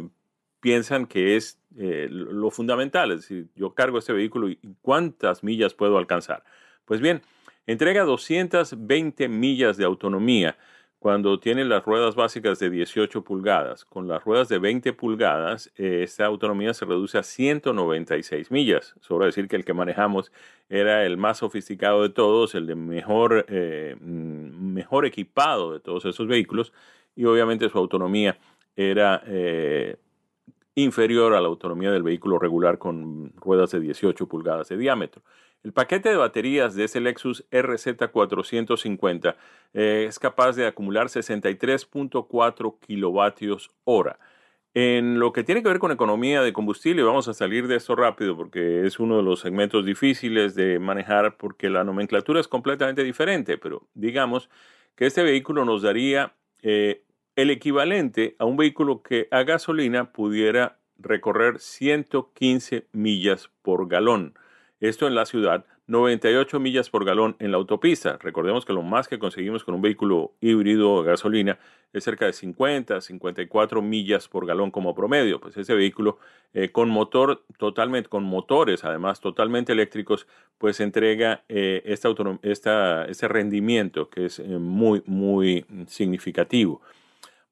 piensan 0.62 1.08
que 1.08 1.36
es 1.36 1.60
eh, 1.78 2.08
lo 2.10 2.52
fundamental, 2.52 3.12
es 3.12 3.22
decir, 3.22 3.50
yo 3.56 3.74
cargo 3.74 3.98
este 3.98 4.14
vehículo 4.14 4.50
y 4.50 4.60
cuántas 4.82 5.44
millas 5.44 5.74
puedo 5.74 5.98
alcanzar. 5.98 6.44
Pues 6.86 7.02
bien, 7.02 7.22
entrega 7.66 8.04
220 8.04 9.28
millas 9.28 9.76
de 9.76 9.86
autonomía 9.86 10.58
cuando 11.02 11.40
tiene 11.40 11.66
las 11.66 11.84
ruedas 11.84 12.14
básicas 12.14 12.60
de 12.60 12.70
18 12.70 13.24
pulgadas. 13.24 13.86
Con 13.86 14.08
las 14.08 14.24
ruedas 14.24 14.50
de 14.50 14.60
20 14.60 14.94
pulgadas, 14.94 15.72
eh, 15.76 16.02
esta 16.04 16.28
autonomía 16.28 16.76
se 16.76 16.86
reduce 16.86 17.18
a 17.18 17.24
196 17.24 18.52
millas. 18.52 18.94
Sobra 19.00 19.26
decir 19.26 19.48
que 19.48 19.56
el 19.56 19.66
que 19.66 19.74
manejamos 19.74 20.32
era 20.70 21.04
el 21.04 21.18
más 21.18 21.40
sofisticado 21.40 22.04
de 22.04 22.10
todos, 22.10 22.54
el 22.54 22.68
de 22.68 22.76
mejor, 22.76 23.48
eh, 23.50 23.96
mm, 24.00 24.74
mejor 24.74 25.08
equipado 25.08 25.74
de 25.74 25.80
todos 25.80 26.06
esos 26.06 26.28
vehículos 26.28 26.72
y 27.16 27.26
obviamente 27.26 27.68
su 27.68 27.80
autonomía 27.80 28.38
era 28.76 29.24
eh, 29.26 29.98
inferior 30.76 31.34
a 31.34 31.42
la 31.42 31.48
autonomía 31.48 31.90
del 31.90 32.04
vehículo 32.04 32.38
regular 32.38 32.78
con 32.78 33.34
ruedas 33.38 33.72
de 33.72 33.80
18 33.80 34.28
pulgadas 34.28 34.70
de 34.70 34.78
diámetro. 34.78 35.24
El 35.64 35.74
paquete 35.74 36.10
de 36.10 36.16
baterías 36.16 36.74
de 36.74 36.86
ese 36.86 37.00
Lexus 37.00 37.48
RZ450 37.52 39.36
eh, 39.74 40.06
es 40.08 40.18
capaz 40.18 40.56
de 40.56 40.66
acumular 40.66 41.08
63.4 41.08 42.80
kilovatios 42.80 43.70
hora. 43.84 44.20
En 44.74 45.20
lo 45.20 45.34
que 45.34 45.44
tiene 45.44 45.62
que 45.62 45.70
ver 45.70 45.78
con 45.80 45.92
economía 45.92 46.42
de 46.42 46.54
combustible, 46.54 47.04
vamos 47.04 47.28
a 47.28 47.34
salir 47.36 47.68
de 47.68 47.76
esto 47.76 47.96
rápido 47.96 48.36
porque 48.36 48.88
es 48.88 49.00
uno 49.00 49.18
de 49.18 49.24
los 49.24 49.42
segmentos 49.42 49.86
difíciles 49.86 50.56
de 50.56 50.80
manejar 50.80 51.38
porque 51.38 51.70
la 51.70 51.84
nomenclatura 51.84 52.40
es 52.40 52.48
completamente 52.48 53.04
diferente, 53.04 53.58
pero 53.58 53.88
digamos 53.94 54.50
que 54.96 55.06
este 55.06 55.24
vehículo 55.24 55.64
nos 55.66 55.84
daría 55.84 56.34
eh, 56.64 57.04
el 57.36 57.52
equivalente 57.52 58.36
a 58.40 58.46
un 58.46 58.58
vehículo 58.58 59.04
que 59.04 59.28
a 59.30 59.44
gasolina 59.44 60.12
pudiera 60.12 60.80
recorrer 60.98 61.60
115 61.60 62.88
millas 62.94 63.52
por 63.62 63.88
galón. 63.88 64.34
Esto 64.82 65.06
en 65.06 65.14
la 65.14 65.28
ciudad, 65.28 65.64
98 65.86 66.60
millas 66.60 66.90
por 66.90 67.06
galón 67.06 67.36
en 67.38 67.52
la 67.52 67.58
autopista. 67.58 68.18
Recordemos 68.20 68.66
que 68.66 68.74
lo 68.74 68.82
más 68.82 69.08
que 69.08 69.20
conseguimos 69.20 69.64
con 69.64 69.76
un 69.76 69.82
vehículo 69.84 70.34
híbrido 70.42 70.92
o 70.92 71.04
gasolina 71.04 71.60
es 71.94 72.04
cerca 72.04 72.26
de 72.26 72.34
50, 72.34 73.00
54 73.00 73.84
millas 73.84 74.28
por 74.28 74.48
galón 74.48 74.72
como 74.72 74.96
promedio. 74.96 75.40
Pues 75.40 75.56
ese 75.56 75.76
vehículo 75.76 76.18
eh, 76.56 76.70
con 76.70 76.90
motor 76.90 77.44
totalmente, 77.60 78.10
con 78.10 78.24
motores 78.24 78.84
además 78.84 79.20
totalmente 79.20 79.72
eléctricos, 79.72 80.26
pues 80.58 80.80
entrega 80.80 81.44
eh, 81.48 81.84
esta, 81.86 83.06
este 83.06 83.28
rendimiento 83.28 84.10
que 84.10 84.26
es 84.26 84.40
eh, 84.40 84.48
muy, 84.48 85.04
muy 85.06 85.64
significativo. 85.86 86.82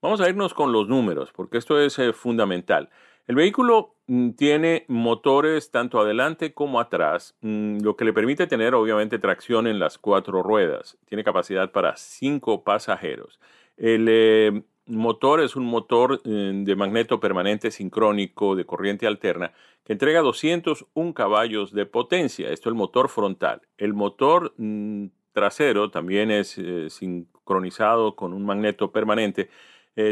Vamos 0.01 0.19
a 0.19 0.29
irnos 0.29 0.55
con 0.55 0.71
los 0.71 0.87
números, 0.87 1.31
porque 1.31 1.59
esto 1.59 1.79
es 1.79 1.95
fundamental. 2.15 2.89
El 3.27 3.35
vehículo 3.35 3.95
mm, 4.07 4.31
tiene 4.31 4.85
motores 4.87 5.69
tanto 5.69 5.99
adelante 5.99 6.53
como 6.53 6.79
atrás, 6.79 7.35
mm, 7.41 7.81
lo 7.81 7.95
que 7.95 8.05
le 8.05 8.13
permite 8.13 8.47
tener 8.47 8.73
obviamente 8.73 9.19
tracción 9.19 9.67
en 9.67 9.77
las 9.77 9.97
cuatro 9.99 10.41
ruedas. 10.41 10.97
Tiene 11.05 11.23
capacidad 11.23 11.71
para 11.71 11.95
cinco 11.95 12.63
pasajeros. 12.63 13.39
El 13.77 14.07
eh, 14.09 14.63
motor 14.87 15.41
es 15.41 15.55
un 15.55 15.65
motor 15.65 16.21
eh, 16.25 16.51
de 16.55 16.75
magneto 16.75 17.19
permanente 17.19 17.71
sincrónico 17.71 18.55
de 18.55 18.65
corriente 18.65 19.05
alterna 19.05 19.53
que 19.83 19.93
entrega 19.93 20.21
201 20.21 21.13
caballos 21.13 21.71
de 21.71 21.85
potencia. 21.85 22.49
Esto 22.49 22.69
es 22.69 22.73
el 22.73 22.77
motor 22.77 23.09
frontal. 23.09 23.61
El 23.77 23.93
motor 23.93 24.53
mm, 24.57 25.05
trasero 25.33 25.91
también 25.91 26.31
es 26.31 26.57
eh, 26.57 26.89
sincronizado 26.89 28.15
con 28.15 28.33
un 28.33 28.45
magneto 28.45 28.91
permanente, 28.91 29.49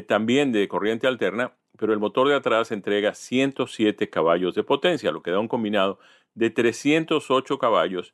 también 0.08 0.52
de 0.52 0.68
corriente 0.68 1.08
alterna 1.08 1.54
pero 1.78 1.94
el 1.94 2.00
motor 2.00 2.28
de 2.28 2.36
atrás 2.36 2.72
entrega 2.72 3.14
107 3.14 4.10
caballos 4.10 4.56
de 4.56 4.64
potencia, 4.64 5.12
lo 5.12 5.22
que 5.22 5.32
da 5.32 5.40
un 5.40 5.48
combinado 5.48 6.00
de 6.36 6.50
308 6.50 7.58
caballos 7.58 8.14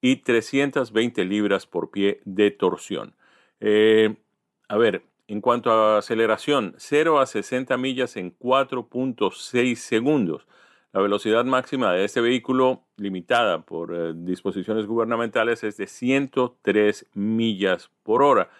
y 0.00 0.16
320 0.16 1.24
libras 1.24 1.66
por 1.66 1.90
pie 1.90 2.20
de 2.24 2.50
torsión. 2.50 3.14
Eh, 3.60 4.16
a 4.68 4.76
ver, 4.76 5.02
en 5.26 5.40
cuanto 5.40 5.70
a 5.70 5.98
aceleración, 5.98 6.74
0 6.76 7.20
a 7.20 7.26
60 7.26 7.76
millas 7.78 8.16
en 8.16 8.36
4.6 8.36 9.76
segundos. 9.76 10.46
La 10.92 11.00
velocidad 11.00 11.44
máxima 11.44 11.92
de 11.92 12.04
este 12.04 12.20
vehículo, 12.20 12.84
limitada 12.96 13.62
por 13.62 13.94
eh, 13.94 14.12
disposiciones 14.14 14.86
gubernamentales, 14.86 15.64
es 15.64 15.76
de 15.76 15.86
103 15.86 17.06
millas 17.14 17.90
por 18.02 18.22
hora. 18.22 18.50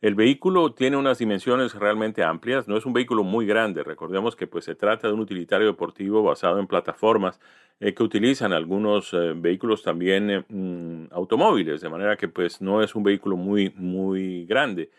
El 0.00 0.14
vehículo 0.14 0.72
tiene 0.74 0.96
unas 0.96 1.18
dimensiones 1.18 1.74
realmente 1.74 2.22
amplias, 2.22 2.68
no 2.68 2.76
es 2.76 2.86
un 2.86 2.92
vehículo 2.92 3.24
muy 3.24 3.46
grande, 3.46 3.82
recordemos 3.82 4.36
que 4.36 4.46
pues, 4.46 4.64
se 4.64 4.76
trata 4.76 5.08
de 5.08 5.14
un 5.14 5.18
utilitario 5.18 5.66
deportivo 5.66 6.22
basado 6.22 6.60
en 6.60 6.68
plataformas 6.68 7.40
eh, 7.80 7.94
que 7.94 8.04
utilizan 8.04 8.52
algunos 8.52 9.12
eh, 9.12 9.34
vehículos 9.34 9.82
también 9.82 10.30
eh, 10.30 10.44
mm, 10.48 11.06
automóviles, 11.10 11.80
de 11.80 11.88
manera 11.88 12.16
que 12.16 12.28
pues 12.28 12.60
no 12.60 12.80
es 12.80 12.94
un 12.94 13.02
vehículo 13.02 13.36
muy, 13.36 13.70
muy 13.76 14.46
grande, 14.46 14.90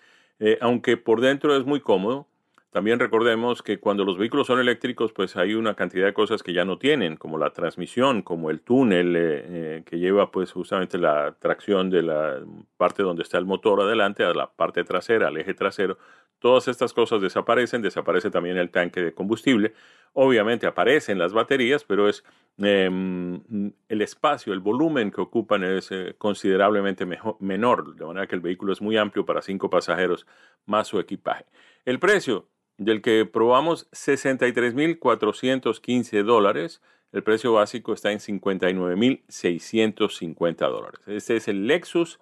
aunque 0.62 0.96
por 0.98 1.22
dentro 1.22 1.56
es 1.58 1.66
muy 1.66 1.82
cómodo, 1.82 2.28
también 2.72 3.00
recordemos 3.00 3.64
que 3.64 3.80
cuando 3.80 4.06
los 4.06 4.20
vehículos 4.20 4.46
son 4.46 4.60
eléctricos, 4.60 5.12
pues 5.12 5.36
hay 5.36 5.56
una 5.56 5.74
cantidad 5.74 6.06
de 6.06 6.14
cosas 6.14 6.44
que 6.44 6.54
ya 6.54 6.66
no 6.66 6.78
tienen, 6.78 7.18
como 7.18 7.40
la 7.40 7.50
transmisión, 7.52 8.22
como 8.22 8.52
el 8.52 8.62
túnel 8.62 9.16
eh, 9.16 9.22
eh, 9.22 9.84
que 9.86 9.98
lleva 9.98 10.30
pues 10.30 10.52
justamente 10.52 11.00
la 11.00 11.36
tracción 11.40 11.90
de 11.90 12.04
la 12.04 12.40
parte 12.78 13.02
donde 13.02 13.24
está 13.24 13.40
el 13.40 13.46
motor 13.46 13.82
adelante 13.82 14.24
a 14.24 14.36
la 14.36 14.52
parte 14.52 14.84
trasera, 14.84 15.30
al 15.30 15.38
eje 15.38 15.56
trasero. 15.56 15.98
Todas 16.38 16.68
estas 16.68 16.94
cosas 16.94 17.22
desaparecen, 17.22 17.82
desaparece 17.82 18.30
también 18.30 18.58
el 18.58 18.70
tanque 18.70 19.02
de 19.02 19.14
combustible. 19.14 19.74
Obviamente 20.14 20.68
aparecen 20.68 21.18
las 21.18 21.34
baterías, 21.34 21.84
pero 21.84 22.08
es 22.08 22.24
em, 22.60 23.42
el 23.90 24.02
espacio, 24.02 24.54
el 24.54 24.60
volumen 24.60 25.10
que 25.10 25.22
ocupan 25.22 25.64
es 25.64 25.92
eh, 25.92 26.14
considerablemente 26.20 27.08
menor, 27.40 27.96
de 27.96 28.06
manera 28.06 28.28
que 28.28 28.36
el 28.36 28.42
vehículo 28.42 28.74
es 28.74 28.82
muy 28.82 28.96
amplio 28.96 29.26
para 29.26 29.42
cinco 29.42 29.72
pasajeros 29.72 30.28
más 30.68 30.88
su 30.88 31.00
equipaje. 31.00 31.46
El 31.84 32.00
precio 32.00 32.48
del 32.80 33.04
que 33.04 33.26
probamos 33.26 33.88
63.415 33.92 36.24
dólares, 36.24 36.82
el 37.12 37.22
precio 37.24 37.54
básico 37.54 37.94
está 37.94 38.12
en 38.12 38.20
59.650 38.20 40.58
dólares. 40.58 41.00
Este 41.06 41.38
es 41.38 41.48
el 41.48 41.68
Lexus 41.68 42.20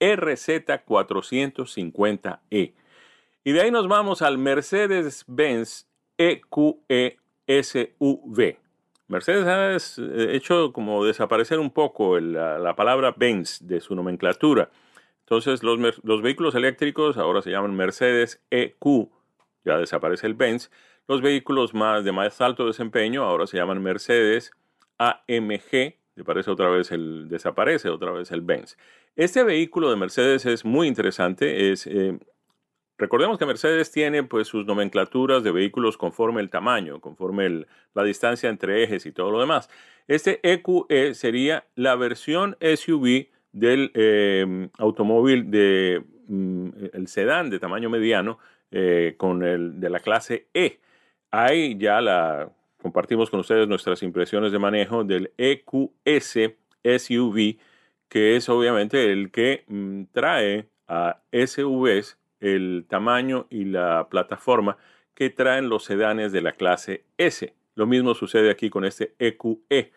RZ450E. 0.00 2.72
Y 3.44 3.52
de 3.52 3.60
ahí 3.60 3.70
nos 3.70 3.86
vamos 3.88 4.22
al 4.22 4.38
Mercedes-Benz 4.38 5.86
EQE 6.16 7.18
SUV. 7.46 8.56
Mercedes 9.06 9.46
ha 9.46 9.76
eh, 9.76 10.34
hecho 10.34 10.72
como 10.72 11.04
desaparecer 11.04 11.58
un 11.58 11.70
poco 11.70 12.18
la, 12.18 12.74
palabra 12.74 13.14
Benz 13.16 13.58
de 13.66 13.80
su 13.80 13.94
nomenclatura. 13.94 14.70
Entonces 15.20 15.62
los, 15.62 15.78
los, 16.02 16.22
vehículos 16.22 16.54
eléctricos 16.54 17.18
ahora 17.18 17.42
se 17.42 17.50
llaman 17.50 17.74
Mercedes 17.74 18.40
EQ, 18.50 19.10
ya 19.64 19.78
desaparece 19.78 20.26
el 20.26 20.34
Benz. 20.34 20.70
Los 21.08 21.22
vehículos 21.22 21.74
más 21.74 22.04
de 22.04 22.12
más 22.12 22.40
alto 22.40 22.66
desempeño 22.66 23.24
ahora 23.24 23.46
se 23.46 23.56
llaman 23.56 23.82
Mercedes 23.82 24.52
AMG, 24.98 25.96
desaparece 26.14 26.50
otra 26.50 26.68
vez 26.68 26.92
el, 26.92 27.28
desaparece 27.28 27.88
otra 27.88 28.12
vez 28.12 28.30
el 28.30 28.40
Benz. 28.40 28.76
Este 29.16 29.44
vehículo 29.44 29.90
de 29.90 29.96
Mercedes 29.96 30.46
es 30.46 30.64
muy 30.64 30.88
interesante, 30.88 31.72
es 31.72 31.86
eh, 31.86 32.18
Recordemos 32.96 33.38
que 33.38 33.46
Mercedes 33.46 33.90
tiene 33.90 34.22
pues 34.22 34.46
sus 34.46 34.66
nomenclaturas 34.66 35.42
de 35.42 35.50
vehículos 35.50 35.96
conforme 35.96 36.40
el 36.40 36.48
tamaño, 36.48 37.00
conforme 37.00 37.66
la 37.92 38.04
distancia 38.04 38.48
entre 38.48 38.84
ejes 38.84 39.04
y 39.06 39.12
todo 39.12 39.32
lo 39.32 39.40
demás. 39.40 39.68
Este 40.06 40.38
EQE 40.42 40.84
e 40.88 41.14
sería 41.14 41.66
la 41.74 41.96
versión 41.96 42.56
SUV 42.60 43.26
del 43.52 43.90
em, 43.94 44.70
automóvil 44.78 45.50
de 45.50 46.04
mm, 46.28 46.68
el 46.92 47.08
sedán 47.08 47.50
de 47.50 47.58
tamaño 47.58 47.90
mediano 47.90 48.38
eh, 48.70 49.14
con 49.16 49.42
el 49.44 49.80
de 49.80 49.90
la 49.90 50.00
clase 50.00 50.48
E. 50.54 50.80
Ahí 51.30 51.76
ya 51.78 52.00
la 52.00 52.50
compartimos 52.80 53.30
con 53.30 53.40
ustedes 53.40 53.66
nuestras 53.66 54.02
impresiones 54.02 54.52
de 54.52 54.58
manejo 54.58 55.04
del 55.04 55.32
EQS 55.38 56.38
SUV, 56.84 57.56
que 58.08 58.36
es 58.36 58.48
obviamente 58.48 59.12
el 59.12 59.30
que 59.30 59.64
mm, 59.68 60.04
trae 60.12 60.68
a 60.86 61.20
SUVs 61.32 62.18
el 62.40 62.84
tamaño 62.88 63.46
y 63.48 63.64
la 63.64 64.08
plataforma 64.10 64.76
que 65.14 65.30
traen 65.30 65.68
los 65.68 65.84
sedanes 65.84 66.32
de 66.32 66.42
la 66.42 66.52
clase 66.52 67.04
S. 67.16 67.54
Lo 67.74 67.86
mismo 67.86 68.14
sucede 68.14 68.50
aquí 68.50 68.70
con 68.70 68.84
este 68.84 69.14
EQE. 69.18 69.58
E. 69.70 69.92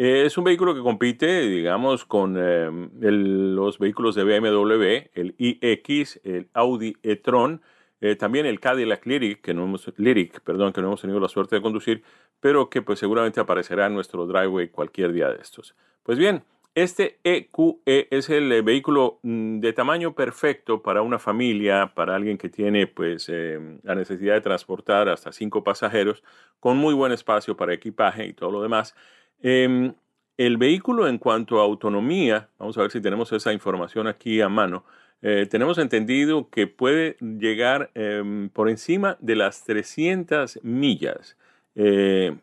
Eh, 0.00 0.26
es 0.26 0.38
un 0.38 0.44
vehículo 0.44 0.76
que 0.76 0.80
compite, 0.80 1.40
digamos, 1.48 2.04
con 2.04 2.36
eh, 2.38 2.70
los 3.00 3.80
vehículos 3.80 4.14
de 4.14 4.22
BMW, 4.22 5.10
el 5.14 5.34
iX, 5.38 6.20
el 6.22 6.48
Audi 6.52 6.96
e-tron, 7.02 7.62
eh, 8.00 8.16
también 8.16 8.46
el 8.46 8.60
Cadillac 8.60 9.04
Lyric, 9.06 9.40
que 9.40 9.54
no 9.54 9.64
hemos, 9.64 9.92
Lyric, 9.96 10.40
perdón, 10.40 10.72
que 10.72 10.80
no 10.80 10.88
hemos 10.88 11.00
tenido 11.00 11.20
la 11.20 11.28
suerte 11.28 11.56
de 11.56 11.62
conducir, 11.62 12.02
pero 12.40 12.70
que 12.70 12.82
pues 12.82 12.98
seguramente 12.98 13.40
aparecerá 13.40 13.86
en 13.86 13.94
nuestro 13.94 14.26
driveway 14.26 14.68
cualquier 14.68 15.12
día 15.12 15.28
de 15.28 15.40
estos. 15.40 15.74
Pues 16.02 16.18
bien, 16.18 16.44
este 16.74 17.18
EQE 17.24 17.80
e 17.86 18.08
es 18.10 18.30
el 18.30 18.52
eh, 18.52 18.62
vehículo 18.62 19.18
mm, 19.22 19.58
de 19.58 19.72
tamaño 19.72 20.14
perfecto 20.14 20.80
para 20.80 21.02
una 21.02 21.18
familia, 21.18 21.92
para 21.92 22.14
alguien 22.14 22.38
que 22.38 22.48
tiene 22.48 22.86
pues 22.86 23.28
em, 23.28 23.80
la 23.82 23.96
necesidad 23.96 24.34
de 24.34 24.40
transportar 24.42 25.08
hasta 25.08 25.32
cinco 25.32 25.64
pasajeros, 25.64 26.22
con 26.60 26.76
muy 26.76 26.94
buen 26.94 27.10
espacio 27.10 27.56
para 27.56 27.74
equipaje 27.74 28.26
y 28.26 28.32
todo 28.32 28.52
lo 28.52 28.62
demás. 28.62 28.94
Em, 29.42 29.92
el 30.36 30.56
vehículo 30.56 31.08
en 31.08 31.18
cuanto 31.18 31.58
a 31.58 31.64
autonomía, 31.64 32.48
vamos 32.58 32.78
a 32.78 32.82
ver 32.82 32.92
si 32.92 33.00
tenemos 33.00 33.32
esa 33.32 33.52
información 33.52 34.06
aquí 34.06 34.40
a 34.40 34.48
mano, 34.48 34.84
eh, 35.22 35.46
tenemos 35.50 35.78
entendido 35.78 36.48
que 36.50 36.66
puede 36.66 37.16
llegar 37.20 37.90
em, 37.94 38.48
por 38.50 38.68
encima 38.68 39.16
de 39.20 39.36
las 39.36 39.64
300 39.64 40.60
millas. 40.62 41.36
Eh, 41.74 42.36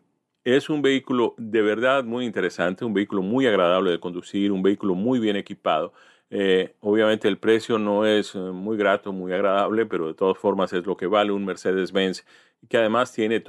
es 0.44 0.68
un 0.70 0.82
vehículo 0.82 1.34
de 1.38 1.62
verdad 1.62 2.04
muy 2.04 2.24
interesante, 2.24 2.84
un 2.84 2.94
vehículo 2.94 3.22
muy 3.22 3.46
agradable 3.46 3.90
de 3.90 3.98
conducir, 4.00 4.52
un 4.52 4.62
vehículo 4.62 4.94
muy 4.94 5.18
bien 5.18 5.36
equipado. 5.36 5.92
Eh, 6.28 6.74
obviamente 6.80 7.28
el 7.28 7.38
precio 7.38 7.78
no 7.78 8.04
es 8.04 8.34
eh, 8.34 8.38
muy 8.38 8.76
grato, 8.76 9.12
muy 9.12 9.32
agradable, 9.32 9.86
pero 9.86 10.08
de 10.08 10.14
todas 10.14 10.36
formas 10.36 10.72
es 10.72 10.84
lo 10.84 10.96
que 10.96 11.06
vale 11.06 11.30
un 11.32 11.44
Mercedes-Benz 11.44 12.24
que 12.68 12.78
además 12.78 13.12
tiene 13.12 13.36
eh, 13.36 13.40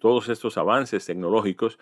todos 0.00 0.28
estos 0.28 0.58
avances 0.58 1.04
tecnológicos, 1.06 1.78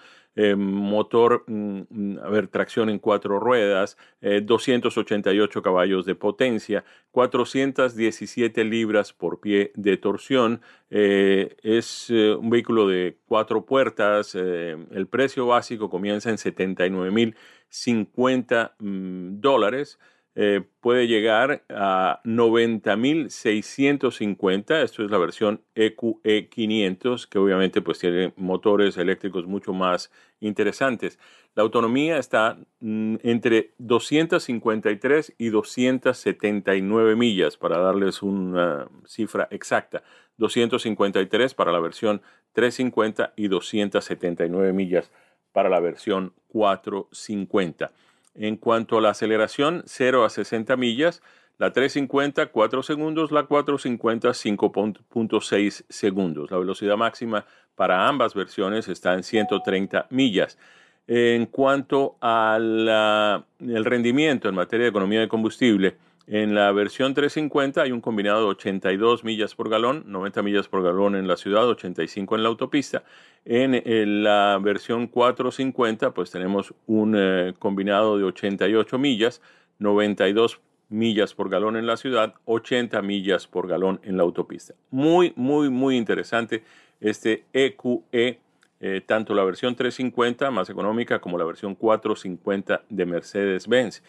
motor, 0.59 1.45
mm, 1.47 2.19
a 2.23 2.29
ver, 2.29 2.49
tracción 2.49 2.91
en 2.91 2.99
cuatro 2.99 3.41
ruedas, 3.41 3.97
288 4.21 5.63
caballos 5.63 6.05
de 6.05 6.15
potencia, 6.15 6.85
417 7.13 8.65
libras 8.65 9.15
por 9.15 9.41
pie 9.41 9.73
de 9.77 9.97
torsión, 9.97 10.61
es 10.91 12.11
un 12.11 12.51
vehículo 12.51 12.87
de 12.87 13.17
cuatro 13.27 13.65
puertas, 13.65 14.35
el 14.35 15.07
precio 15.11 15.47
básico 15.47 15.89
comienza 15.89 16.29
en 16.29 16.37
79 16.37 17.11
mil 17.11 17.35
50 17.69 18.77
mm, 18.79 19.41
dólares. 19.41 19.99
Eh, 20.39 20.63
puede 20.81 21.09
llegar 21.09 21.65
a 21.71 22.21
90.650. 22.25 24.83
Esto 24.83 25.03
es 25.03 25.11
la 25.11 25.17
versión 25.17 25.63
EQE 25.75 26.51
500, 26.51 27.27
que 27.27 27.39
obviamente 27.39 27.81
pues 27.81 28.01
tiene 28.01 28.35
motores 28.37 28.99
eléctricos 28.99 29.47
mucho 29.47 29.73
más 29.73 30.13
interesantes. 30.41 31.19
La 31.55 31.63
autonomía 31.63 32.19
está 32.19 32.59
mm, 32.81 33.17
entre 33.23 33.73
253 33.79 35.37
y 35.39 35.49
279 35.49 37.17
millas, 37.17 37.57
para 37.57 37.79
darles 37.79 38.23
una 38.23 38.89
cifra 39.07 39.49
exacta. 39.51 40.03
253 40.37 41.55
para 41.55 41.73
la 41.73 41.81
versión 41.81 42.21
350 42.53 43.33
y 43.37 43.49
279 43.49 44.75
millas 44.75 45.11
para 45.57 45.71
la 45.71 45.81
versión 45.81 46.35
450. 46.49 47.91
En 48.35 48.59
cuanto 48.59 48.99
a 48.99 49.01
la 49.01 49.09
aceleración, 49.09 49.85
0 49.87 50.27
a 50.27 50.29
60 50.29 50.77
millas, 50.77 51.23
la 51.57 51.73
350 51.73 52.49
4 52.49 52.83
segundos, 52.83 53.33
la 53.33 53.45
450 53.45 54.29
5.6 54.29 55.85
segundos. 55.89 56.51
La 56.51 56.59
velocidad 56.59 56.99
máxima 56.99 57.47
para 57.75 58.07
ambas 58.07 58.35
versiones 58.35 58.87
está 58.89 59.15
en 59.15 59.23
130 59.23 60.09
millas. 60.11 60.59
En 61.07 61.47
cuanto 61.47 62.19
al 62.21 63.43
rendimiento 63.59 64.51
en 64.51 64.55
materia 64.57 64.85
de 64.85 64.91
economía 64.91 65.21
de 65.21 65.29
combustible, 65.29 65.97
en 66.27 66.57
la 66.57 66.73
versión 66.73 67.15
350 67.15 67.83
hay 67.83 67.93
un 67.93 68.01
combinado 68.01 68.41
de 68.41 68.47
82 68.49 69.23
millas 69.23 69.55
por 69.55 69.69
galón, 69.71 70.03
90 70.07 70.43
millas 70.43 70.67
por 70.67 70.83
galón 70.83 71.15
en 71.15 71.29
la 71.29 71.37
ciudad, 71.37 71.69
85 71.69 72.35
en 72.35 72.43
la 72.43 72.49
autopista. 72.49 73.05
En, 73.45 74.25
la 74.25 74.59
versión 74.61 75.07
450 75.07 76.13
pues 76.13 76.33
tenemos 76.33 76.75
un 76.87 77.15
eh, 77.17 77.55
combinado 77.61 78.19
de 78.19 78.25
88 78.25 78.99
millas, 78.99 79.41
92 79.79 80.61
millas 80.89 81.33
por 81.35 81.49
galón 81.49 81.77
en 81.77 81.87
la 81.87 81.97
ciudad, 81.97 82.35
80 82.45 83.01
millas 83.03 83.47
por 83.47 83.69
galón 83.69 84.01
en 84.03 84.17
la 84.17 84.25
autopista. 84.25 84.75
Muy, 84.91 85.33
muy, 85.37 85.71
muy 85.71 85.97
interesante 85.97 86.65
este 87.01 87.45
EQE, 87.53 88.03
e, 88.11 88.41
eh, 88.81 89.01
tanto 89.07 89.33
la 89.33 89.45
versión 89.45 89.77
350 89.77 90.51
más 90.51 90.71
económica 90.71 91.21
como 91.21 91.39
la 91.39 91.45
versión 91.45 91.77
450 91.77 92.83
de 92.89 93.07
Mercedes-Benz. 93.07 94.03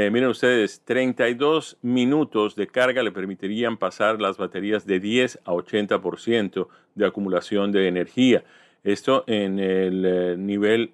Eh, 0.00 0.12
miren 0.12 0.28
ustedes, 0.28 0.80
32 0.84 1.76
minutos 1.82 2.54
de 2.54 2.68
carga 2.68 3.02
le 3.02 3.10
permitirían 3.10 3.76
pasar 3.76 4.20
las 4.20 4.36
baterías 4.36 4.86
de 4.86 5.00
10 5.00 5.40
a 5.44 5.50
80% 5.50 6.68
de 6.94 7.04
acumulación 7.04 7.72
de 7.72 7.88
energía. 7.88 8.44
Esto 8.84 9.24
en 9.26 9.58
el 9.58 10.04
eh, 10.06 10.36
nivel 10.38 10.92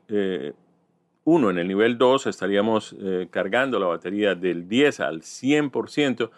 1, 1.24 1.48
eh, 1.48 1.52
en 1.52 1.58
el 1.58 1.68
nivel 1.68 1.98
2 1.98 2.28
estaríamos 2.28 2.96
cargando 3.28 3.78
la 3.78 3.88
batería 3.88 4.34
del 4.34 4.70
10 4.70 5.00
al 5.00 5.20
100% 5.20 6.30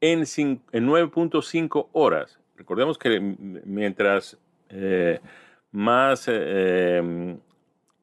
en, 0.00 0.20
en 0.20 0.88
9.5 0.88 1.88
horas. 1.92 2.40
Recordemos 2.56 2.96
que 2.96 3.20
mientras 3.20 4.38
más 5.72 6.26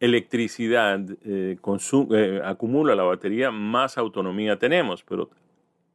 electricidad 0.02 0.99
eh, 1.24 1.58
eh, 1.58 2.41
acumula 2.43 2.95
la 2.95 3.04
batería, 3.04 3.52
más 3.52 3.97
autonomía 3.97 4.58
tenemos. 4.60 5.04
Pero 5.04 5.30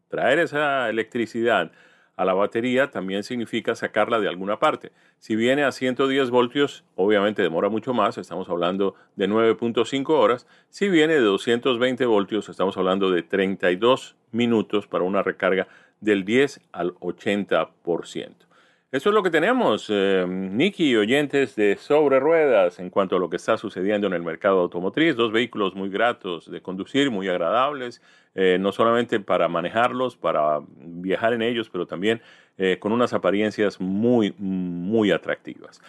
traer 0.09 0.39
esa 0.39 0.89
electricidad 0.89 1.73
a 2.17 2.25
la 2.25 2.33
batería 2.33 2.91
también 2.91 3.25
significa 3.25 3.75
sacarla 3.75 4.19
de 4.21 4.29
alguna 4.29 4.59
parte. 4.59 4.93
Si 5.19 5.37
viene 5.37 5.65
a 5.65 5.73
110 5.73 6.31
voltios, 6.31 6.85
obviamente 6.95 7.43
demora 7.43 7.69
mucho 7.69 7.93
más, 7.93 8.17
estamos 8.17 8.49
hablando 8.49 8.95
de 9.17 9.29
9.5 9.29 10.09
horas. 10.11 10.47
Si 10.71 10.89
viene 10.89 11.15
de 11.15 11.21
220 11.21 12.07
voltios, 12.07 12.49
estamos 12.49 12.77
hablando 12.79 13.11
de 13.11 13.23
32 13.23 14.17
minutos 14.31 14.87
para 14.87 15.05
una 15.05 15.23
recarga 15.23 15.67
del 16.01 16.25
10 16.25 16.61
al 16.73 16.95
80%. 16.95 18.45
Eso 18.93 19.09
es 19.09 19.14
lo 19.16 19.24
que 19.24 19.30
tenemos, 19.30 19.89
eh, 19.91 20.24
Nicky, 20.28 20.95
oyentes 20.95 21.57
de 21.57 21.76
Sobre 21.76 22.20
Ruedas, 22.20 22.78
en 22.78 22.89
cuanto 22.89 23.16
a 23.16 23.18
lo 23.18 23.28
que 23.28 23.34
está 23.34 23.59
sucediendo 23.59 24.07
en 24.07 24.12
el 24.12 24.22
mercado 24.22 24.61
automotriz. 24.61 25.16
Dos 25.16 25.32
vehículos 25.32 25.74
muy 25.74 25.89
gratos 25.89 26.49
de 26.49 26.62
conducir, 26.62 27.11
muy 27.11 27.28
agradables, 27.28 28.01
eh, 28.37 28.59
no 28.61 28.70
solamente 28.70 29.18
para 29.18 29.49
manejarlos, 29.49 30.16
para 30.16 30.61
viajar 30.76 31.32
en 31.32 31.43
ellos, 31.43 31.68
pero 31.68 31.87
también 31.87 32.22
eh, 32.59 32.78
con 32.78 32.93
unas 32.93 33.12
apariencias 33.12 33.80
muy, 33.80 34.32
muy 34.39 35.11
atractivas. 35.11 35.82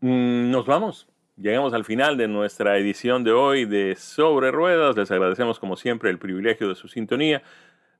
Mm, 0.00 0.52
nos 0.52 0.64
vamos. 0.64 1.08
Llegamos 1.36 1.74
al 1.74 1.84
final 1.84 2.16
de 2.16 2.28
nuestra 2.28 2.78
edición 2.78 3.24
de 3.24 3.32
hoy 3.32 3.64
de 3.64 3.96
Sobre 3.96 4.52
Ruedas. 4.52 4.96
Les 4.96 5.10
agradecemos 5.10 5.58
como 5.58 5.74
siempre 5.76 6.08
el 6.08 6.18
privilegio 6.18 6.68
de 6.68 6.76
su 6.76 6.86
sintonía. 6.86 7.42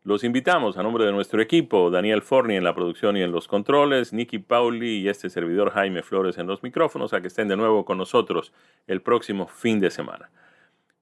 Los 0.04 0.24
invitamos 0.24 0.76
a 0.76 0.82
nombre 0.82 1.04
de 1.04 1.12
nuestro 1.12 1.40
equipo, 1.40 1.88
Daniel 1.88 2.22
Forni 2.22 2.56
en 2.56 2.64
la 2.64 2.74
producción 2.74 3.16
y 3.16 3.22
en 3.22 3.30
los 3.30 3.46
controles, 3.46 4.12
Nicky 4.12 4.40
Pauli 4.40 4.96
y 4.96 5.08
este 5.08 5.30
servidor 5.30 5.70
Jaime 5.70 6.02
Flores 6.02 6.38
en 6.38 6.48
los 6.48 6.64
micrófonos, 6.64 7.12
a 7.12 7.20
que 7.20 7.28
estén 7.28 7.46
de 7.46 7.56
nuevo 7.56 7.84
con 7.84 7.98
nosotros 7.98 8.52
el 8.88 9.00
próximo 9.00 9.46
fin 9.46 9.78
de 9.78 9.92
semana. 9.92 10.28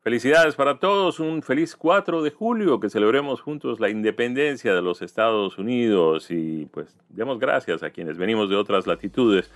Felicidades 0.03 0.55
para 0.55 0.79
todos, 0.79 1.19
un 1.19 1.43
feliz 1.43 1.77
4 1.77 2.23
de 2.23 2.31
julio, 2.31 2.79
que 2.79 2.91
celebremos 2.91 3.41
juntos 3.41 3.81
la 3.81 3.89
independencia 3.89 4.75
de 4.75 4.83
los 4.83 5.01
Estados 5.01 5.57
Unidos 5.57 6.31
y 6.31 6.67
pues 6.71 6.95
demos 7.09 7.39
gracias 7.39 7.83
a 7.83 7.89
quienes 7.89 8.19
venimos 8.19 8.51
de 8.51 8.57
otras 8.57 8.87
latitudes 8.87 9.51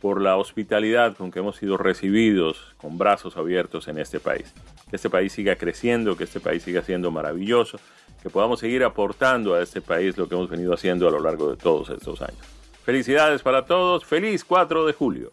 por 0.00 0.20
la 0.20 0.36
hospitalidad 0.36 1.16
con 1.16 1.32
que 1.32 1.40
hemos 1.40 1.56
sido 1.56 1.78
recibidos 1.78 2.76
con 2.76 2.96
brazos 2.96 3.36
abiertos 3.36 3.88
en 3.88 3.98
este 3.98 4.20
país. 4.20 4.54
Que 4.88 4.96
este 4.96 5.10
país 5.10 5.32
siga 5.32 5.56
creciendo, 5.56 6.16
que 6.16 6.24
este 6.24 6.38
país 6.38 6.62
siga 6.62 6.82
siendo 6.82 7.10
maravilloso 7.10 7.80
que 8.24 8.30
podamos 8.30 8.58
seguir 8.58 8.82
aportando 8.84 9.54
a 9.54 9.62
este 9.62 9.82
país 9.82 10.16
lo 10.16 10.26
que 10.26 10.34
hemos 10.34 10.48
venido 10.48 10.72
haciendo 10.72 11.06
a 11.06 11.10
lo 11.10 11.20
largo 11.20 11.50
de 11.50 11.58
todos 11.58 11.90
estos 11.90 12.22
años. 12.22 12.40
Felicidades 12.82 13.42
para 13.42 13.66
todos, 13.66 14.06
feliz 14.06 14.42
4 14.46 14.86
de 14.86 14.94
julio. 14.94 15.28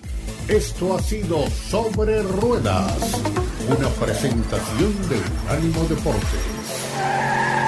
Esto 0.49 0.95
ha 0.95 0.99
sido 0.99 1.47
Sobre 1.47 2.21
Ruedas, 2.21 3.23
una 3.69 3.87
presentación 3.91 4.93
de 5.07 5.21
Unánimo 5.45 5.85
Deporte. 5.85 7.61